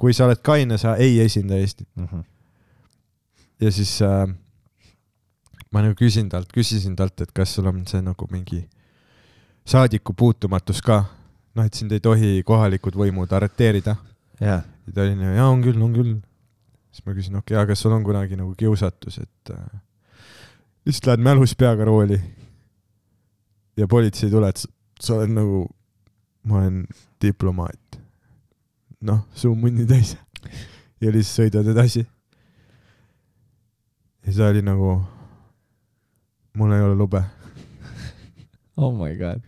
kui 0.00 0.14
sa 0.16 0.24
oled 0.24 0.40
kaine, 0.40 0.78
sa 0.80 0.96
ei 0.96 1.18
esinda 1.20 1.58
Eestit 1.60 1.88
ja 3.60 3.72
siis 3.72 3.98
äh, 4.02 4.26
ma 5.70 5.84
nagu 5.84 5.94
küsin 5.98 6.28
talt, 6.30 6.50
küsisin 6.54 6.96
talt, 6.98 7.20
et 7.20 7.32
kas 7.36 7.54
sul 7.56 7.68
on 7.70 7.82
see 7.88 8.02
nagu 8.04 8.26
mingi 8.32 8.62
saadiku 9.68 10.14
puutumatus 10.16 10.80
ka, 10.82 11.04
noh, 11.56 11.66
et 11.66 11.74
sind 11.74 11.92
ei 11.92 12.02
tohi 12.02 12.40
kohalikud 12.46 12.96
võimud 12.98 13.32
arreteerida 13.34 13.96
jah. 14.40 14.64
ja 14.64 14.94
ta 14.94 15.04
oli 15.04 15.16
nagu, 15.18 15.36
jaa, 15.36 15.48
on 15.50 15.62
küll, 15.64 15.80
on 15.82 15.94
küll. 15.94 16.16
siis 16.90 17.06
ma 17.06 17.14
küsin, 17.14 17.38
okei 17.38 17.54
okay,, 17.54 17.62
aga 17.62 17.72
kas 17.72 17.84
sul 17.84 17.94
on 17.94 18.04
kunagi 18.06 18.38
nagu 18.38 18.54
kiusatus, 18.58 19.20
et 19.22 19.54
äh, 19.54 19.80
lihtsalt 20.86 21.12
lähed 21.12 21.26
mälus 21.26 21.54
peaga 21.58 21.86
rooli 21.88 22.20
ja 23.76 23.88
politsei 23.88 24.28
ei 24.28 24.34
tule, 24.34 24.48
et 24.48 24.56
sa, 24.60 24.68
sa 25.00 25.18
oled 25.18 25.34
nagu, 25.34 25.64
ma 26.44 26.60
olen 26.60 26.84
diplomaat. 27.22 28.00
noh, 29.00 29.22
suu 29.34 29.54
munni 29.56 29.86
täis. 29.88 30.16
ja 31.00 31.12
lihtsalt 31.12 31.46
sõidad 31.46 31.70
edasi. 31.72 32.06
ja 34.26 34.36
ta 34.36 34.50
oli 34.50 34.62
nagu, 34.62 34.98
mul 36.54 36.74
ei 36.76 36.82
ole 36.84 36.96
lube. 36.96 37.22
Oh 38.76 38.92
my 38.96 39.14
god. 39.16 39.44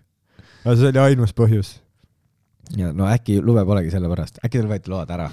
aga 0.65 0.77
see 0.77 0.93
oli 0.93 1.03
ainus 1.03 1.35
põhjus. 1.37 1.79
Ja 2.79 2.93
no 2.97 3.09
äkki 3.11 3.39
lube 3.45 3.65
polegi 3.69 3.93
sellepärast, 3.93 4.41
äkki 4.45 4.61
tal 4.61 4.71
võeti 4.71 4.93
load 4.93 5.11
ära. 5.15 5.29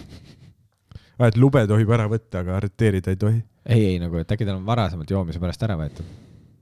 et 1.28 1.38
lube 1.38 1.66
tohib 1.68 1.92
ära 1.96 2.08
võtta, 2.12 2.44
aga 2.44 2.58
arreteerida 2.58 3.14
ei 3.14 3.20
tohi. 3.20 3.44
ei, 3.66 3.86
ei 3.94 4.00
nagu, 4.02 4.20
et 4.20 4.32
äkki 4.32 4.48
tal 4.48 4.58
on 4.60 4.66
varasemalt 4.68 5.12
joomise 5.12 5.42
pärast 5.42 5.64
ära 5.68 5.78
võetud. 5.80 6.08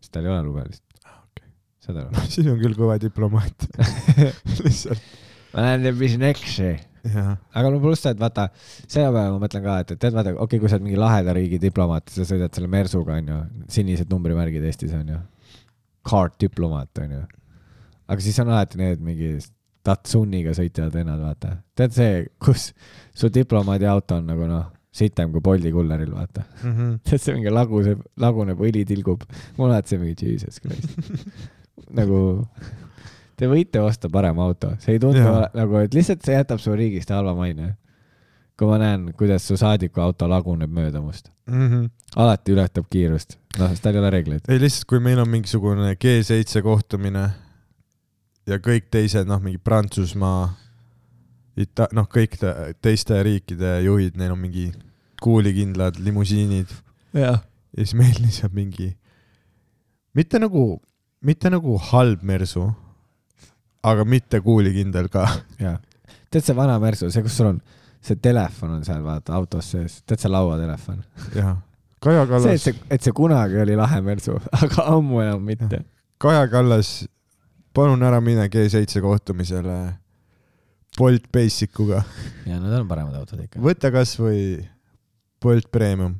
siis 0.01 0.13
tal 0.13 0.27
ei 0.27 0.33
ole 0.33 0.43
lube 0.45 0.65
lihtsalt. 0.67 1.15
okei. 1.29 1.47
saad 1.85 2.03
aru? 2.03 2.25
siis 2.33 2.51
on 2.51 2.59
küll 2.61 2.77
kõva 2.77 2.99
diplomaat. 3.01 3.67
lihtsalt, 4.65 5.09
ma 5.55 5.73
mis 6.01 6.19
neksi. 6.21 6.75
jah 7.07 7.33
aga 7.55 7.71
no 7.71 7.81
pluss 7.81 8.03
see, 8.03 8.13
et 8.13 8.21
vaata, 8.21 8.49
selle 8.83 9.09
peale 9.09 9.33
ma 9.33 9.41
mõtlen 9.41 9.63
ka, 9.63 9.79
et, 9.83 9.95
et 9.95 10.01
tead, 10.01 10.13
vaata, 10.17 10.35
okei 10.35 10.43
okay,, 10.45 10.61
kui 10.61 10.69
sa 10.69 10.77
oled 10.77 10.89
mingi 10.89 11.01
laheda 11.01 11.33
riigi 11.37 11.61
diplomaat, 11.61 12.11
sa 12.13 12.25
sõidad 12.27 12.53
selle 12.53 12.69
Mersuga, 12.71 13.17
onju, 13.21 13.41
sinised 13.71 14.11
numbrimärgid 14.11 14.65
Eestis 14.67 14.93
onju. 14.97 15.21
Card 16.07 16.35
diplomaat 16.39 17.01
onju. 17.03 17.23
aga 18.07 18.23
siis 18.23 18.37
on 18.39 18.51
alati 18.51 18.79
need 18.79 19.01
mingi 19.03 19.33
Tatsuniga 19.87 20.51
sõitjad 20.57 20.91
vennad, 20.93 21.21
vaata. 21.23 21.57
tead 21.77 21.93
see, 21.95 22.25
kus 22.43 22.71
su 23.15 23.29
diplomaadi 23.33 23.87
auto 23.87 24.17
on 24.19 24.27
nagu 24.33 24.47
noh, 24.49 24.65
sitem 24.97 25.31
kui 25.31 25.41
Bolti 25.45 25.71
kulleril, 25.71 26.11
vaata. 26.15 26.43
mm. 26.63 26.73
-hmm. 26.73 26.97
tead 27.07 27.21
see 27.23 27.35
mingi 27.37 27.53
laguneb, 27.53 28.01
laguneb, 28.19 28.59
õli 28.59 28.83
tilgub. 28.89 29.23
mul 29.57 29.71
alati 29.71 29.95
see 29.95 30.01
mingi 30.01 30.31
jesus 30.33 30.59
christ. 30.59 30.97
nagu 31.99 32.19
te 33.37 33.47
võite 33.47 33.79
osta 33.85 34.09
parema 34.09 34.43
auto, 34.49 34.73
see 34.81 34.97
ei 34.97 34.99
tundu 34.99 35.21
Jaa. 35.21 35.49
nagu, 35.53 35.77
et 35.85 35.93
lihtsalt 35.93 36.25
see 36.25 36.35
jätab 36.35 36.59
su 36.59 36.75
riigist 36.75 37.09
halva 37.13 37.35
maine. 37.37 37.75
kui 38.57 38.65
ma 38.67 38.77
näen, 38.81 39.11
kuidas 39.13 39.43
su 39.47 39.53
saadiku 39.57 40.01
auto 40.01 40.27
laguneb 40.27 40.71
mööda 40.73 41.01
must, 41.01 41.29
Mm 41.47 41.67
-hmm. 41.67 41.89
alati 42.15 42.51
ületab 42.51 42.85
kiirust, 42.89 43.37
noh, 43.59 43.69
sest 43.69 43.83
tal 43.83 43.93
ei 43.95 43.99
ole 43.99 44.09
reegleid. 44.09 44.41
ei 44.49 44.59
lihtsalt, 44.59 44.85
kui 44.89 44.99
meil 44.99 45.19
on 45.19 45.29
mingisugune 45.29 45.93
G7 45.93 46.61
kohtumine 46.61 47.29
ja 48.47 48.59
kõik 48.63 48.89
teised, 48.93 49.27
noh, 49.29 49.41
mingi 49.43 49.61
Prantsusmaa, 49.61 50.49
Ita-, 51.57 51.89
noh, 51.97 52.05
kõik 52.05 52.35
te, 52.37 52.51
teiste 52.85 53.17
riikide 53.25 53.79
juhid, 53.81 54.17
neil 54.19 54.35
on 54.35 54.41
mingi 54.43 54.67
kuulikindlad 55.23 55.97
limusiinid 56.05 56.69
jah. 57.17 57.39
ja 57.41 57.79
siis 57.79 57.95
meil 57.97 58.19
lihtsalt 58.25 58.53
mingi, 58.53 58.91
mitte 60.13 60.37
nagu 60.37 60.75
mitte 61.21 61.49
nagu 61.49 61.77
halb 61.91 62.21
mersu, 62.25 62.67
aga 63.83 64.05
mitte 64.05 64.41
kuulikindel 64.43 65.09
ka. 65.09 65.25
jaa. 65.59 65.77
tead 66.31 66.45
see 66.45 66.55
vana 66.55 66.77
Mersu, 66.79 67.09
see, 67.11 67.23
kus 67.25 67.37
sul 67.39 67.51
on, 67.53 67.61
see 68.03 68.19
telefon 68.21 68.77
on 68.77 68.85
seal 68.85 69.03
vaata 69.05 69.35
autos 69.37 69.71
sees, 69.73 70.01
tead 70.05 70.21
see 70.21 70.31
lauatelefon? 70.31 71.03
jah, 71.35 71.55
Kaja 72.03 72.21
see, 72.21 72.27
et 72.27 72.29
Kallas, 72.29 72.63
see, 72.63 72.81
et 72.93 73.05
see 73.05 73.15
kunagi 73.17 73.61
oli 73.63 73.77
lahe 73.79 74.01
Mersu, 74.05 74.37
aga 74.61 74.89
ammu 74.93 75.23
enam 75.23 75.45
mitte. 75.47 75.81
Kaja 76.21 76.45
Kallas, 76.51 77.07
palun 77.77 78.01
ära 78.03 78.19
mine 78.23 78.47
G7 78.49 79.01
kohtumisele 79.03 79.77
Bolt 80.97 81.27
Basicuga, 81.33 82.01
ja 82.47 82.57
need 82.57 82.73
on 82.73 82.87
paremad 82.89 83.15
autod 83.19 83.43
ikka. 83.43 83.61
võta 83.61 83.91
kasvõi 83.93 84.65
Bolt 85.43 85.69
Premium, 85.73 86.15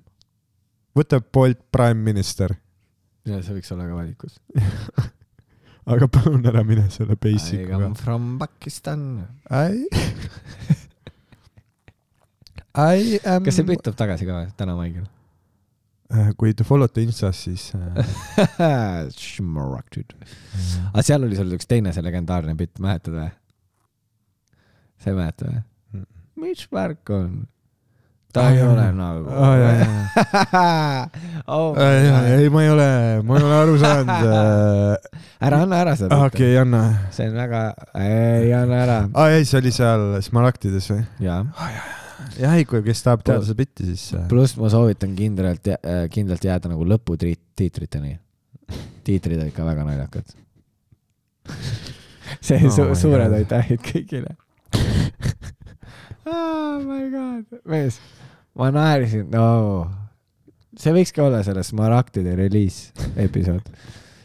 võta 0.98 1.18
Bolt 1.22 1.64
Prime 1.74 1.98
Minister, 2.06 2.54
ja 3.26 3.42
see 3.42 3.58
võiks 3.58 3.74
olla 3.74 3.88
ka 3.90 3.98
valikus. 3.98 4.38
aga 5.92 6.10
palun 6.12 6.46
ära 6.46 6.62
mine 6.68 6.86
selle 6.94 7.18
I 7.18 7.22
Basicuga 7.26 7.80
come. 7.80 7.96
from 7.98 8.38
Pakistan. 8.42 9.26
I 9.50 9.88
I 12.78 13.18
am 13.26 13.42
kas 13.48 13.58
see 13.58 13.66
tuleb 13.66 13.98
tagasi 13.98 14.30
ka 14.30 14.44
või, 14.44 14.50
täna 14.60 14.78
maikil? 14.78 15.08
Äh, 16.08 16.30
kui 16.40 16.54
te 16.56 16.64
follow 16.64 16.88
te 16.88 17.02
Instas, 17.04 17.42
siis 17.44 17.74
äh, 17.76 17.98
aga 20.94 21.04
seal 21.04 21.26
oli 21.28 21.36
sul 21.36 21.52
üks 21.58 21.68
teine 21.68 21.92
see 21.92 22.04
legendaarne 22.06 22.54
bitt, 22.56 22.80
mäletad 22.80 23.12
või? 23.18 23.28
sa 25.04 25.12
ei 25.12 25.18
mäleta 25.18 25.50
või? 25.52 25.60
mis 26.40 26.64
värk 26.72 27.12
on? 27.12 27.34
ta 28.32 28.46
Aa, 28.46 28.54
ei 28.56 28.62
jaa, 28.62 28.70
ole 28.72 28.86
nagu 28.96 29.36
Aa, 29.36 29.52
jaa, 29.60 29.74
jaa. 29.82 31.04
oh,. 31.58 31.76
Äh, 31.76 32.32
ei, 32.38 32.50
ma 32.56 32.64
ei 32.64 32.72
ole, 32.72 32.90
ma 33.28 33.40
ei 33.42 33.48
ole 33.50 33.60
aru 33.66 33.78
saanud. 33.84 34.32
ära 35.50 35.62
anna 35.66 35.84
ära 35.84 36.00
seda 36.00 36.16
bitti. 36.24 36.32
okei, 36.40 36.58
anna. 36.64 36.86
see 37.12 37.28
on 37.28 37.40
väga, 37.44 37.66
ei 38.08 38.56
anna 38.56 38.84
ära. 38.88 39.00
aa 39.12 39.30
ei, 39.36 39.44
see 39.50 39.60
oli 39.60 39.76
seal 39.76 40.10
Smaragdides 40.24 40.88
või? 40.96 41.04
jaa. 41.28 41.42
jah, 42.40 42.56
ei, 42.58 42.66
kui 42.70 42.82
kes 42.86 43.04
tahab 43.06 43.26
teada 43.28 43.46
seda 43.46 43.60
bitti, 43.60 43.90
siis 43.92 44.08
äh, 44.18 44.26
pluss 44.32 44.58
ma 44.60 44.72
soovitan 44.74 45.14
kindlalt, 45.18 45.70
kindlalt 46.14 46.48
jääda 46.50 46.72
nagu 46.72 46.88
lõputiitriteni. 46.88 48.18
tiitrid 49.08 49.40
olid 49.42 49.56
ka 49.56 49.66
väga 49.68 49.86
naljakad. 49.88 50.36
see 52.48 52.60
Oh 52.60 52.74
su 52.76 52.84
suured 53.00 53.34
aitähid 53.38 53.80
kõigile 53.88 54.36
oh 56.28 56.80
my 56.84 57.10
god, 57.12 57.60
mees, 57.66 58.00
ma 58.58 58.70
naersin, 58.74 59.28
no 59.32 59.46
see 60.78 60.94
võikski 60.96 61.24
olla 61.24 61.42
selle 61.46 61.64
Smaragdide 61.66 62.36
reliis 62.38 62.88
episood. 63.20 63.72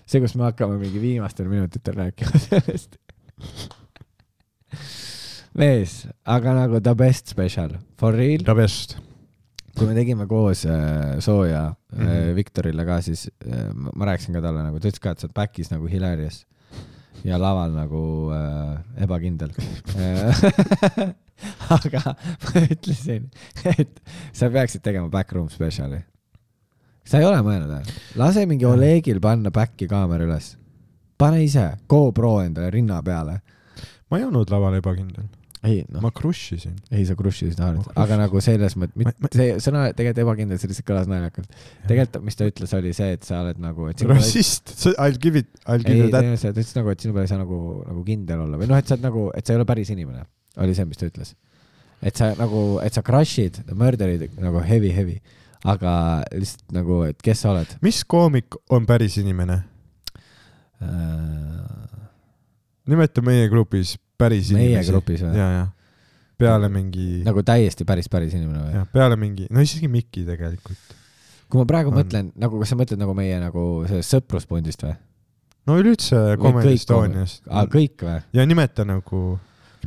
see, 0.04 0.20
kus 0.20 0.34
me 0.36 0.48
hakkame 0.50 0.78
mingi 0.80 1.00
viimastel 1.02 1.48
minutitel 1.50 1.96
rääkima 1.98 2.42
sellest. 2.48 2.98
mees, 5.58 6.06
aga 6.24 6.54
nagu 6.56 6.80
the 6.80 6.94
best 6.94 7.28
special, 7.28 7.70
for 8.00 8.12
real, 8.16 8.40
the 8.44 8.54
best. 8.54 8.96
kui 9.76 9.86
me 9.88 9.94
tegime 9.96 10.26
koos 10.28 10.64
äh, 10.68 11.18
sooja 11.20 11.70
mm 11.70 11.98
Mhm. 11.98 12.08
-hmm. 12.08 12.34
Viktorile 12.36 12.84
ka, 12.84 13.00
siis 13.00 13.30
äh, 13.46 13.72
ma 13.74 14.04
rääkisin 14.04 14.32
ka 14.34 14.40
talle 14.40 14.62
nagu, 14.62 14.78
ta 14.80 14.88
ütles 14.88 15.00
ka, 15.00 15.10
et 15.10 15.18
sa 15.20 15.26
oled 15.26 15.34
back'is 15.36 15.70
nagu 15.70 15.86
hilarious 15.88 16.46
ja 17.24 17.38
laval 17.38 17.70
nagu 17.72 18.30
äh, 18.32 19.02
ebakindel 19.04 19.50
aga 21.76 22.00
ma 22.44 22.62
ütlesin, 22.70 23.28
et 23.64 24.00
sa 24.32 24.48
peaksid 24.50 24.82
tegema 24.82 25.08
backroom 25.12 25.48
special'i. 25.52 26.00
sa 27.04 27.18
ei 27.18 27.24
ole 27.26 27.40
mõelnud 27.42 27.70
või? 27.72 27.82
lase 28.16 28.46
mingi 28.46 28.64
Olegil 28.68 29.20
panna 29.20 29.50
back'i 29.50 29.88
kaamera 29.88 30.24
üles. 30.24 30.56
pane 31.18 31.42
ise 31.44 31.72
GoPro 31.88 32.40
endale 32.42 32.70
rinna 32.70 33.02
peale. 33.02 33.40
ma 34.10 34.18
ei 34.18 34.24
olnud 34.24 34.50
laval 34.50 34.74
ebakindel, 34.78 35.24
ei 35.62 35.84
noh, 35.86 36.02
ma 36.02 36.10
crush 36.10 36.56
isin. 36.56 36.74
ei 36.90 37.04
sa 37.06 37.14
crush'isid 37.18 37.60
Ma 37.62 37.68
ainult, 37.70 37.90
aga 38.02 38.16
nagu 38.18 38.40
selles 38.42 38.74
mõttes, 38.80 38.98
Ma- 39.22 39.30
see 39.30 39.52
sõna 39.62 39.84
tegelikult 39.94 40.22
ebakindel, 40.24 40.58
see 40.58 40.70
lihtsalt 40.72 40.88
kõlas 40.88 41.06
naljakalt. 41.10 41.52
tegelikult, 41.86 42.24
mis 42.26 42.38
ta 42.40 42.48
ütles, 42.50 42.72
oli 42.78 42.90
see, 42.96 43.12
et 43.18 43.28
sa 43.28 43.42
oled 43.44 43.60
nagu, 43.62 43.86
ei- 43.92 44.08
rassist, 44.10 44.74
I 44.90 45.06
will 45.06 45.20
give 45.22 45.38
it, 45.38 45.46
I 45.66 45.76
will 45.76 45.86
ei, 45.86 45.92
give 45.92 46.08
you 46.08 46.10
that. 46.10 46.26
ta 46.42 46.50
ütles 46.56 46.74
nagu, 46.80 46.90
et 46.90 47.04
sinu 47.06 47.14
peal 47.14 47.28
ei 47.28 47.30
saa 47.30 47.38
nagu, 47.44 47.60
nagu 47.86 48.02
kindel 48.08 48.42
olla 48.46 48.58
või 48.58 48.70
noh, 48.72 48.80
et 48.82 48.90
sa 48.90 48.96
oled 48.98 49.06
nagu, 49.06 49.28
et 49.38 49.46
sa 49.46 49.54
ei 49.54 49.60
ole 49.60 49.68
päris 49.70 49.92
inimene, 49.94 50.26
oli 50.58 50.74
see, 50.74 50.88
mis 50.90 50.98
ta 50.98 51.06
ütles. 51.06 51.34
et 52.02 52.18
sa 52.18 52.32
nagu, 52.34 52.64
et 52.82 52.98
sa 52.98 53.04
crush'id, 53.06 53.62
murder'id 53.78 54.26
nagu 54.42 54.64
heavy, 54.66 54.90
heavy, 54.90 55.20
aga 55.62 56.24
lihtsalt 56.34 56.74
nagu, 56.74 57.04
et 57.06 57.22
kes 57.22 57.44
sa 57.46 57.52
oled 57.54 57.76
mis 57.86 58.02
koomik 58.02 58.58
on 58.74 58.82
päris 58.88 59.14
inimene? 59.22 59.62
äh,. 60.82 62.08
nimeta 62.90 63.22
meie 63.22 63.46
grupis 63.52 63.94
päris 64.22 64.54
meie 64.54 64.72
inimesi. 64.72 64.94
grupis 64.94 65.24
või? 65.26 65.36
ja, 65.38 65.52
ja 65.58 65.68
peale 66.42 66.70
mingi, 66.72 67.22
nagu 67.26 67.44
täiesti 67.46 67.86
päris, 67.88 68.08
päris 68.12 68.34
inimene 68.38 68.64
või? 68.64 68.74
jah, 68.78 68.88
peale 68.92 69.18
mingi, 69.20 69.46
no 69.52 69.62
isegi 69.64 69.90
Mikki 69.90 70.24
tegelikult. 70.28 70.98
kui 71.52 71.60
ma 71.60 71.68
praegu 71.68 71.92
On. 71.92 71.98
mõtlen 72.00 72.32
nagu, 72.40 72.60
kas 72.62 72.72
sa 72.72 72.78
mõtled 72.78 73.00
nagu 73.00 73.14
meie 73.16 73.38
nagu 73.42 73.64
sellest 73.88 74.16
sõpruspundist 74.16 74.84
või? 74.86 74.96
no 75.68 75.78
üleüldse 75.80 76.20
Comedy 76.42 76.72
kõik 76.72 76.82
Estoniast. 76.82 77.42
aa, 77.48 77.66
kõik 77.70 78.06
või? 78.06 78.18
ja 78.38 78.46
nimeta 78.48 78.86
nagu 78.88 79.22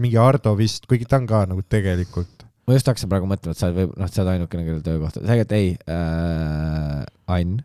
mingi 0.02 0.20
Ardo 0.20 0.56
vist, 0.60 0.88
kuigi 0.90 1.08
ta 1.10 1.20
on 1.22 1.30
ka 1.30 1.46
nagu 1.50 1.64
tegelikult. 1.72 2.46
ma 2.68 2.78
just 2.78 2.88
hakkasin 2.90 3.12
praegu 3.12 3.30
mõtlema, 3.30 3.56
et 3.56 3.62
sa 3.62 3.70
oled 3.70 3.80
või 3.82 4.02
noh, 4.02 4.12
sa 4.12 4.24
oled 4.24 4.34
ainukene, 4.36 4.68
kellel 4.68 4.86
töökohta, 4.86 5.24
tegelikult 5.24 5.58
ei 5.58 5.72
äh,, 5.92 7.04
Ain, 7.36 7.58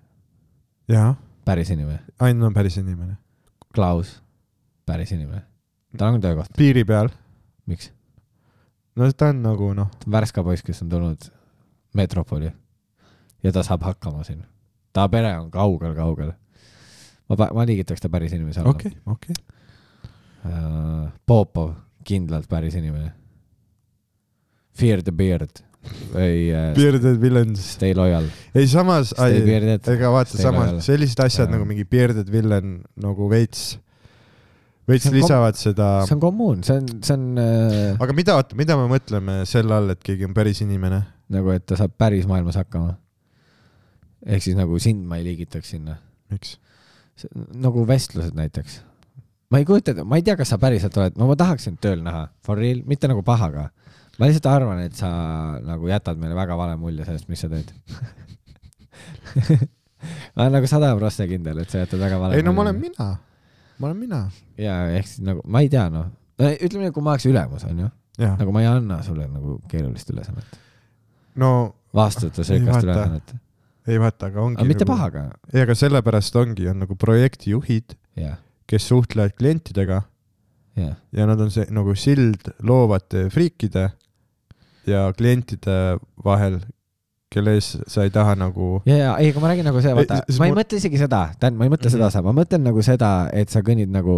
jaa, 0.91 1.15
päris 1.47 1.71
inimene, 1.75 2.01
Ain 2.25 2.43
on 2.43 2.55
päris 2.57 2.79
inimene. 2.81 3.19
Klaus, 3.71 4.17
päris 4.89 5.13
inimene, 5.15 5.45
tal 5.99 6.15
on 6.15 6.23
töökoht, 6.23 6.53
piiri 6.57 6.85
peal, 6.87 7.11
miks? 7.71 7.91
no 8.97 9.09
ta 9.13 9.31
on 9.35 9.43
nagu 9.45 9.73
noh, 9.77 9.91
ta 9.99 10.09
on 10.09 10.17
Värska 10.19 10.45
poiss, 10.47 10.65
kes 10.67 10.83
on 10.85 10.93
tulnud 10.93 11.31
metropoli 11.99 12.51
ja 13.43 13.53
ta 13.53 13.65
saab 13.67 13.87
hakkama 13.87 14.25
siin. 14.27 14.43
ta 14.93 15.09
pere 15.09 15.33
on 15.39 15.51
kaugel-kaugel. 15.51 16.35
ma, 17.29 17.49
ma 17.55 17.67
liigitaks 17.67 18.01
ta 18.01 18.13
päris 18.13 18.35
inimese 18.37 18.61
alla 18.61 18.75
okei, 18.75 18.93
okei. 19.07 19.35
Äh, 20.41 21.11
Popov, 21.27 21.75
kindlalt 22.05 22.49
päris 22.49 22.75
inimene. 22.79 23.13
Fear 24.73 25.03
the 25.05 25.13
beard 25.13 25.61
või 26.13 26.51
äh, 26.53 26.71
Bearded 26.77 27.21
Villains. 27.21 27.63
Stay 27.77 27.95
loyal. 27.97 28.27
ei 28.55 28.69
samas, 28.71 29.15
ega 29.17 30.11
vaata 30.13 30.37
samas 30.37 30.85
sellised 30.87 31.21
asjad 31.25 31.49
Jaa. 31.49 31.55
nagu 31.57 31.69
mingi 31.69 31.87
Bearded 31.89 32.29
Villain 32.33 32.81
nagu 33.01 33.29
veits, 33.33 33.79
veits 34.91 35.09
lisavad 35.15 35.59
seda. 35.59 35.89
see 36.09 36.17
on 36.17 36.23
kommuun, 36.23 36.65
see 36.67 36.81
on, 36.81 36.91
see 37.07 37.17
on 37.17 37.41
äh, 37.41 38.03
aga 38.03 38.17
mida, 38.17 38.37
oota, 38.41 38.59
mida 38.59 38.77
me 38.79 38.89
mõtleme 38.91 39.41
selle 39.49 39.77
all, 39.77 39.95
et 39.95 40.03
keegi 40.05 40.29
on 40.29 40.35
päris 40.37 40.63
inimene? 40.65 41.03
nagu, 41.31 41.53
et 41.55 41.65
ta 41.69 41.79
saab 41.79 41.95
päris 42.01 42.27
maailmas 42.31 42.59
hakkama. 42.61 42.97
ehk 44.27 44.45
siis 44.45 44.59
nagu 44.59 44.79
sind 44.83 45.07
ma 45.09 45.21
ei 45.21 45.27
liigitaks 45.31 45.75
sinna. 45.77 45.99
miks? 46.33 46.59
nagu 47.61 47.85
vestlused 47.89 48.37
näiteks. 48.37 48.81
ma 49.51 49.61
ei 49.61 49.69
kujuta 49.69 49.95
ette, 49.95 50.05
ma 50.07 50.21
ei 50.21 50.27
tea, 50.27 50.37
kas 50.41 50.53
sa 50.53 50.61
päriselt 50.63 50.97
oled, 51.01 51.19
no 51.21 51.31
ma 51.31 51.37
tahaks 51.39 51.69
sind 51.69 51.81
tööl 51.83 52.03
näha, 52.05 52.29
for 52.47 52.61
real, 52.61 52.83
mitte 52.89 53.11
nagu 53.11 53.25
pahaga. 53.27 53.71
ma 54.19 54.29
lihtsalt 54.29 54.51
arvan, 54.51 54.85
et 54.87 54.97
sa 54.99 55.11
nagu 55.65 55.91
jätad 55.91 56.21
meile 56.21 56.39
väga 56.39 56.59
vale 56.59 56.79
mulje 56.81 57.07
sellest, 57.09 57.29
mis 57.33 57.41
sa 57.41 57.51
teed. 57.53 57.73
ma 60.35 60.47
olen 60.47 60.55
nagu 60.59 60.69
sada 60.71 60.93
prossa 60.99 61.27
kindel, 61.31 61.63
et 61.63 61.73
sa 61.73 61.85
jätad 61.85 62.01
väga 62.01 62.21
vale 62.21 62.39
ei 62.39 62.45
no 62.45 62.55
ma 62.57 62.65
olen 62.67 62.79
mina, 62.81 63.11
ma 63.81 63.89
olen 63.91 63.99
mina. 64.01 64.23
ja 64.61 64.77
ehk 64.95 65.09
siis 65.09 65.25
nagu, 65.27 65.43
ma 65.49 65.63
ei 65.65 65.71
tea 65.73 65.89
noh, 65.93 66.11
ütleme 66.39 66.87
nii, 66.87 66.95
kui 66.97 67.05
ma 67.05 67.15
oleks 67.17 67.29
ülemus, 67.31 67.67
onju, 67.69 67.91
nagu 68.21 68.53
ma 68.55 68.65
ei 68.65 68.69
anna 68.71 69.01
sulle 69.07 69.27
nagu 69.31 69.59
keerulist 69.71 70.13
ülesannet, 70.13 70.59
no 71.41 71.53
vastutusrikast 71.97 72.69
Ei, 72.69 72.69
vaata. 72.71 72.87
ülesannet, 72.87 73.35
ei 73.91 74.01
vaata, 74.03 74.29
aga 74.31 74.45
ongi 74.45 74.61
aga 74.61 74.69
mitte 74.69 74.85
nagu, 74.87 74.93
pahaga, 74.95 75.25
ei, 75.53 75.65
aga 75.65 75.77
sellepärast 75.79 76.37
ongi, 76.41 76.69
on 76.71 76.85
nagu 76.85 76.97
projektijuhid, 77.01 77.97
kes 78.71 78.89
suhtlevad 78.93 79.35
klientidega. 79.39 80.03
Ja 80.81 81.25
nad 81.27 81.41
on 81.43 81.51
see 81.53 81.67
nagu 81.75 81.93
sild 81.99 82.47
loovate 82.65 83.25
friikide 83.35 83.89
ja 84.89 85.01
klientide 85.19 85.99
vahel, 86.25 86.61
kelle 87.31 87.53
ees 87.59 87.69
sa 87.87 88.03
ei 88.07 88.11
taha 88.11 88.35
nagu 88.35 88.81
ja, 88.89 88.97
ja 88.97 89.11
ei, 89.23 89.31
aga 89.31 89.41
ma 89.45 89.53
räägin 89.53 89.69
nagu 89.71 89.81
see, 89.85 89.93
vaata 89.95 90.19
ma 90.39 90.49
ei 90.49 90.51
mul- 90.53 90.59
mõtle 90.63 90.81
isegi 90.81 90.99
seda, 90.99 91.21
tähendab, 91.39 91.59
ma 91.61 91.69
ei 91.69 91.73
mõtle 91.77 91.87
Mhm. 91.91 91.95
seda 91.97 92.07
osa, 92.11 92.23
ma 92.27 92.33
mõtlen 92.35 92.65
nagu 92.67 92.83
seda, 92.83 93.11
et 93.33 93.49
sa 93.55 93.63
kõnnid 93.63 93.89
nagu 93.95 94.17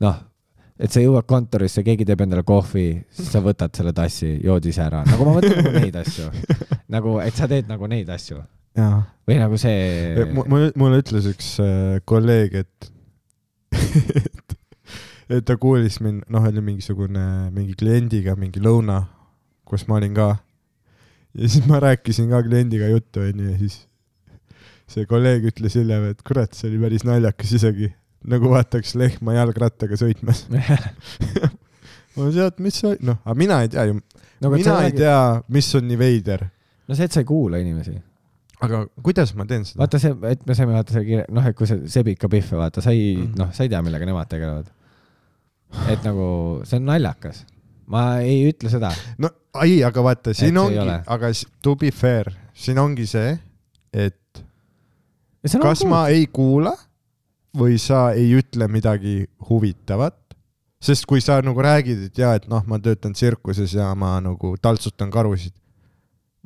noh, 0.00 0.16
et 0.80 0.90
sa 0.90 1.00
jõuad 1.04 1.26
kontorisse, 1.28 1.82
keegi 1.84 2.06
teeb 2.08 2.22
endale 2.24 2.42
kohvi, 2.42 3.04
siis 3.12 3.28
sa 3.30 3.42
võtad 3.44 3.74
selle 3.76 3.92
tassi, 3.92 4.32
jood 4.42 4.64
ise 4.66 4.80
ära, 4.82 5.02
nagu 5.06 5.24
ma 5.28 5.34
mõtlen 5.36 5.60
nagu 5.62 5.74
neid 5.76 5.96
asju. 6.00 6.30
nagu, 6.94 7.18
et 7.20 7.34
sa 7.36 7.46
teed 7.50 7.68
nagu 7.68 7.86
neid 7.90 8.08
asju 8.08 8.40
või 9.28 9.36
nagu 9.36 9.58
see. 9.60 10.24
mul, 10.32 10.70
mulle 10.78 11.00
ütles 11.02 11.26
üks 11.28 11.58
äh, 11.60 11.98
kolleeg, 12.08 12.54
et 12.64 12.90
et, 13.76 14.54
et 15.36 15.44
ta 15.46 15.56
kuulis 15.60 16.00
mind, 16.02 16.24
noh, 16.32 16.46
oli 16.48 16.62
mingisugune 16.64 17.50
mingi 17.54 17.74
kliendiga 17.78 18.34
mingi 18.38 18.62
lõuna, 18.62 19.02
kus 19.68 19.84
ma 19.88 19.98
olin 20.00 20.14
ka. 20.16 20.30
Ja 21.38 21.48
siis 21.48 21.66
ma 21.70 21.80
rääkisin 21.82 22.30
ka 22.32 22.42
kliendiga 22.46 22.90
juttu, 22.90 23.22
onju, 23.26 23.52
ja 23.52 23.58
siis 23.60 23.78
see 24.90 25.06
kolleeg 25.10 25.46
ütles 25.52 25.76
hiljem, 25.78 26.08
et 26.10 26.22
kurat, 26.26 26.54
see 26.56 26.70
oli 26.70 26.80
päris 26.82 27.06
naljakas 27.06 27.52
isegi. 27.60 27.92
nagu 28.30 28.50
vaataks 28.52 28.96
lehma 29.00 29.32
jalgrattaga 29.38 29.96
sõitmas. 29.96 30.42
ma 32.16 32.26
tead, 32.34 32.58
mis 32.60 32.80
see, 32.82 32.98
noh, 33.06 33.20
aga 33.24 33.36
mina 33.38 33.60
ei 33.64 33.70
tea 33.72 33.86
ju, 33.88 33.96
et 34.40 34.50
mina 34.50 34.76
ei 34.84 34.94
tea, 34.96 35.18
mis 35.54 35.70
on 35.78 35.86
nii 35.88 36.00
veider. 36.00 36.44
no 36.88 36.98
see, 36.98 37.06
et 37.08 37.16
sa 37.16 37.22
ei 37.22 37.28
kuula 37.28 37.62
inimesi. 37.62 37.94
aga 38.60 38.82
kuidas 39.00 39.32
ma 39.38 39.46
teen 39.48 39.64
seda? 39.64 39.80
vaata 39.84 40.02
see, 40.02 40.12
et 40.34 40.44
me 40.48 40.58
saime 40.58 40.76
vaata 40.76 40.96
selle 40.96 41.06
kirja, 41.06 41.24
noh, 41.32 41.46
et 41.48 41.56
kui 41.56 41.70
see 41.70 41.86
sebib 41.94 42.20
ka 42.20 42.28
pihve, 42.32 42.58
vaata, 42.60 42.84
sa 42.84 42.92
ei 42.92 43.14
Mhm., 43.16 43.38
noh, 43.40 43.54
sa 43.56 43.64
ei 43.64 43.72
tea, 43.72 43.80
millega 43.86 44.10
nemad 44.10 44.28
tegelevad. 44.28 44.68
et 45.88 46.02
nagu 46.04 46.26
see 46.66 46.82
on 46.82 46.90
naljakas. 46.90 47.44
ma 47.86 48.18
ei 48.26 48.42
ütle 48.50 48.74
seda. 48.74 48.90
no 49.22 49.30
ei, 49.64 49.80
aga 49.84 50.04
vaata, 50.04 50.34
siin 50.34 50.54
see 50.54 50.70
ei 50.70 50.80
ongi 50.80 50.98
aga 51.16 51.32
to 51.62 51.74
be 51.76 51.90
fair, 51.90 52.30
siin 52.54 52.78
ongi 52.78 53.06
see, 53.10 53.34
et 53.92 54.44
nagu 55.42 55.64
kas 55.64 55.84
ma 55.88 56.06
ei 56.12 56.26
kuula 56.30 56.74
või 57.56 57.78
sa 57.82 58.10
ei 58.14 58.30
ütle 58.38 58.68
midagi 58.70 59.24
huvitavat, 59.48 60.16
sest 60.80 61.06
kui 61.08 61.22
sa 61.24 61.40
nagu 61.44 61.60
räägid, 61.64 62.06
et 62.08 62.20
jaa, 62.20 62.36
et 62.38 62.46
noh, 62.50 62.62
ma 62.68 62.78
töötan 62.82 63.16
tsirkuses 63.16 63.74
ja 63.76 63.90
ma 63.98 64.16
nagu 64.22 64.54
taltsutan 64.62 65.10
karusid. 65.10 65.54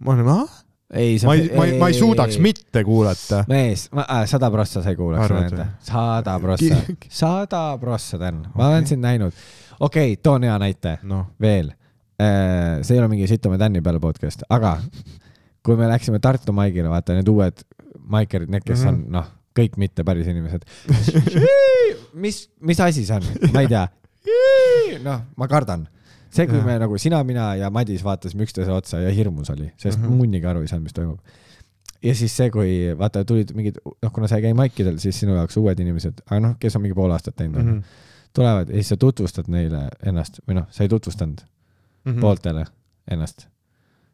ma 0.00 0.14
olen, 0.14 0.28
ah, 0.32 0.56
ei, 0.90 1.18
ma 1.24 1.34
ei, 1.34 1.50
ma 1.54 1.66
ei, 1.68 1.78
ma 1.78 1.88
ei 1.92 1.98
suudaks 1.98 2.38
mitte 2.42 2.84
kuulata. 2.84 3.44
mees, 3.48 3.88
äh, 3.92 4.24
sada 4.30 4.50
prossa 4.50 4.82
sa 4.82 4.90
ei 4.90 4.96
kuulaks 4.96 5.30
enda, 5.30 5.68
sada 5.84 6.38
prossa, 6.40 6.82
sada 7.08 7.62
prossa, 7.80 8.18
Dan, 8.18 8.46
ma 8.54 8.72
olen 8.72 8.86
sind 8.86 9.04
näinud. 9.04 9.32
okei 9.80 10.12
okay,, 10.12 10.22
toon 10.22 10.48
hea 10.48 10.58
näite 10.58 10.98
noh, 11.02 11.34
veel. 11.40 11.74
See 12.18 12.94
ei 12.94 13.00
ole 13.00 13.08
mingi 13.08 13.26
Sitame 13.26 13.58
Tänni 13.58 13.80
peale 13.82 14.00
podcast, 14.00 14.42
aga 14.48 14.76
kui 15.64 15.76
me 15.76 15.88
läksime 15.88 16.18
Tartu 16.22 16.52
maigile, 16.52 16.88
vaata 16.92 17.14
need 17.16 17.28
uued 17.28 17.64
maikerid, 18.04 18.50
need, 18.52 18.62
kes 18.66 18.84
on 18.90 19.04
noh, 19.10 19.26
kõik 19.56 19.76
mitte 19.80 20.04
päris 20.04 20.26
inimesed. 20.28 20.64
mis, 22.24 22.48
mis 22.60 22.80
asi 22.80 23.04
see 23.06 23.16
on, 23.16 23.26
ma 23.54 23.62
ei 23.64 23.70
tea. 23.70 23.86
noh, 25.04 25.20
ma 25.36 25.48
kardan. 25.50 25.86
see, 26.34 26.46
kui 26.50 26.60
me 26.66 26.74
nagu 26.82 26.96
sina, 26.98 27.20
mina 27.24 27.52
ja 27.58 27.68
Madis 27.70 28.02
vaatasime 28.04 28.42
üksteisele 28.46 28.74
otsa 28.74 28.98
ja 29.04 29.10
hirmus 29.14 29.50
oli, 29.54 29.70
sest 29.76 29.98
Mhm. 29.98 30.06
mm 30.06 30.12
-hmm. 30.12 30.16
munnigi 30.18 30.46
aru 30.46 30.60
ei 30.60 30.68
saanud, 30.68 30.82
mis 30.84 30.92
toimub. 30.92 31.18
ja 32.02 32.14
siis 32.14 32.36
see, 32.36 32.50
kui 32.50 32.94
vaata 32.98 33.24
tulid 33.24 33.54
mingid, 33.54 33.78
noh, 34.02 34.12
kuna 34.12 34.28
sa 34.28 34.36
ei 34.36 34.42
käi 34.42 34.54
maikidel, 34.54 34.98
siis 34.98 35.20
sinu 35.20 35.34
jaoks 35.34 35.56
uued 35.56 35.78
inimesed, 35.80 36.20
aga 36.26 36.40
noh, 36.40 36.56
kes 36.58 36.76
on 36.76 36.82
mingi 36.82 36.94
pool 36.94 37.10
aastat 37.10 37.36
teinud 37.36 37.62
mm, 37.62 37.68
Mhm. 37.68 37.78
-hmm. 37.78 37.84
tulevad 38.34 38.68
ja 38.68 38.74
siis 38.74 38.88
sa 38.88 38.96
tutvustad 38.96 39.44
neile 39.48 39.88
ennast 40.06 40.40
või 40.48 40.54
noh, 40.54 40.66
sa 40.70 40.82
ei 40.84 40.88
tutvustanud 40.88 41.40
mm. 42.04 42.12
-hmm. 42.12 42.20
pooltele 42.20 42.64
ennast. 43.10 43.48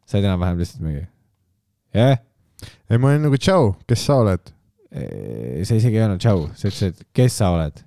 said 0.07 0.25
enam-vähem 0.25 0.59
lihtsalt 0.59 0.83
mingi, 0.83 1.07
jah, 1.95 2.19
ei, 2.91 2.99
ma 2.99 3.13
olin 3.13 3.23
nagu 3.29 3.39
tšau, 3.39 3.75
kes 3.87 4.07
sa 4.07 4.17
oled? 4.25 4.53
sa 4.91 5.77
isegi 5.79 5.97
ei 5.97 6.03
öelnud 6.03 6.19
tšau, 6.19 6.49
sa 6.59 6.67
ütlesid, 6.67 7.05
kes 7.15 7.37
sa 7.39 7.53
oled. 7.55 7.85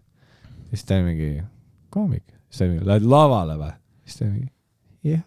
siis 0.69 0.85
ta 0.87 0.95
oli 0.95 1.03
mingi 1.11 1.43
koomik, 1.89 2.23
siis 2.47 2.59
ta 2.59 2.65
oli 2.65 2.73
mingi, 2.73 2.87
lähed 2.87 3.07
lavale 3.15 3.57
või? 3.59 3.73
siis 4.05 4.17
ta 4.19 4.25
oli 4.25 4.33
mingi, 4.33 4.51
jah. 5.11 5.23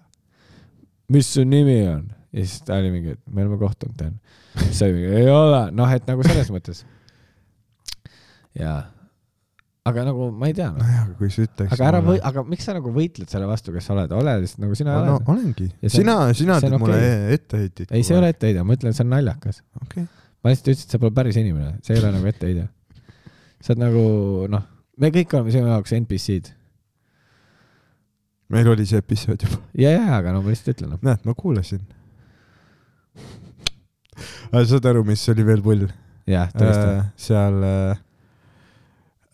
mis 1.09 1.33
su 1.35 1.45
nimi 1.45 1.79
on? 1.89 2.09
ja 2.33 2.45
siis 2.47 2.63
ta 2.63 2.81
oli 2.81 2.91
mingi, 2.95 3.17
et 3.17 3.23
me 3.29 3.45
oleme 3.45 3.61
kohtunud, 3.61 3.97
tean. 4.01 4.19
siis 4.65 4.79
ta 4.79 4.89
oli 4.89 4.99
mingi, 5.01 5.15
ei 5.21 5.31
ole, 5.31 5.63
noh, 5.77 5.93
et 5.93 6.09
nagu 6.09 6.25
selles 6.27 6.53
mõttes. 6.55 6.85
jaa, 8.57 8.81
aga 9.87 10.05
nagu 10.09 10.31
ma 10.35 10.49
ei 10.51 10.55
tea 10.57 10.69
no.. 10.73 10.81
nojah, 10.83 11.03
aga 11.05 11.15
kui 11.19 11.31
sa 11.31 11.45
ütleks. 11.47 11.73
aga 11.77 11.87
ära 11.91 12.03
või, 12.05 12.19
aga 12.29 12.43
miks 12.49 12.67
sa 12.67 12.75
nagu 12.75 12.91
võitled 12.95 13.31
selle 13.31 13.47
vastu, 13.49 13.75
kes 13.75 13.87
sa 13.87 13.95
oled, 13.95 14.13
ole 14.19 14.35
lihtsalt 14.43 14.63
nagu 14.65 14.79
sina 14.79 14.97
no 14.97 15.17
oled. 15.17 15.31
olengi. 15.33 15.69
See 15.79 15.87
on- 15.87 15.97
sina, 15.97 16.15
sina 16.35 16.59
teed 16.63 16.75
mulle 16.75 16.97
okei. 16.99 17.35
etteheiteid. 17.37 17.91
ei, 17.91 18.07
see 18.07 18.17
ei 18.17 18.21
ole. 18.21 18.31
etteheide, 18.35 18.65
ma 18.67 18.77
ütlen, 18.79 18.97
see 18.97 19.05
on 19.07 19.13
naljakas. 19.15 19.61
okei. 19.85 20.07
ma 20.43 20.53
lihtsalt 20.53 20.73
ütlesin, 20.73 20.89
et 20.89 20.97
sa 20.97 21.03
pole 21.03 21.15
päris 21.19 21.39
inimene, 21.39 21.77
see 21.87 21.95
ei 21.95 22.03
ole 22.03 22.15
nagu 22.17 22.31
etteheide. 22.33 22.67
sa 23.63 23.75
oled 23.75 23.83
nagu 23.85 24.07
noh, 24.57 24.65
me 25.03 25.13
kõik 25.15 25.37
oleme 25.39 25.55
sinu 25.55 25.71
jaoks 25.71 25.95
NPC-d. 26.01 26.55
meil 28.57 28.73
oli 28.73 28.89
see 28.91 29.03
episood 29.03 29.47
juba. 29.47 29.61
ja, 29.79 29.93
ja, 29.95 30.09
aga 30.19 30.35
no 30.35 30.43
ma 30.43 30.51
lihtsalt 30.55 30.75
ütlen 30.75 30.97
noh. 30.97 31.05
näed, 31.07 31.23
ma 31.29 31.37
kuulasin. 31.39 31.85
aga 34.51 34.65
saad 34.67 34.91
aru, 34.91 35.07
mis 35.07 35.23
oli 35.31 35.47
veel 35.47 35.63
pull? 35.63 35.87
jah, 36.27 36.51
tõesti. 36.51 37.07
seal 37.29 37.63
äh, 37.63 38.03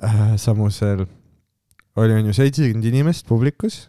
äh, 0.04 0.36
samusel 0.40 1.06
oli 1.96 2.14
onju 2.16 2.34
seitsekümmend 2.36 2.88
inimest 2.88 3.26
publikus 3.28 3.86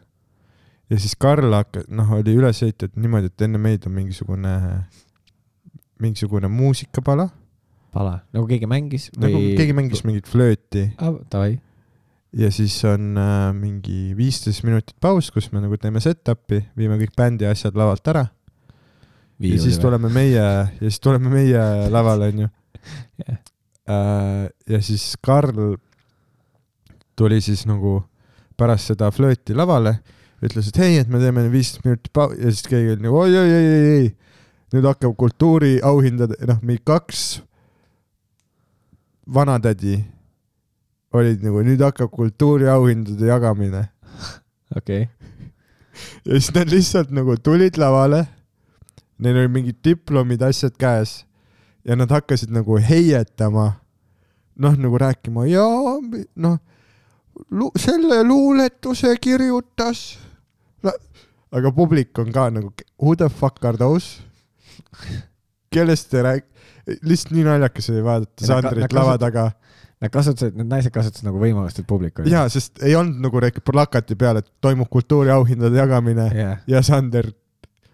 ja 0.92 1.00
siis 1.00 1.16
Karl 1.20 1.54
hakkas, 1.56 1.88
noh, 1.90 2.12
oli 2.20 2.36
üles 2.38 2.62
ehitatud 2.66 3.00
niimoodi, 3.02 3.32
et 3.32 3.46
enne 3.46 3.62
meid 3.62 3.88
on 3.88 3.96
mingisugune, 3.96 4.54
mingisugune 6.04 6.50
muusikapala, 6.52 7.30
pala, 7.94 8.18
nagu 8.36 8.48
keegi 8.50 8.70
mängis 8.70 9.10
nagu 9.18 9.38
või? 9.38 9.54
keegi 9.60 9.76
mängis 9.78 10.04
mingit 10.08 10.30
flööti 10.30 10.88
ah,. 10.98 11.16
Davai, 11.32 11.58
ja 12.38 12.50
siis 12.54 12.76
on 12.90 13.14
äh, 13.20 13.50
mingi 13.58 14.14
viisteist 14.18 14.66
minutit 14.68 14.96
paus, 15.02 15.32
kus 15.34 15.52
me 15.54 15.64
nagu 15.64 15.78
teeme 15.82 16.02
set-up'i, 16.04 16.64
viime 16.78 17.00
kõik 17.02 17.16
bändi 17.18 17.48
asjad 17.50 17.78
lavalt 17.80 18.14
ära 18.14 18.28
ja 19.44 19.62
siis. 19.62 19.80
tuleme 19.82 20.12
meie 20.14 20.36
ja 20.36 20.68
siis 20.80 21.00
tuleme 21.04 21.32
meie 21.32 21.64
lavale 21.96 22.30
onju 22.34 22.50
äh,. 23.90 24.46
ja 24.70 24.82
siis 24.82 25.14
Karl 25.22 25.78
tuli 27.24 27.40
siis 27.44 27.64
nagu 27.70 28.02
pärast 28.60 28.92
seda 28.92 29.10
flööti 29.16 29.56
lavale, 29.56 29.98
ütles, 30.44 30.68
et 30.70 30.80
hei, 30.82 31.00
et 31.00 31.10
me 31.10 31.22
teeme 31.22 31.46
viisteist 31.52 31.86
minutit 31.88 32.12
pau- 32.14 32.34
ja 32.36 32.52
siis 32.52 32.68
keegi 32.68 32.98
oli 32.98 33.06
nagu 33.08 33.22
oi, 33.22 33.32
oi, 33.32 33.54
oi, 33.58 33.72
oi, 33.72 33.96
oi, 33.96 34.12
nüüd 34.76 34.88
hakkab 34.90 35.16
kultuuriauhindade, 35.22 36.38
noh, 36.50 36.60
mingi 36.66 36.84
kaks 36.86 37.24
vanatädi 39.34 40.02
olid 41.16 41.46
nagu 41.46 41.64
nüüd 41.64 41.82
hakkab 41.86 42.12
kultuuriauhindade 42.12 43.30
jagamine 43.30 43.86
okei, 44.78 45.08
ja 46.26 46.36
siis 46.36 46.52
nad 46.56 46.72
lihtsalt 46.74 47.14
nagu 47.14 47.38
tulid 47.38 47.78
lavale. 47.80 48.26
Neil 49.24 49.38
olid 49.44 49.54
mingid 49.54 49.78
diplomid, 49.86 50.42
asjad 50.44 50.74
käes 50.76 51.22
ja 51.86 51.96
nad 51.96 52.12
hakkasid 52.12 52.52
nagu 52.52 52.76
heietama. 52.82 53.80
noh, 54.60 54.76
nagu 54.78 54.98
rääkima 55.02 55.48
ja 55.50 55.64
noh, 56.36 56.58
selle 57.80 58.24
luuletuse 58.28 59.16
kirjutas. 59.22 60.20
aga 61.54 61.72
publik 61.72 62.18
on 62.20 62.32
ka 62.34 62.50
nagu 62.50 62.74
who 63.02 63.16
the 63.16 63.30
fuck 63.30 63.66
are 63.66 63.78
those? 63.78 64.22
kellest 65.74 66.10
te 66.10 66.22
rääg-, 66.22 66.48
lihtsalt 67.02 67.34
nii 67.34 67.44
naljakas 67.48 67.90
oli 67.90 68.04
vaadata 68.04 68.46
Sandrit 68.46 68.94
lava 68.94 69.18
taga 69.18 69.52
Nad 70.04 70.12
kasutasid, 70.12 70.58
need 70.60 70.68
naised 70.68 70.92
kasutasid 70.92 71.24
nagu 71.24 71.40
võimalust, 71.40 71.78
et 71.80 71.88
publik 71.88 72.18
oli. 72.20 72.32
ja 72.34 72.44
sest 72.52 72.82
ei 72.84 72.92
olnud 73.00 73.24
nagu 73.24 73.40
plakati 73.64 74.18
peal, 74.20 74.42
et 74.42 74.50
toimub 74.60 74.90
kultuuriauhindade 74.92 75.80
jagamine 75.80 76.26
jah, 76.36 76.58
ja 76.68 76.82
Sander, 76.84 77.30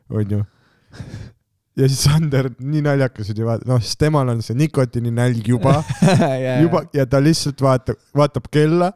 onju. 0.09 0.39
ja 1.77 1.89
siis 1.89 1.99
Sander, 2.07 2.49
nii 2.57 2.81
naljakas 2.87 3.29
oli 3.35 3.45
vaata, 3.45 3.69
noh, 3.69 3.83
sest 3.85 3.99
temal 4.01 4.33
on 4.33 4.41
see 4.41 4.57
nikotiininälg 4.57 5.51
juba, 5.53 5.75
juba 6.63 6.81
ja 6.97 7.05
ta 7.05 7.21
lihtsalt 7.21 7.61
vaatab, 7.61 8.01
vaatab 8.17 8.49
kella, 8.49 8.89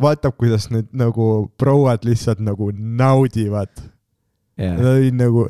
vaatab, 0.00 0.36
kuidas 0.38 0.68
need 0.72 0.90
nagu 0.96 1.48
prouad 1.60 2.06
lihtsalt 2.06 2.42
nagu 2.44 2.70
naudivad. 2.74 3.72
ja, 4.58 4.74
ta 4.78 4.94
oli 4.94 5.10
nagu, 5.14 5.48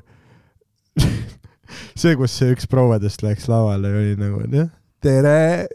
see, 2.01 2.17
kus 2.17 2.37
see 2.39 2.55
üks 2.55 2.69
prouadest 2.71 3.25
läks 3.25 3.49
lavale, 3.51 3.93
oli 3.93 4.19
nagu, 4.21 4.43
noh, 4.53 4.69
tere. 5.05 5.69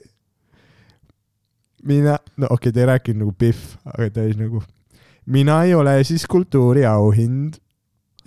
mina, 1.84 2.18
no 2.38 2.50
okei 2.50 2.70
okay,, 2.70 2.76
ta 2.76 2.84
ei 2.84 2.92
rääkinud 2.94 3.24
nagu 3.24 3.34
Pihv, 3.40 3.66
aga 3.94 4.12
ta 4.14 4.28
oli 4.28 4.38
nagu, 4.40 4.64
mina 5.26 5.64
ei 5.66 5.74
ole 5.78 5.98
siis 6.04 6.26
kultuuriauhind 6.30 7.60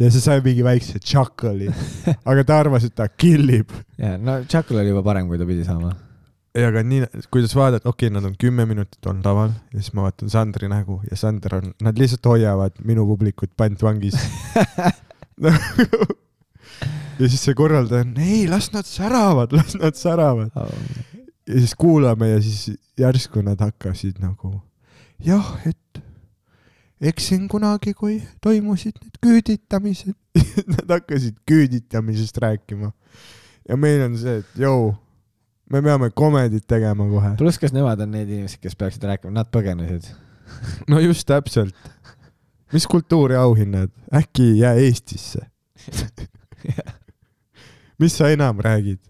ja 0.00 0.10
see 0.10 0.22
sai 0.24 0.40
mingi 0.44 0.64
väikse 0.66 0.98
chuckle'i, 1.02 1.70
aga 2.30 2.46
ta 2.46 2.62
arvas, 2.64 2.86
et 2.88 2.94
ta 2.98 3.08
killib. 3.08 3.70
ja 3.98 4.16
no 4.18 4.40
Chuckle 4.48 4.82
oli 4.82 4.90
juba 4.90 5.04
parem, 5.06 5.28
kui 5.30 5.38
ta 5.38 5.46
pidi 5.48 5.66
saama. 5.66 5.92
ei, 6.54 6.64
aga 6.66 6.82
nii, 6.84 7.06
kuidas 7.32 7.54
vaadata, 7.56 7.88
okei 7.88 8.08
okay,, 8.08 8.14
nad 8.16 8.28
on 8.28 8.34
kümme 8.38 8.66
minutit 8.68 9.06
olnud 9.06 9.26
laval 9.26 9.52
ja 9.72 9.78
siis 9.80 9.92
ma 9.96 10.06
vaatan 10.06 10.32
Sandri 10.32 10.68
nägu 10.72 11.00
ja 11.10 11.16
Sander 11.16 11.58
on, 11.60 11.70
nad 11.82 11.98
lihtsalt 11.98 12.26
hoiavad 12.28 12.82
minu 12.84 13.06
publikut 13.08 13.52
pantvangis 13.56 14.18
ja 17.20 17.28
siis 17.28 17.40
see 17.40 17.54
korraldaja 17.58 18.06
on, 18.06 18.12
ei, 18.20 18.44
las 18.50 18.72
nad 18.76 18.88
säravad, 18.88 19.54
las 19.56 19.76
nad 19.80 19.96
säravad. 19.98 20.52
ja 21.46 21.56
siis 21.58 21.74
kuulame 21.74 22.34
ja 22.34 22.42
siis 22.42 22.76
järsku 23.00 23.42
nad 23.44 23.60
hakkasid 23.60 24.20
nagu 24.22 24.60
jah, 25.22 25.54
et 25.66 26.02
eksin 27.02 27.48
kunagi, 27.50 27.94
kui 27.98 28.20
toimusid 28.42 28.98
need 29.02 29.18
küüditamised. 29.22 30.16
Nad 30.74 30.90
hakkasid 30.90 31.38
küüditamisest 31.48 32.38
rääkima. 32.42 32.92
ja 33.68 33.76
meil 33.76 34.02
on 34.06 34.16
see, 34.18 34.40
et 34.42 34.62
jõu, 34.62 34.92
me 35.72 35.82
peame 35.82 36.10
komedit 36.14 36.66
tegema 36.68 37.06
kohe. 37.08 37.34
pluss, 37.40 37.60
kas 37.60 37.74
nemad 37.74 38.00
on 38.04 38.12
need 38.14 38.30
inimesed, 38.30 38.60
kes 38.62 38.76
peaksid 38.78 39.04
rääkima, 39.08 39.34
nad 39.38 39.50
põgenesid. 39.52 40.10
no 40.90 41.00
just 41.02 41.26
täpselt. 41.28 41.76
mis 42.72 42.86
kultuuriauhinnad, 42.86 43.90
äkki 44.14 44.52
ei 44.52 44.58
jää 44.58 44.74
Eestisse? 44.86 45.46
mis 48.00 48.18
sa 48.18 48.30
enam 48.32 48.60
räägid? 48.60 49.00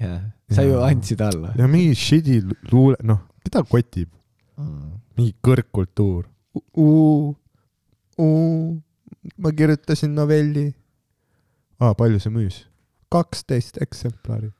jah, 0.00 0.20
sa 0.52 0.62
ju 0.62 0.76
Jaa. 0.76 0.90
andsid 0.90 1.20
alla. 1.20 1.52
ja 1.58 1.68
mingi 1.68 1.94
shit'i 1.94 2.40
luule, 2.72 2.96
noh, 3.02 3.24
keda 3.44 3.64
kotib 3.64 4.10
mm.. 4.56 4.94
mingi 5.18 5.34
kõrgkultuur? 5.44 6.26
ma 9.36 9.52
kirjutasin 9.56 10.14
novelli. 10.14 10.70
aa, 11.80 11.94
palju 11.94 12.22
see 12.22 12.34
müüs? 12.34 12.62
kaksteist 13.12 13.80
eksemplari. 13.82 14.50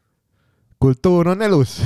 Kultuur 0.82 1.32
on 1.32 1.42
elus. 1.42 1.78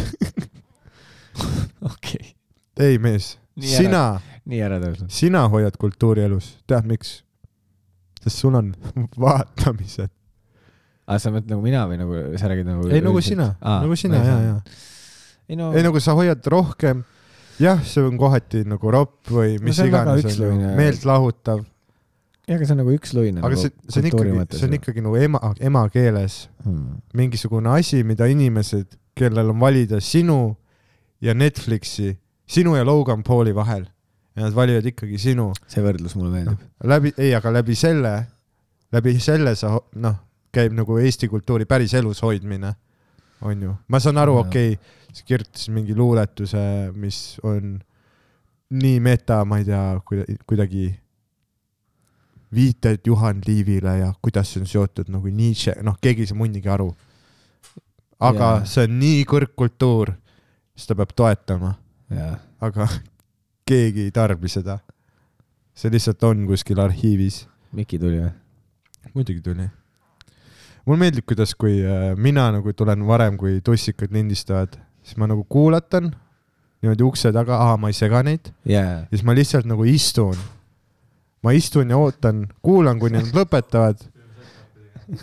okei, 1.91 2.35
ei 2.81 2.99
mees, 3.03 3.37
sina, 3.61 4.05
nii 4.49 4.63
ära 4.67 4.81
tõusnud. 4.83 5.11
sina 5.15 5.47
hoiad 5.53 5.77
kultuuri 5.81 6.25
elus, 6.27 6.57
tead 6.69 6.89
miks? 6.91 7.21
sest 8.21 8.43
sul 8.43 8.57
on 8.59 8.73
vaatamised. 9.25 10.11
aa, 11.07 11.19
sa 11.19 11.33
mõtled 11.33 11.55
nagu 11.55 11.65
mina 11.65 11.87
või 11.89 12.01
nagu 12.01 12.25
sa 12.39 12.51
räägid 12.53 12.69
nagu 12.69 12.91
ei, 12.91 13.01
nagu 13.05 13.23
sina, 13.25 13.53
nagu 13.63 13.97
sina 13.99 14.21
ja, 14.21 14.37
ja. 14.45 14.59
ei 15.49 15.59
no, 15.59 15.73
nagu 15.73 16.03
sa 16.03 16.15
hoiad 16.19 16.45
rohkem, 16.53 17.03
jah, 17.63 17.81
see 17.87 18.05
on 18.05 18.21
kohati 18.21 18.67
nagu 18.69 18.93
ropp 18.93 19.33
või 19.33 19.57
No 19.57 19.71
mis 19.71 19.81
väga 19.81 20.05
iganes, 20.05 20.27
on 20.27 20.31
üksluine. 20.31 20.75
jah, 22.51 22.59
aga 22.59 22.67
see 22.67 22.75
on 22.75 22.83
nagu 22.83 22.95
üksluine. 22.95 23.45
aga 23.47 23.59
see, 23.59 23.71
see 23.87 24.03
on 24.03 24.09
ikkagi, 24.11 24.47
see 24.57 24.67
on 24.67 24.77
ikkagi 24.81 25.05
nagu 25.05 25.21
ema, 25.21 25.41
emakeeles 25.71 26.41
hmm.. 26.65 26.99
mingisugune 27.17 27.71
asi, 27.77 28.03
mida 28.07 28.27
inimesed, 28.31 28.99
kellel 29.19 29.53
on 29.53 29.61
valida 29.63 30.01
sinu 30.03 30.41
ja 31.23 31.35
Netflixi, 31.37 32.15
sinu 32.51 32.75
ja 32.79 32.85
Logan 32.87 33.23
Pauli 33.27 33.55
vahel 33.55 33.87
ja 34.37 34.47
nad 34.47 34.57
valivad 34.57 34.87
ikkagi 34.91 35.19
sinu 35.21 35.51
see 35.67 35.83
võrdlus 35.85 36.17
mulle 36.19 36.33
meeldib. 36.35 36.67
läbi, 36.93 37.15
ei, 37.19 37.35
aga 37.37 37.53
läbi 37.61 37.77
selle, 37.79 38.15
läbi 38.95 39.17
selle 39.23 39.55
sa 39.59 39.77
noh, 40.03 40.17
käib 40.55 40.75
nagu 40.75 40.99
Eesti 40.99 41.31
kultuuri 41.31 41.69
päris 41.71 41.95
elus 41.99 42.23
hoidmine, 42.27 42.73
on 43.47 43.69
ju. 43.69 43.77
ma 43.89 44.03
saan 44.03 44.19
aru, 44.23 44.41
okei 44.43 44.75
okay,, 44.75 44.97
sa 45.15 45.27
kirjutasid 45.27 45.75
mingi 45.75 45.95
luuletuse, 45.99 46.65
mis 46.99 47.39
on 47.47 47.79
nii 48.71 48.99
meta, 49.03 49.43
ma 49.45 49.59
ei 49.59 49.67
tea, 49.67 49.85
kuidagi 50.47 50.89
viited 52.55 53.07
Juhan 53.07 53.41
Liivile 53.47 53.99
ja 53.99 54.13
kuidas 54.23 54.53
see 54.53 54.63
on 54.63 54.67
seotud 54.67 55.11
nagu 55.13 55.31
Nietzsche, 55.31 55.77
noh, 55.87 55.97
keegi 56.03 56.25
ei 56.25 56.31
saa 56.31 56.39
munnigi 56.39 56.69
aru. 56.69 56.91
aga 58.21 58.49
yeah. 58.57 58.67
see 58.69 58.85
on 58.85 58.99
nii 59.01 59.25
kõrgkultuur, 59.29 60.13
seda 60.77 60.97
peab 60.99 61.15
toetama, 61.17 61.75
jah, 62.13 62.39
aga 62.61 62.89
keegi 63.71 64.09
ei 64.09 64.15
tarbi 64.15 64.51
seda. 64.53 64.81
see 65.75 65.91
lihtsalt 65.93 66.23
on 66.29 66.47
kuskil 66.49 66.81
arhiivis. 66.83 67.47
Miki 67.73 67.99
tuli 67.99 68.19
või? 68.19 68.33
muidugi 69.15 69.41
tuli. 69.41 69.69
mulle 70.87 70.99
meeldib, 71.05 71.25
kuidas, 71.27 71.55
kui 71.55 71.81
äh, 71.85 72.17
mina 72.17 72.51
nagu 72.53 72.73
tulen 72.73 73.07
varem, 73.07 73.37
kui 73.39 73.61
tussikad 73.65 74.13
lindistavad, 74.13 74.77
siis 75.03 75.17
ma 75.17 75.29
nagu 75.31 75.45
kuulatan 75.49 76.11
niimoodi 76.81 77.05
ukse 77.05 77.33
taga, 77.33 77.59
aa, 77.61 77.77
ma 77.77 77.91
ei 77.93 77.97
sega 77.97 78.23
neid, 78.27 78.51
jaa, 78.69 79.05
ja 79.05 79.11
siis 79.13 79.25
ma 79.27 79.37
lihtsalt 79.37 79.69
nagu 79.69 79.85
istun. 79.89 80.39
Ma 81.45 81.53
istun 81.57 81.91
ja 81.93 81.99
ootan, 82.01 82.45
kuulan, 82.65 82.99
kuni 83.01 83.21
nad 83.21 83.35
lõpetavad. 83.37 84.03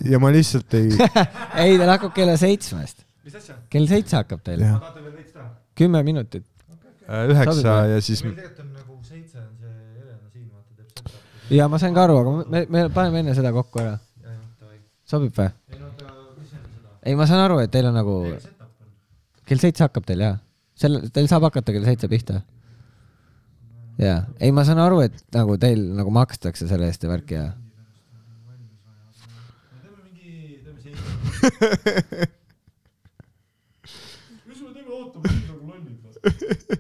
ja 0.08 0.20
ma 0.20 0.32
lihtsalt 0.34 0.74
ei, 0.78 0.92
ei, 1.64 1.78
tal 1.80 1.94
hakkab 1.94 2.14
kella 2.16 2.38
seitsmest. 2.40 3.06
kell 3.70 3.88
seitse 3.90 4.18
hakkab 4.20 4.44
teil. 4.44 4.64
jah, 4.66 4.82
kümme 5.78 6.04
minutit. 6.04 6.46
üheksa 7.08 7.54
Sobib 7.54 7.70
või? 7.70 7.94
ja 7.94 8.02
siis 8.02 8.24
ja 11.50 11.70
ma 11.72 11.80
sain 11.80 11.96
ka 11.96 12.04
aru, 12.08 12.18
aga 12.22 12.36
me, 12.52 12.66
me 12.70 12.88
paneme 12.94 13.24
enne 13.24 13.38
seda 13.38 13.54
kokku 13.56 13.84
ära. 13.84 13.98
sobib 15.08 15.36
või? 15.38 15.52
ei, 17.08 17.16
ma 17.16 17.28
saan 17.30 17.46
aru, 17.46 17.62
et 17.64 17.72
teil 17.72 17.88
on 17.88 17.96
nagu. 17.96 18.20
kell 19.48 19.64
seitse 19.64 19.86
hakkab 19.86 20.08
teil 20.08 20.26
jaa? 20.26 20.36
sel, 20.78 21.00
teil 21.14 21.30
saab 21.30 21.48
hakata 21.48 21.76
kell 21.76 21.88
seitse 21.88 22.10
pihta. 22.12 22.42
jaa, 24.02 24.20
ei, 24.40 24.52
ma 24.52 24.64
saan 24.68 24.80
aru, 24.84 25.00
et 25.08 25.16
nagu 25.36 25.58
teil 25.62 25.82
nagu 25.98 26.12
makstakse 26.14 26.68
selle 26.70 26.86
eest 26.92 27.04
ja 27.04 27.10
värki 27.12 27.34
ja. 27.38 27.48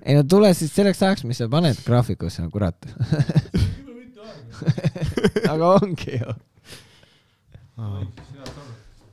ei 0.07 0.15
no 0.15 0.24
tule 0.30 0.53
siis 0.57 0.76
selleks 0.76 1.01
ajaks, 1.03 1.24
mis 1.28 1.38
sa 1.41 1.47
paned 1.51 1.78
graafikusse, 1.86 2.41
kurat. 2.53 2.78
aga 5.51 5.65
ongi 5.78 6.13
ju. 6.18 6.30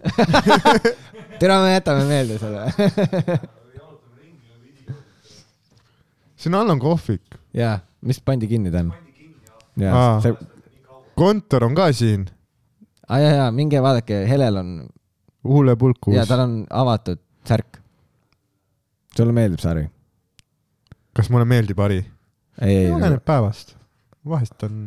tere, 1.40 1.54
me 1.60 1.74
jätame 1.74 2.04
meelde 2.08 2.38
selle. 2.38 2.60
all 6.54 6.70
on 6.70 6.80
kohvik, 6.80 7.36
jaa, 7.56 7.78
mis 8.04 8.20
pandi 8.20 8.48
kinni 8.50 8.72
ta 8.74 8.84
on? 8.84 8.92
jaa 9.80 9.94
Aa., 10.00 10.20
see, 10.24 10.34
kontor 11.18 11.66
on 11.68 11.76
ka 11.78 11.90
siin, 11.92 12.26
aa 13.08 13.20
jaa, 13.22 13.34
jaa, 13.42 13.50
minge 13.54 13.80
vaadake, 13.82 14.24
Helel 14.28 14.60
on 14.62 14.74
huulepulkus 15.44 16.16
ja. 16.16 16.26
tal 16.28 16.44
on 16.46 16.58
avatud 16.70 17.20
särk. 17.48 17.80
sulle 19.16 19.34
meeldib 19.36 19.62
sari? 19.62 19.86
kas 21.16 21.30
mulle 21.30 21.48
meeldib 21.48 21.80
hari? 21.80 22.02
oleneb 22.62 23.24
päevast, 23.26 23.76
vahest 24.28 24.62
on 24.66 24.80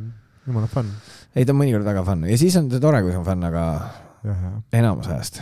jumala 0.47 0.67
fun. 0.71 0.91
ei 1.35 1.45
ta 1.45 1.53
on 1.53 1.61
mõnikord 1.61 1.87
väga 1.87 2.03
fun 2.07 2.27
ja 2.29 2.37
siis 2.39 2.55
on 2.59 2.69
ta 2.71 2.81
tore, 2.83 3.01
kui 3.03 3.13
see 3.13 3.21
on 3.21 3.27
fun, 3.27 3.47
aga 3.47 3.63
jah, 4.23 4.43
jah. 4.47 4.59
enamus 4.79 5.09
ajast. 5.11 5.41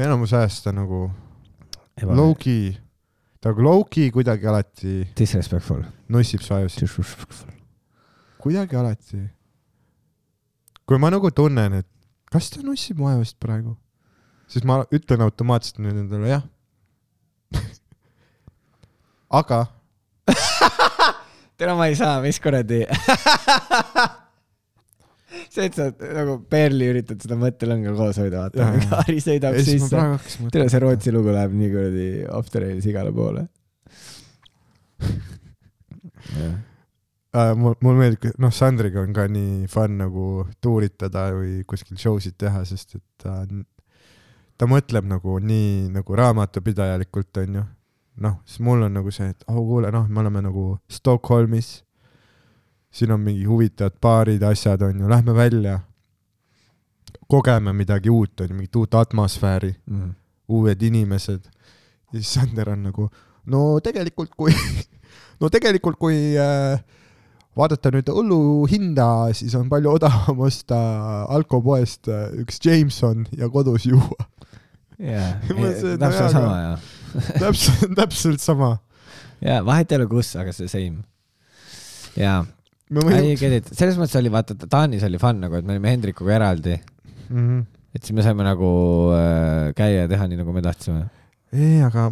enamus 0.00 0.32
ajast 0.36 0.64
ta 0.64 0.74
nagu 0.76 1.08
low-key, 2.00 2.72
ta 3.40 3.50
low-key 3.56 4.10
kuidagi 4.12 4.46
alati 4.46 4.94
Disrespectful. 5.16 5.84
nussib 6.08 6.40
su 6.44 6.54
ajus, 6.54 6.76
Disrespectful. 6.80 7.52
kuidagi 8.38 8.76
alati. 8.76 9.22
kui 10.86 10.98
ma 10.98 11.10
nagu 11.10 11.30
tunnen, 11.30 11.72
et 11.80 11.86
kas 12.30 12.50
ta 12.50 12.62
nussib 12.62 12.98
mu 12.98 13.08
ajust 13.08 13.38
praegu, 13.40 13.76
siis 14.50 14.64
ma 14.66 14.82
ütlen 14.92 15.22
automaatselt 15.24 15.78
nüüd 15.78 15.96
endale 16.04 16.28
jah. 16.32 16.42
aga 19.40 19.66
tere, 21.58 21.74
ma 21.74 21.86
ei 21.90 21.96
saa, 21.98 22.20
mis 22.24 22.38
kuradi. 22.42 22.84
see, 25.52 25.66
et 25.66 25.76
sa 25.76 25.90
nagu 26.16 26.38
Perli 26.50 26.88
üritad 26.90 27.20
seda 27.22 27.38
mõttelõnga 27.40 27.94
koos 27.98 28.18
hoida, 28.20 28.46
vaata. 28.46 28.70
Harri 29.00 29.20
sõidab 29.22 29.58
sisse. 29.64 30.06
tere, 30.50 30.68
see 30.72 30.82
Rootsi 30.82 31.14
lugu 31.14 31.34
läheb 31.34 31.54
nii 31.56 31.70
kuradi 31.74 32.08
off 32.36 32.50
the 32.52 32.64
rails 32.64 32.88
igale 32.90 33.12
poole. 33.14 33.46
äh,. 37.32 37.52
mul, 37.56 37.76
mulle 37.80 37.98
meeldib, 37.98 38.38
noh, 38.42 38.54
Sandriga 38.54 39.02
on 39.04 39.14
ka 39.16 39.26
nii 39.30 39.68
fun 39.70 39.98
nagu 40.00 40.24
tuuritada 40.62 41.30
või 41.36 41.60
kuskil 41.68 42.00
show 42.00 42.18
sid 42.22 42.38
teha, 42.40 42.64
sest 42.68 42.98
et 42.98 43.04
ta, 43.22 43.40
ta 44.58 44.70
mõtleb 44.70 45.06
nagu 45.08 45.38
nii 45.42 45.90
nagu 45.94 46.18
raamatupidajalikult, 46.20 47.44
onju. 47.44 47.68
noh, 48.20 48.40
siis 48.44 48.64
mul 48.66 48.88
on 48.88 48.98
nagu 48.98 49.14
see, 49.14 49.30
et 49.32 49.46
oh 49.48 49.62
kuule, 49.62 49.92
noh, 49.94 50.10
me 50.10 50.24
oleme 50.24 50.42
nagu 50.50 50.72
Stockholmis. 50.90 51.78
Siin 52.90 53.12
on 53.14 53.20
mingi 53.22 53.44
huvitavad 53.46 53.94
baarid, 54.02 54.42
asjad 54.42 54.82
onju, 54.82 55.08
lähme 55.08 55.34
välja. 55.34 55.80
kogeme 57.30 57.72
midagi 57.72 58.10
uut, 58.10 58.40
onju, 58.40 58.54
mingit 58.54 58.76
uut 58.76 58.94
atmosfääri, 58.94 59.74
Mm. 59.90 60.14
uued 60.48 60.82
inimesed. 60.82 61.40
ja 62.12 62.18
siis 62.20 62.32
Sander 62.34 62.70
on 62.70 62.82
nagu, 62.82 63.10
no 63.46 63.80
tegelikult 63.80 64.30
kui, 64.36 64.50
no 65.40 65.48
tegelikult 65.48 65.96
kui 65.98 66.34
äh, 66.38 66.80
vaadata 67.56 67.90
nüüd 67.94 68.08
õllu 68.10 68.66
hinda, 68.70 69.30
siis 69.34 69.54
on 69.54 69.68
palju 69.70 69.90
odavam 69.94 70.40
osta 70.40 70.76
alkopoest 71.28 72.08
äh, 72.08 72.32
üks 72.42 72.58
Jameson 72.64 73.26
ja 73.36 73.48
kodus 73.48 73.86
juua. 73.86 74.26
jaa 74.98 75.38
täpselt 76.02 76.30
sama 76.32 76.54
aga- 76.56 76.62
ja. 76.62 76.78
täpselt, 77.38 77.94
täpselt 77.96 78.40
sama. 78.40 78.78
jaa, 79.40 79.62
vahet 79.64 79.92
ei 79.92 79.96
ole 80.02 80.06
kus, 80.10 80.34
aga 80.36 80.52
see 80.52 80.68
same. 80.68 81.04
jaa, 82.16 82.42
me 82.90 83.00
I 83.00 83.04
võime. 83.06 83.36
get 83.38 83.52
it, 83.60 83.68
selles 83.78 83.96
mõttes 84.00 84.16
oli 84.18 84.30
vaata, 84.32 84.56
Taanis 84.66 85.04
oli 85.06 85.18
fun 85.22 85.38
nagu, 85.44 85.54
et 85.58 85.64
me 85.66 85.76
olime 85.76 85.92
Hendrikuga 85.92 86.34
eraldi, 86.40 86.76
Mhm. 87.30 87.60
et 87.94 88.02
siis 88.02 88.14
me 88.16 88.22
saime 88.26 88.42
nagu 88.46 88.70
äh, 89.14 89.70
käia 89.78 90.04
ja 90.04 90.08
teha 90.10 90.26
nii, 90.26 90.40
nagu 90.42 90.52
me 90.52 90.62
tahtsime. 90.62 91.04
ei, 91.52 91.80
aga 91.82 92.08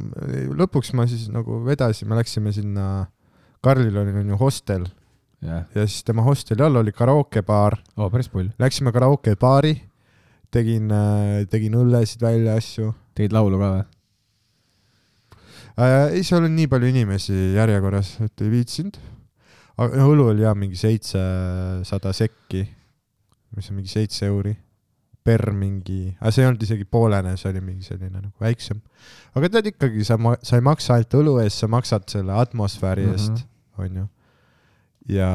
lõpuks 0.58 0.92
ma 0.94 1.06
siis 1.10 1.28
nagu 1.34 1.60
vedasin, 1.66 2.08
me 2.08 2.16
läksime 2.18 2.52
sinna, 2.54 3.06
Karlil 3.62 3.96
oli 3.98 4.12
on 4.14 4.28
ju 4.30 4.36
hostel 4.38 4.84
jah, 5.42 5.64
ja 5.74 5.86
siis 5.86 6.02
tema 6.06 6.22
hosteli 6.22 6.62
all 6.62 6.76
oli 6.78 6.92
karaokebaar 6.94 7.76
oo 7.98 8.08
päris 8.10 8.28
pull. 8.30 8.48
Läksime 8.58 8.92
karaokebaari, 8.94 9.72
tegin, 10.54 10.88
tegin 11.50 11.74
õllesid 11.74 12.22
välja, 12.22 12.54
asju 12.58 12.92
tegid 13.18 13.32
laulu 13.34 13.58
ka 13.58 13.70
või? 13.74 13.84
äh,. 15.78 16.10
ei, 16.14 16.22
seal 16.26 16.44
on 16.46 16.54
nii 16.56 16.66
palju 16.70 16.90
inimesi 16.90 17.36
järjekorras, 17.58 18.16
et 18.24 18.42
ei 18.46 18.50
viitsinud. 18.52 18.98
Aga 19.78 19.96
no, 20.00 20.08
õlu 20.12 20.30
oli 20.32 20.42
jah 20.42 20.56
mingi 20.58 20.78
seitsesada 20.78 22.12
sekki, 22.16 22.64
mis 23.56 23.68
on 23.70 23.78
mingi 23.78 23.92
seitse 23.92 24.26
euri. 24.30 24.56
per 25.28 25.50
mingi, 25.52 26.06
aga 26.22 26.30
see 26.32 26.40
ei 26.40 26.46
olnud 26.48 26.62
isegi 26.64 26.86
poolene, 26.88 27.34
see 27.36 27.50
oli 27.50 27.60
mingi 27.60 27.84
selline 27.84 28.16
nagu 28.16 28.32
väiksem. 28.40 28.78
aga 29.36 29.50
tead 29.52 29.66
ikkagi, 29.74 30.04
sa, 30.06 30.16
sa 30.40 30.56
ei 30.56 30.64
maksa 30.64 30.94
ainult 30.94 31.16
õlu 31.18 31.34
eest, 31.42 31.58
sa 31.60 31.68
maksad 31.68 32.06
selle 32.08 32.32
atmosfääri 32.32 33.04
Mhm. 33.04 33.12
eest, 33.12 33.42
onju. 33.76 34.06
ja, 35.12 35.28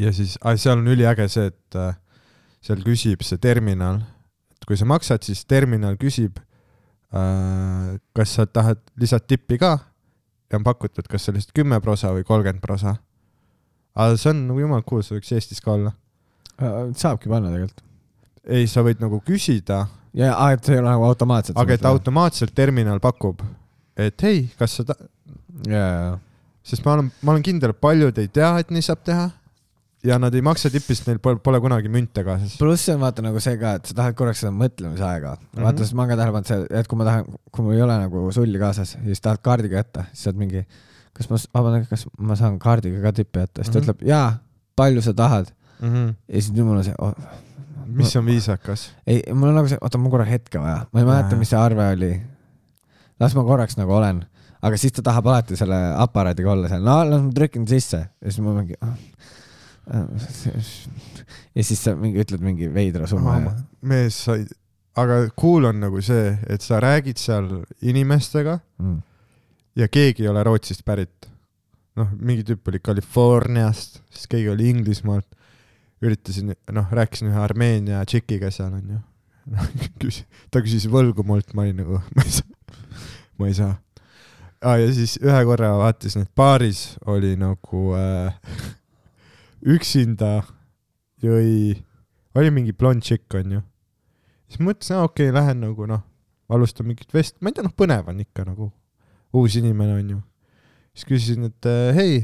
ja 0.00 0.12
siis, 0.16 0.38
seal 0.56 0.78
on 0.78 0.88
üliäge 0.88 1.28
see, 1.28 1.50
et 1.52 1.76
äh, 1.76 1.92
seal 2.64 2.80
küsib 2.86 3.22
see 3.26 3.36
terminal, 3.42 4.00
et 4.56 4.64
kui 4.64 4.78
sa 4.78 4.88
maksad, 4.88 5.22
siis 5.26 5.44
terminal 5.44 5.98
küsib 6.00 6.38
äh,, 7.12 7.98
kas 8.16 8.38
sa 8.38 8.46
tahad 8.48 8.80
lisad 8.96 9.26
tippi 9.28 9.58
ka 9.60 9.76
ja 10.52 10.60
on 10.60 10.66
pakutud, 10.66 11.08
kas 11.08 11.30
lihtsalt 11.32 11.54
kümme 11.56 11.80
prosa 11.84 12.12
või 12.14 12.26
kolmkümmend 12.28 12.62
prosa. 12.64 12.96
aga 13.94 14.16
see 14.20 14.30
on 14.32 14.46
nagu 14.50 14.60
jumal 14.60 14.84
cool, 14.88 15.02
see 15.04 15.16
võiks 15.16 15.32
Eestis 15.36 15.60
ka 15.64 15.74
olla. 15.76 15.92
saabki 16.96 17.32
panna 17.32 17.50
tegelikult. 17.52 17.82
ei, 18.44 18.66
sa 18.66 18.84
võid 18.84 19.00
nagu 19.02 19.20
küsida, 19.24 19.86
ja, 20.14 20.34
et 20.52 20.64
see 20.64 20.76
ei 20.76 20.82
ole 20.82 20.90
nagu 20.90 21.08
automaatselt. 21.08 21.58
aga 21.58 21.78
et. 21.78 21.86
automaatselt 21.88 22.54
terminal 22.54 23.00
pakub, 23.00 23.42
et 23.96 24.28
hei, 24.28 24.46
kas 24.58 24.78
sa 24.78 24.86
ta-, 24.92 24.98
ja, 25.66 25.84
ja, 25.86 26.18
sest 26.62 26.84
ma 26.84 26.98
olen, 26.98 27.12
ma 27.22 27.34
olen 27.34 27.46
kindel, 27.46 27.74
et 27.74 27.80
paljud 27.80 28.18
ei 28.18 28.28
tea, 28.28 28.54
et 28.60 28.70
nii 28.70 28.84
saab 28.84 29.04
teha 29.08 29.30
ja 30.04 30.18
nad 30.18 30.34
ei 30.34 30.42
maksa 30.42 30.70
tippi, 30.70 30.94
sest 30.96 31.06
neil 31.08 31.18
pole, 31.22 31.38
pole 31.44 31.60
kunagi 31.62 31.90
münte 31.92 32.24
kaasas. 32.26 32.56
pluss 32.58 32.88
on 32.92 33.00
vaata 33.02 33.22
nagu 33.22 33.40
see 33.40 33.56
ka, 33.60 33.74
et 33.78 33.86
sa 33.90 33.94
tahad 34.00 34.16
korraks 34.18 34.42
seda 34.42 34.52
mõtlemisaega 34.56 35.34
mm. 35.36 35.44
-hmm. 35.52 35.66
vaata, 35.66 35.84
sest 35.84 35.94
ma 35.94 36.02
olen 36.02 36.10
ka 36.12 36.16
tähele 36.20 36.32
pannud 36.36 36.50
see, 36.50 36.80
et 36.80 36.88
kui 36.90 36.98
ma 36.98 37.04
tahan, 37.08 37.28
kui 37.52 37.64
mul 37.66 37.76
ei 37.76 37.82
ole 37.82 37.98
nagu 38.02 38.24
sulli 38.34 38.58
kaasas 38.58 38.94
ja 38.96 39.04
siis 39.04 39.20
tahad 39.20 39.42
kaardiga 39.42 39.76
jätta, 39.82 40.04
siis 40.12 40.24
saad 40.28 40.40
mingi, 40.40 40.64
kas 41.12 41.30
ma, 41.30 41.38
vabandage, 41.54 41.86
kas 41.90 42.06
ma 42.18 42.36
saan 42.36 42.58
kaardiga 42.58 43.02
ka 43.06 43.12
tippi 43.20 43.38
jätta, 43.44 43.62
siis 43.62 43.72
ta 43.72 43.78
Mhm. 43.78 43.84
ütleb 43.84 44.06
jaa, 44.08 44.28
palju 44.76 45.02
sa 45.02 45.14
tahad 45.14 45.52
Mm 45.82 45.88
-hmm. 45.92 46.14
ja 46.28 46.40
siis 46.42 46.52
nüüd 46.54 46.64
mul 46.64 46.76
on 46.78 46.84
see 46.84 46.94
oh,, 46.98 47.14
mis 47.86 48.16
on 48.16 48.26
viisakas? 48.26 48.92
ei, 49.06 49.22
mul 49.34 49.48
on 49.48 49.54
nagu 49.54 49.68
see, 49.68 49.78
oota, 49.80 49.98
mul 49.98 50.10
korra 50.10 50.24
hetke 50.24 50.60
vaja, 50.60 50.86
ma 50.92 51.00
ei 51.00 51.06
mäleta, 51.06 51.36
mis 51.36 51.50
see 51.50 51.58
arve 51.58 51.88
oli. 51.92 52.22
las 53.20 53.34
ma 53.34 53.42
korraks 53.44 53.76
nagu 53.76 53.92
olen, 53.92 54.24
aga 54.62 54.76
siis 54.76 54.92
ta 54.92 55.02
tahab 55.02 55.26
alati 55.26 55.56
selle 55.56 55.78
aparaadiga 55.96 56.52
olla 56.52 56.68
seal, 56.68 56.82
no 56.86 57.02
las 57.10 57.22
ma 57.22 57.30
trükin 57.34 57.66
sisse 57.68 57.96
ja 57.98 58.30
siis 58.30 58.38
ma 58.40 58.54
mingi 58.54 58.74
ah, 58.80 58.94
ja 59.90 61.64
siis 61.64 61.80
sa 61.82 61.94
mingi 61.98 62.22
ütled 62.22 62.42
mingi 62.44 62.68
veidra 62.72 63.08
summa 63.10 63.38
ja 63.40 63.54
mees 63.82 64.18
sai, 64.28 64.44
aga 64.98 65.24
cool 65.38 65.66
on 65.70 65.80
nagu 65.82 66.02
see, 66.04 66.32
et 66.50 66.62
sa 66.64 66.80
räägid 66.82 67.20
seal 67.20 67.48
inimestega 67.80 68.58
mm. 68.78 68.98
ja 69.82 69.88
keegi 69.88 70.26
ei 70.26 70.32
ole 70.32 70.44
Rootsist 70.46 70.84
pärit. 70.86 71.28
noh, 71.98 72.08
mingi 72.16 72.44
tüüp 72.48 72.68
oli 72.70 72.80
Californiast, 72.80 74.00
siis 74.10 74.28
keegi 74.30 74.48
oli 74.48 74.70
Inglismaalt. 74.70 75.26
üritasin, 76.02 76.54
noh, 76.72 76.86
rääkisin 76.90 77.28
ühe 77.30 77.38
Armeenia 77.38 78.00
tšikiga 78.06 78.50
seal 78.50 78.72
onju. 78.74 78.98
ta 80.50 80.62
küsis 80.62 80.88
võlgu 80.90 81.22
mult, 81.26 81.52
ma 81.54 81.66
olin 81.66 81.82
nagu, 81.82 82.00
ma 82.16 82.24
ei 82.24 82.32
saa, 82.38 82.78
ma 83.38 83.50
ei 83.50 83.58
saa 83.58 83.74
ah,. 84.62 84.78
ja 84.78 84.92
siis 84.94 85.18
ühe 85.22 85.42
korra 85.46 85.72
vaatasin, 85.80 86.26
et 86.26 86.32
baaris 86.36 86.94
oli 87.10 87.34
nagu 87.40 87.90
äh, 87.98 88.34
üksinda 89.62 90.42
jõi, 91.22 91.76
oli 92.34 92.50
mingi 92.54 92.74
blond 92.74 93.04
tšikk 93.04 93.38
onju. 93.40 93.62
siis 94.48 94.60
mõtlesin, 94.60 95.02
okei 95.02 95.30
okay,, 95.30 95.36
lähen 95.36 95.62
nagu 95.62 95.86
noh, 95.88 96.02
alustan 96.52 96.88
mingit 96.88 97.12
vest-, 97.14 97.38
ma 97.40 97.50
ei 97.50 97.56
tea, 97.56 97.64
noh, 97.66 97.74
põnev 97.76 98.10
on 98.10 98.20
ikka 98.24 98.46
nagu 98.48 98.70
uus 99.32 99.56
inimene 99.56 99.96
onju. 100.00 100.20
siis 100.94 101.08
küsisin, 101.08 101.48
et 101.50 101.68
äh, 101.70 101.94
hei. 101.96 102.22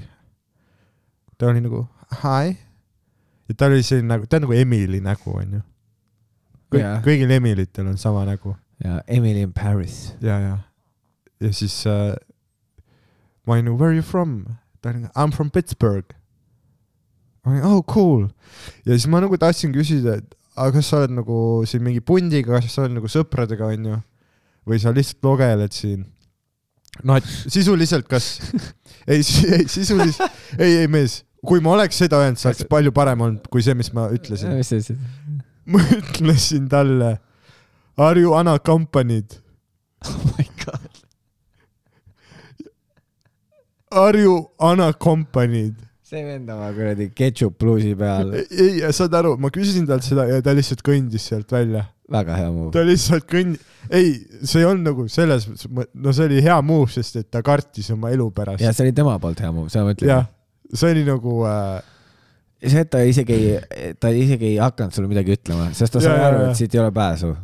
ta 1.38 1.52
oli 1.52 1.62
nagu 1.64 1.86
hi. 2.22 2.56
ja 3.48 3.56
tal 3.56 3.76
oli 3.76 3.86
selline 3.86 4.10
nagu, 4.10 4.26
ta 4.26 4.40
on 4.40 4.48
nagu 4.48 4.56
Emily 4.58 5.00
nägu 5.04 5.36
onju. 5.38 5.62
kõik 6.72 6.82
Jaa. 6.82 6.94
yeah., 6.96 7.04
kõigil 7.04 7.36
Emilitel 7.38 7.86
on 7.88 8.00
sama 8.00 8.26
nägu 8.28 8.56
ja 8.84 9.00
Emily 9.06 9.46
in 9.46 9.52
Paris. 9.52 10.14
ja, 10.20 10.38
ja, 10.38 10.58
ja 11.40 11.52
siis 11.52 11.86
äh, 11.86 12.14
ma 13.46 13.56
olin 13.56 13.70
nagu 13.70 13.78
where 13.78 13.94
are 13.94 13.96
you 13.96 14.04
from? 14.04 14.44
ta 14.82 14.90
oli 14.90 15.06
nagu 15.06 15.12
I 15.14 15.26
m 15.26 15.32
from 15.32 15.50
Pittsburgh. 15.50 16.17
Ma 17.48 17.54
olin 17.54 17.64
oh 17.64 17.80
cool. 17.88 18.26
ja 18.84 18.92
siis 18.92 19.08
ma 19.10 19.22
nagu 19.24 19.38
tahtsin 19.40 19.72
küsida, 19.72 20.18
et 20.20 20.36
aga 20.58 20.74
kas 20.76 20.90
sa 20.90 21.02
oled 21.02 21.14
nagu 21.16 21.38
siin 21.68 21.84
mingi 21.84 22.04
pundiga, 22.04 22.58
kas 22.58 22.74
sa 22.74 22.84
oled 22.84 22.98
nagu 22.98 23.10
sõpradega 23.10 23.70
onju 23.72 23.98
või 24.68 24.80
sa 24.82 24.92
lihtsalt 24.92 25.24
logeled 25.24 25.74
siin? 25.74 26.04
noh, 27.06 27.16
et 27.16 27.28
sisuliselt 27.48 28.08
kas, 28.10 28.36
ei, 29.12 29.22
ei 29.22 29.64
sisuliselt, 29.70 30.38
ei, 30.58 30.82
ei 30.82 30.90
mees, 30.90 31.22
kui 31.46 31.62
ma 31.64 31.76
oleks 31.76 32.00
seda 32.04 32.20
öelnud, 32.20 32.40
see 32.40 32.50
oleks 32.50 32.68
palju 32.70 32.92
parem 32.94 33.24
olnud 33.26 33.48
kui 33.52 33.64
see, 33.64 33.76
mis 33.78 33.92
ma 33.96 34.08
ütlesin. 34.14 35.00
ma 35.72 35.82
ütlesin 35.98 36.68
talle 36.70 37.16
Are 37.98 38.20
you 38.20 38.30
unaccompanied? 38.32 39.40
oh 40.06 40.34
my 40.38 40.46
god. 40.62 40.90
Are 43.90 44.16
you 44.16 44.50
unaccompanied? 44.60 45.87
See 46.08 46.24
vend 46.24 46.48
oma 46.52 46.70
kuradi 46.72 47.10
ketšup 47.16 47.58
pluusi 47.60 47.92
peal, 47.98 48.32
ei, 48.38 48.80
saad 48.96 49.14
aru, 49.18 49.34
ma 49.40 49.50
küsisin 49.52 49.84
talt 49.88 50.06
seda 50.06 50.24
ja 50.30 50.40
ta 50.44 50.54
lihtsalt 50.56 50.80
kõndis 50.86 51.26
sealt 51.28 51.52
välja. 51.52 51.84
väga 52.08 52.38
hea 52.38 52.48
move. 52.54 52.72
ta 52.72 52.84
lihtsalt 52.86 53.26
kõnd-, 53.28 53.58
ei, 53.90 54.14
see 54.40 54.62
ei 54.62 54.68
olnud 54.70 54.88
nagu 54.88 55.04
selles, 55.12 55.44
no 55.68 56.14
see 56.16 56.30
oli 56.30 56.40
hea 56.44 56.56
move, 56.64 56.88
sest 56.94 57.20
et 57.20 57.28
ta 57.34 57.42
kartis 57.44 57.90
oma 57.92 58.12
elu 58.14 58.30
ja 58.30 58.36
pärast. 58.40 58.64
see 58.64 58.86
oli 58.86 58.96
tema 58.96 59.18
poolt 59.20 59.42
hea 59.44 59.52
move, 59.52 59.68
seda 59.74 59.84
ma 59.84 59.92
ütlen 59.96 60.12
jah. 60.14 60.30
see 60.72 60.94
oli 60.94 61.04
nagu 61.08 61.34
äh,, 61.50 61.74
see, 62.64 62.86
et 62.86 62.92
ta 62.94 63.04
isegi 63.04 63.36
ei, 63.36 63.92
ta 64.00 64.12
isegi 64.14 64.54
ei 64.54 64.62
hakanud 64.62 64.96
sulle 64.96 65.12
midagi 65.12 65.36
ütlema, 65.36 65.68
sest 65.76 65.98
ta 65.98 66.04
sai 66.04 66.16
aru, 66.30 66.46
et 66.48 66.62
siit 66.62 66.78
ei 66.78 66.84
ole 66.86 66.94
pääsu. 66.96 67.34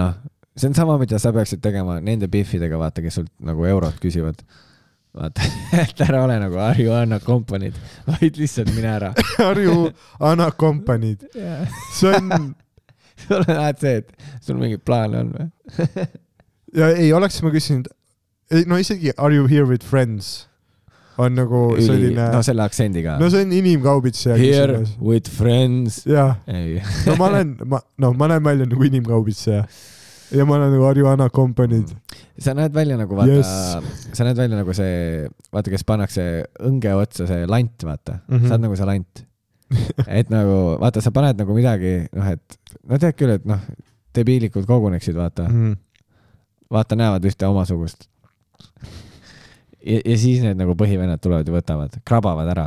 noh, 0.00 0.16
see 0.56 0.70
on 0.70 0.78
sama, 0.80 0.96
mida 1.02 1.20
sa 1.20 1.34
peaksid 1.36 1.60
tegema 1.60 2.00
nende 2.00 2.32
Biffidega, 2.32 2.80
vaata, 2.80 3.04
kes 3.04 3.20
sult 3.20 3.34
nagu 3.44 3.68
eurot 3.68 4.00
küsivad. 4.00 4.40
Vaata, 5.16 5.46
et 5.82 6.02
ära 6.06 6.22
ole 6.24 6.36
nagu 6.42 6.58
Are 6.60 6.82
you 6.82 6.92
unaccompanied, 6.94 7.76
vaid 8.06 8.38
lihtsalt 8.40 8.72
mine 8.76 8.90
ära. 8.98 9.12
are 9.44 9.62
you 9.62 9.90
unaccompanied? 10.20 11.24
see 11.96 12.12
on, 12.12 12.54
sul 13.26 13.38
on 13.40 13.54
alati 13.56 13.86
see, 13.86 14.02
et 14.02 14.44
sul 14.44 14.60
mingeid 14.60 14.84
plaane 14.86 15.22
on 15.24 15.32
või? 15.36 16.06
ja 16.80 16.92
ei 16.96 17.12
oleks 17.16 17.40
ma 17.44 17.54
küsinud, 17.54 17.88
ei 18.52 18.68
no 18.68 18.78
isegi 18.82 19.14
are 19.16 19.34
you 19.34 19.48
here 19.50 19.66
with 19.68 19.86
friends 19.86 20.46
on 21.16 21.32
nagu 21.32 21.60
selline, 21.80 22.28
no 22.34 22.42
selle 22.44 22.64
aktsendiga 22.66 23.16
no 23.20 23.30
see 23.32 23.46
on 23.46 23.52
inimkaubitseja 23.56 24.36
Here 24.36 24.82
küsimus. 24.82 24.96
with 25.00 25.32
friends. 25.32 26.02
jah, 26.04 26.36
no 27.08 27.16
ma 27.16 27.30
olen, 27.32 27.54
ma, 27.64 27.80
no 28.04 28.12
ma 28.12 28.28
näen 28.34 28.44
välja 28.44 28.68
nagu 28.68 28.84
inimkaubitseja 28.90 29.64
ja 30.34 30.44
ma 30.48 30.56
olen 30.56 30.72
nagu 30.74 30.84
Are 30.88 31.00
you 31.00 31.08
unaccompanied? 31.12 31.92
sa 32.38 32.54
näed 32.54 32.74
välja 32.74 32.96
nagu 32.98 33.16
vaata 33.16 33.32
Yes. 33.32 34.10
sa 34.16 34.24
näed 34.24 34.36
välja 34.36 34.56
nagu 34.58 34.74
see, 34.74 35.28
vaata, 35.52 35.70
kes 35.70 35.84
pannakse 35.84 36.24
õnge 36.60 36.92
otsa 36.98 37.26
see 37.26 37.46
lant, 37.46 37.82
vaata 37.84 38.18
mm, 38.18 38.34
Mhm. 38.34 38.36
-hmm. 38.42 38.48
sa 38.48 38.54
oled 38.54 38.62
nagu 38.66 38.76
see 38.76 38.86
lant. 38.86 39.24
et 40.06 40.30
nagu 40.30 40.76
vaata, 40.80 41.00
sa 41.02 41.10
paned 41.10 41.38
nagu 41.38 41.54
midagi, 41.54 42.06
noh, 42.14 42.26
et 42.32 42.58
no 42.88 42.98
tead 42.98 43.14
küll, 43.18 43.30
et 43.34 43.44
noh, 43.46 43.60
debiilikud 44.14 44.66
koguneksid, 44.66 45.14
vaata 45.16 45.48
mm, 45.48 45.54
Mhm. 45.54 45.72
-hmm. 45.72 45.76
vaata, 46.70 46.96
näevad 46.96 47.24
ühte 47.24 47.46
omasugust. 47.46 48.08
ja, 49.86 50.00
ja 50.04 50.16
siis 50.18 50.42
need 50.42 50.56
nagu 50.58 50.74
põhivennad 50.74 51.18
tulevad 51.22 51.46
ja 51.48 51.54
võtavad, 51.54 51.98
krabavad 52.04 52.48
ära. 52.50 52.66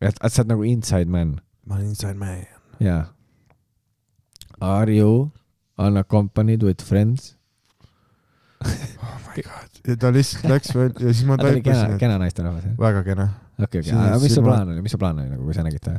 et, 0.00 0.14
et 0.24 0.32
sa 0.32 0.42
oled 0.42 0.48
nagu 0.52 0.62
inside 0.64 1.06
man, 1.10 1.40
ma 1.66 1.74
olen 1.74 1.86
inside 1.88 2.14
man. 2.14 2.44
jaa. 2.80 3.06
Are 4.60 4.90
you 4.96 5.30
unaccompanied 5.78 6.62
with 6.62 6.84
friends? 6.84 7.34
oh 8.64 9.18
my 9.28 9.42
god. 9.42 9.70
ja 9.86 9.96
ta 10.00 10.10
lihtsalt 10.14 10.50
läks 10.50 10.74
veel 10.74 10.92
ja 10.96 11.12
siis 11.12 11.24
ma 11.28 11.36
taipasin, 11.40 11.96
kena 12.00 12.18
naisterahvas, 12.22 12.64
jah? 12.70 12.76
väga 12.80 13.02
kena. 13.06 13.30
okei, 13.60 13.84
okei, 13.84 13.96
aga 13.96 14.20
mis 14.22 14.36
su 14.36 14.44
plaan 14.44 14.72
oli, 14.72 14.84
mis 14.84 14.94
su 14.96 15.00
plaan 15.00 15.20
oli 15.20 15.32
nagu, 15.32 15.44
kui 15.44 15.56
sa 15.56 15.64
nägid 15.66 15.84
ta? 15.84 15.98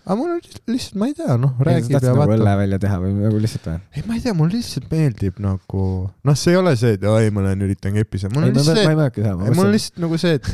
aga 0.00 0.16
mul 0.16 0.32
oli 0.32 0.40
lihtsalt, 0.72 0.96
ma 0.98 1.08
ei 1.10 1.14
tea, 1.18 1.36
noh, 1.40 1.54
räägib 1.66 1.92
ja 1.92 2.00
nagu 2.06 2.24
õlle 2.24 2.40
vaatab. 2.40 2.60
välja 2.62 2.80
teha 2.82 2.98
või 3.02 3.12
nagu 3.18 3.40
lihtsalt 3.44 3.68
või? 3.68 3.78
ei, 3.94 4.04
ma 4.08 4.16
ei 4.16 4.24
tea, 4.24 4.34
mulle 4.38 4.56
lihtsalt 4.56 4.86
meeldib 4.90 5.40
nagu, 5.44 5.86
noh, 6.30 6.38
see 6.40 6.54
ei 6.54 6.60
ole 6.60 6.74
see, 6.80 6.96
et 6.96 7.08
oi, 7.12 7.32
ma 7.36 7.44
lähen 7.46 7.64
üritan 7.68 7.96
kepisa, 8.00 8.30
mul 8.32 8.48
on 8.48 8.54
lihtsalt 8.54 8.80
see, 8.80 9.34
mul 9.44 9.66
on 9.66 9.74
lihtsalt 9.76 10.00
nagu 10.06 10.20
see, 10.24 10.38
et 10.40 10.48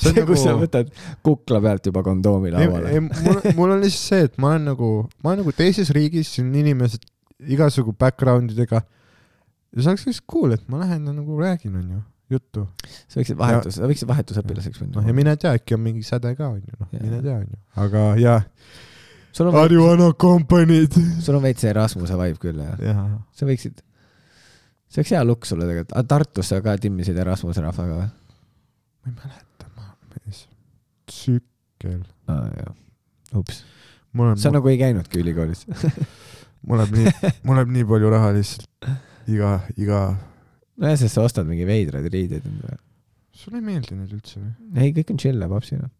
see 0.00 0.14
on 0.14 0.26
kus 0.30 0.42
sa 0.42 0.54
nagu, 0.54 0.62
võtad 0.64 0.94
kukla 1.28 1.60
pealt 1.68 1.90
juba 1.92 2.02
kondoomi 2.06 2.54
lauale 2.56 2.94
ei, 2.96 3.04
mul, 3.04 3.42
mul 3.58 3.76
on 3.76 3.84
lihtsalt 3.84 4.08
see, 4.14 4.30
et 4.30 4.40
ma 4.42 4.54
olen 4.54 4.72
nagu, 4.72 4.90
ma 5.20 5.34
olen 5.34 5.44
nagu 5.44 5.54
teises 5.60 5.92
riigis, 5.94 6.32
siin 6.38 6.48
inimesed 6.64 7.04
igasugu 7.44 7.92
background 7.98 8.52
idega. 8.54 8.82
ja 9.76 9.82
see 9.82 9.92
oleks 9.92 10.06
lihtsalt 10.08 10.28
cool, 10.32 10.54
et 10.56 10.68
ma 10.72 10.80
lähen 10.80 11.06
ja 11.06 11.12
nagu 11.12 11.38
räägin, 11.40 11.76
onju, 11.76 12.00
juttu. 12.32 12.66
sa 13.06 13.20
võiksid 13.20 13.38
vahetus, 13.38 13.78
sa 13.78 13.88
võiksid 13.90 14.08
vahetusõpilaseks 14.10 14.82
noh, 14.82 14.88
ja 14.94 15.00
minna. 15.00 15.16
mine 15.20 15.36
tea, 15.40 15.54
äkki 15.58 15.76
on 15.76 15.82
mingi 15.84 16.06
säde 16.06 16.32
ka, 16.38 16.50
onju, 16.56 16.78
noh, 16.80 16.92
mine 16.94 17.22
tea, 17.24 17.40
onju. 17.42 17.60
aga 17.84 18.04
jaa, 18.22 18.38
are 19.50 19.74
you 19.74 19.88
unaccompanied? 19.92 20.96
sul 21.20 21.36
on 21.38 21.44
veits 21.44 21.66
see 21.66 21.74
Rasmuse 21.76 22.16
vibe 22.22 22.40
küll 22.42 22.62
jah, 22.62 23.02
sa 23.36 23.48
võiksid, 23.48 23.82
see 24.88 25.02
oleks 25.02 25.16
hea 25.16 25.24
lukk 25.26 25.48
sulle 25.48 25.68
tegelikult, 25.68 25.96
aga 25.98 26.12
Tartus 26.14 26.52
sa 26.54 26.62
ka 26.64 26.78
timmisid 26.80 27.20
Erasmuse 27.20 27.64
rahvaga 27.64 28.00
või? 28.00 28.10
ma 29.04 29.12
ei 29.12 29.18
mäleta, 29.20 29.72
ma, 29.76 29.92
mees, 30.14 30.46
tsükkel. 31.10 32.00
aa 32.32 32.48
jaa, 32.54 32.72
ups. 33.42 33.60
mul 34.16 34.32
on 34.32 34.40
sa, 34.40 34.54
nagu 34.54 34.72
ei 34.72 34.80
käinudki 34.80 35.20
ülikoolis. 35.20 35.66
mul 36.66 36.82
läheb 36.82 36.96
nii, 36.96 37.12
mul 37.46 37.60
läheb 37.60 37.74
nii 37.76 37.86
palju 37.90 38.14
raha 38.14 38.32
lihtsalt 38.36 38.90
iga, 39.32 39.52
iga, 39.76 40.00
nojah, 40.80 40.98
sest 41.00 41.18
sa 41.18 41.26
ostad 41.26 41.48
mingi 41.48 41.66
veidraid 41.68 42.08
riideid 42.12 42.46
endale. 42.46 42.80
sulle 43.36 43.60
ei 43.60 43.66
meeldi 43.66 43.98
need 43.98 44.16
üldse 44.16 44.40
või? 44.40 44.52
ei, 44.80 44.92
kõik 44.96 45.14
on 45.14 45.22
chill 45.22 45.46
papsina. 45.50 45.90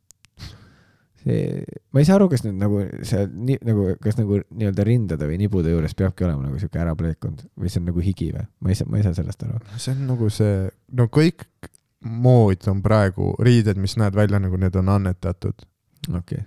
see, 1.22 1.62
ma 1.92 2.02
ei 2.02 2.08
saa 2.08 2.18
aru, 2.20 2.28
kas 2.32 2.44
nüüd 2.46 2.58
nagu 2.60 2.82
see 3.06 3.26
nii 3.26 3.60
nagu, 3.66 3.88
kas 4.02 4.18
nagu 4.20 4.42
nii-öelda 4.46 4.86
rindade 4.86 5.30
või 5.30 5.40
nibude 5.42 5.72
juures 5.74 5.96
peabki 5.98 6.26
olema 6.28 6.48
nagu 6.48 6.60
siuke 6.62 6.82
ärapleekunud 6.82 7.46
või 7.56 7.72
see 7.72 7.82
on 7.82 7.90
nagu 7.90 8.04
higi 8.04 8.32
või? 8.34 8.46
ma 8.60 8.72
ei 8.72 8.78
saa, 8.78 8.90
ma 8.90 9.00
ei 9.00 9.06
saa 9.06 9.16
sellest 9.18 9.46
aru. 9.48 9.62
see 9.76 9.94
on 9.96 10.04
nagu 10.10 10.30
see, 10.32 10.60
no 10.98 11.08
kõik 11.12 11.48
mood 12.06 12.68
on 12.70 12.82
praegu 12.84 13.32
riided, 13.42 13.78
mis 13.80 13.96
näevad 13.96 14.16
välja 14.22 14.40
nagu 14.42 14.56
need 14.60 14.76
on 14.76 14.88
annetatud. 14.88 15.66
okei 16.08 16.18
okay.. 16.18 16.44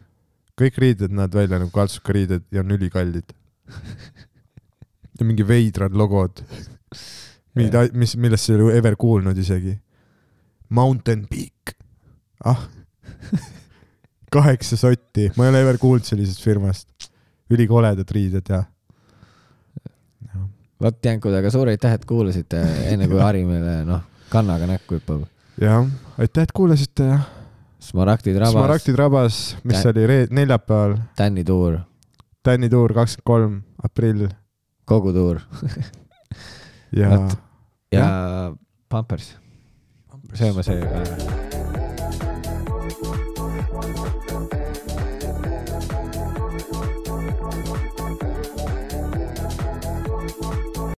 kõik 0.59 0.79
riided 0.83 1.11
näevad 1.11 1.35
välja 1.41 1.59
nagu 1.59 1.71
kaltsukariided 1.75 2.47
ja 2.51 2.63
on 2.63 2.71
ülikallid. 2.77 3.35
Ja 5.19 5.27
mingi 5.27 5.45
veidrad 5.47 5.95
logod, 5.97 6.43
mingid, 7.57 7.95
mis, 7.99 8.15
millest 8.17 8.47
sa 8.47 8.53
ei 8.55 8.61
ole 8.61 8.75
ever 8.79 8.95
kuulnud 8.99 9.37
isegi. 9.37 9.75
Mountain 10.69 11.25
Peak, 11.29 11.73
ah, 12.45 12.61
kaheksa 14.31 14.77
sotti, 14.77 15.31
ma 15.37 15.47
ei 15.47 15.53
ole 15.53 15.63
ever 15.65 15.79
kuulnud 15.81 16.05
sellisest 16.05 16.43
firmast. 16.45 16.87
ülikoledad 17.49 18.11
riided 18.13 18.45
ja. 18.49 18.59
vot 20.81 21.05
Jankud, 21.05 21.33
aga 21.33 21.49
suur 21.49 21.71
aitäh, 21.71 21.95
et 21.97 22.05
kuulasite, 22.05 22.61
enne 22.91 23.07
kui 23.09 23.17
Harri 23.25 23.41
meile 23.47 23.79
noh, 23.87 24.03
kannaga 24.29 24.67
näkku 24.69 24.99
hüppab. 24.99 25.23
jah, 25.57 25.87
aitäh, 26.21 26.45
et 26.45 26.53
kuulasite 26.53 27.09
ja 27.09 27.19
Smaragdid 27.79 28.37
rabas, 28.37 28.53
Smaragdid 28.53 28.95
rabas, 28.99 29.35
mis 29.63 29.81
Tä- 29.81 29.89
oli 29.89 30.05
reed-, 30.07 30.33
neljapäeval, 30.35 30.97
Tänni 31.17 31.43
tuur, 31.47 31.79
Tänni 32.43 32.69
tuur 32.71 32.93
kakskümmend 32.95 33.25
kolm 33.27 33.59
aprill 33.83 34.29
kogu 34.89 35.13
tuur 35.13 35.41
ja 36.99 37.11
Vot. 37.11 37.37
ja 37.91 38.07
Pampers. 38.89 39.35
sööma 40.33 40.63
see 40.63 40.81
ka. 40.81 41.48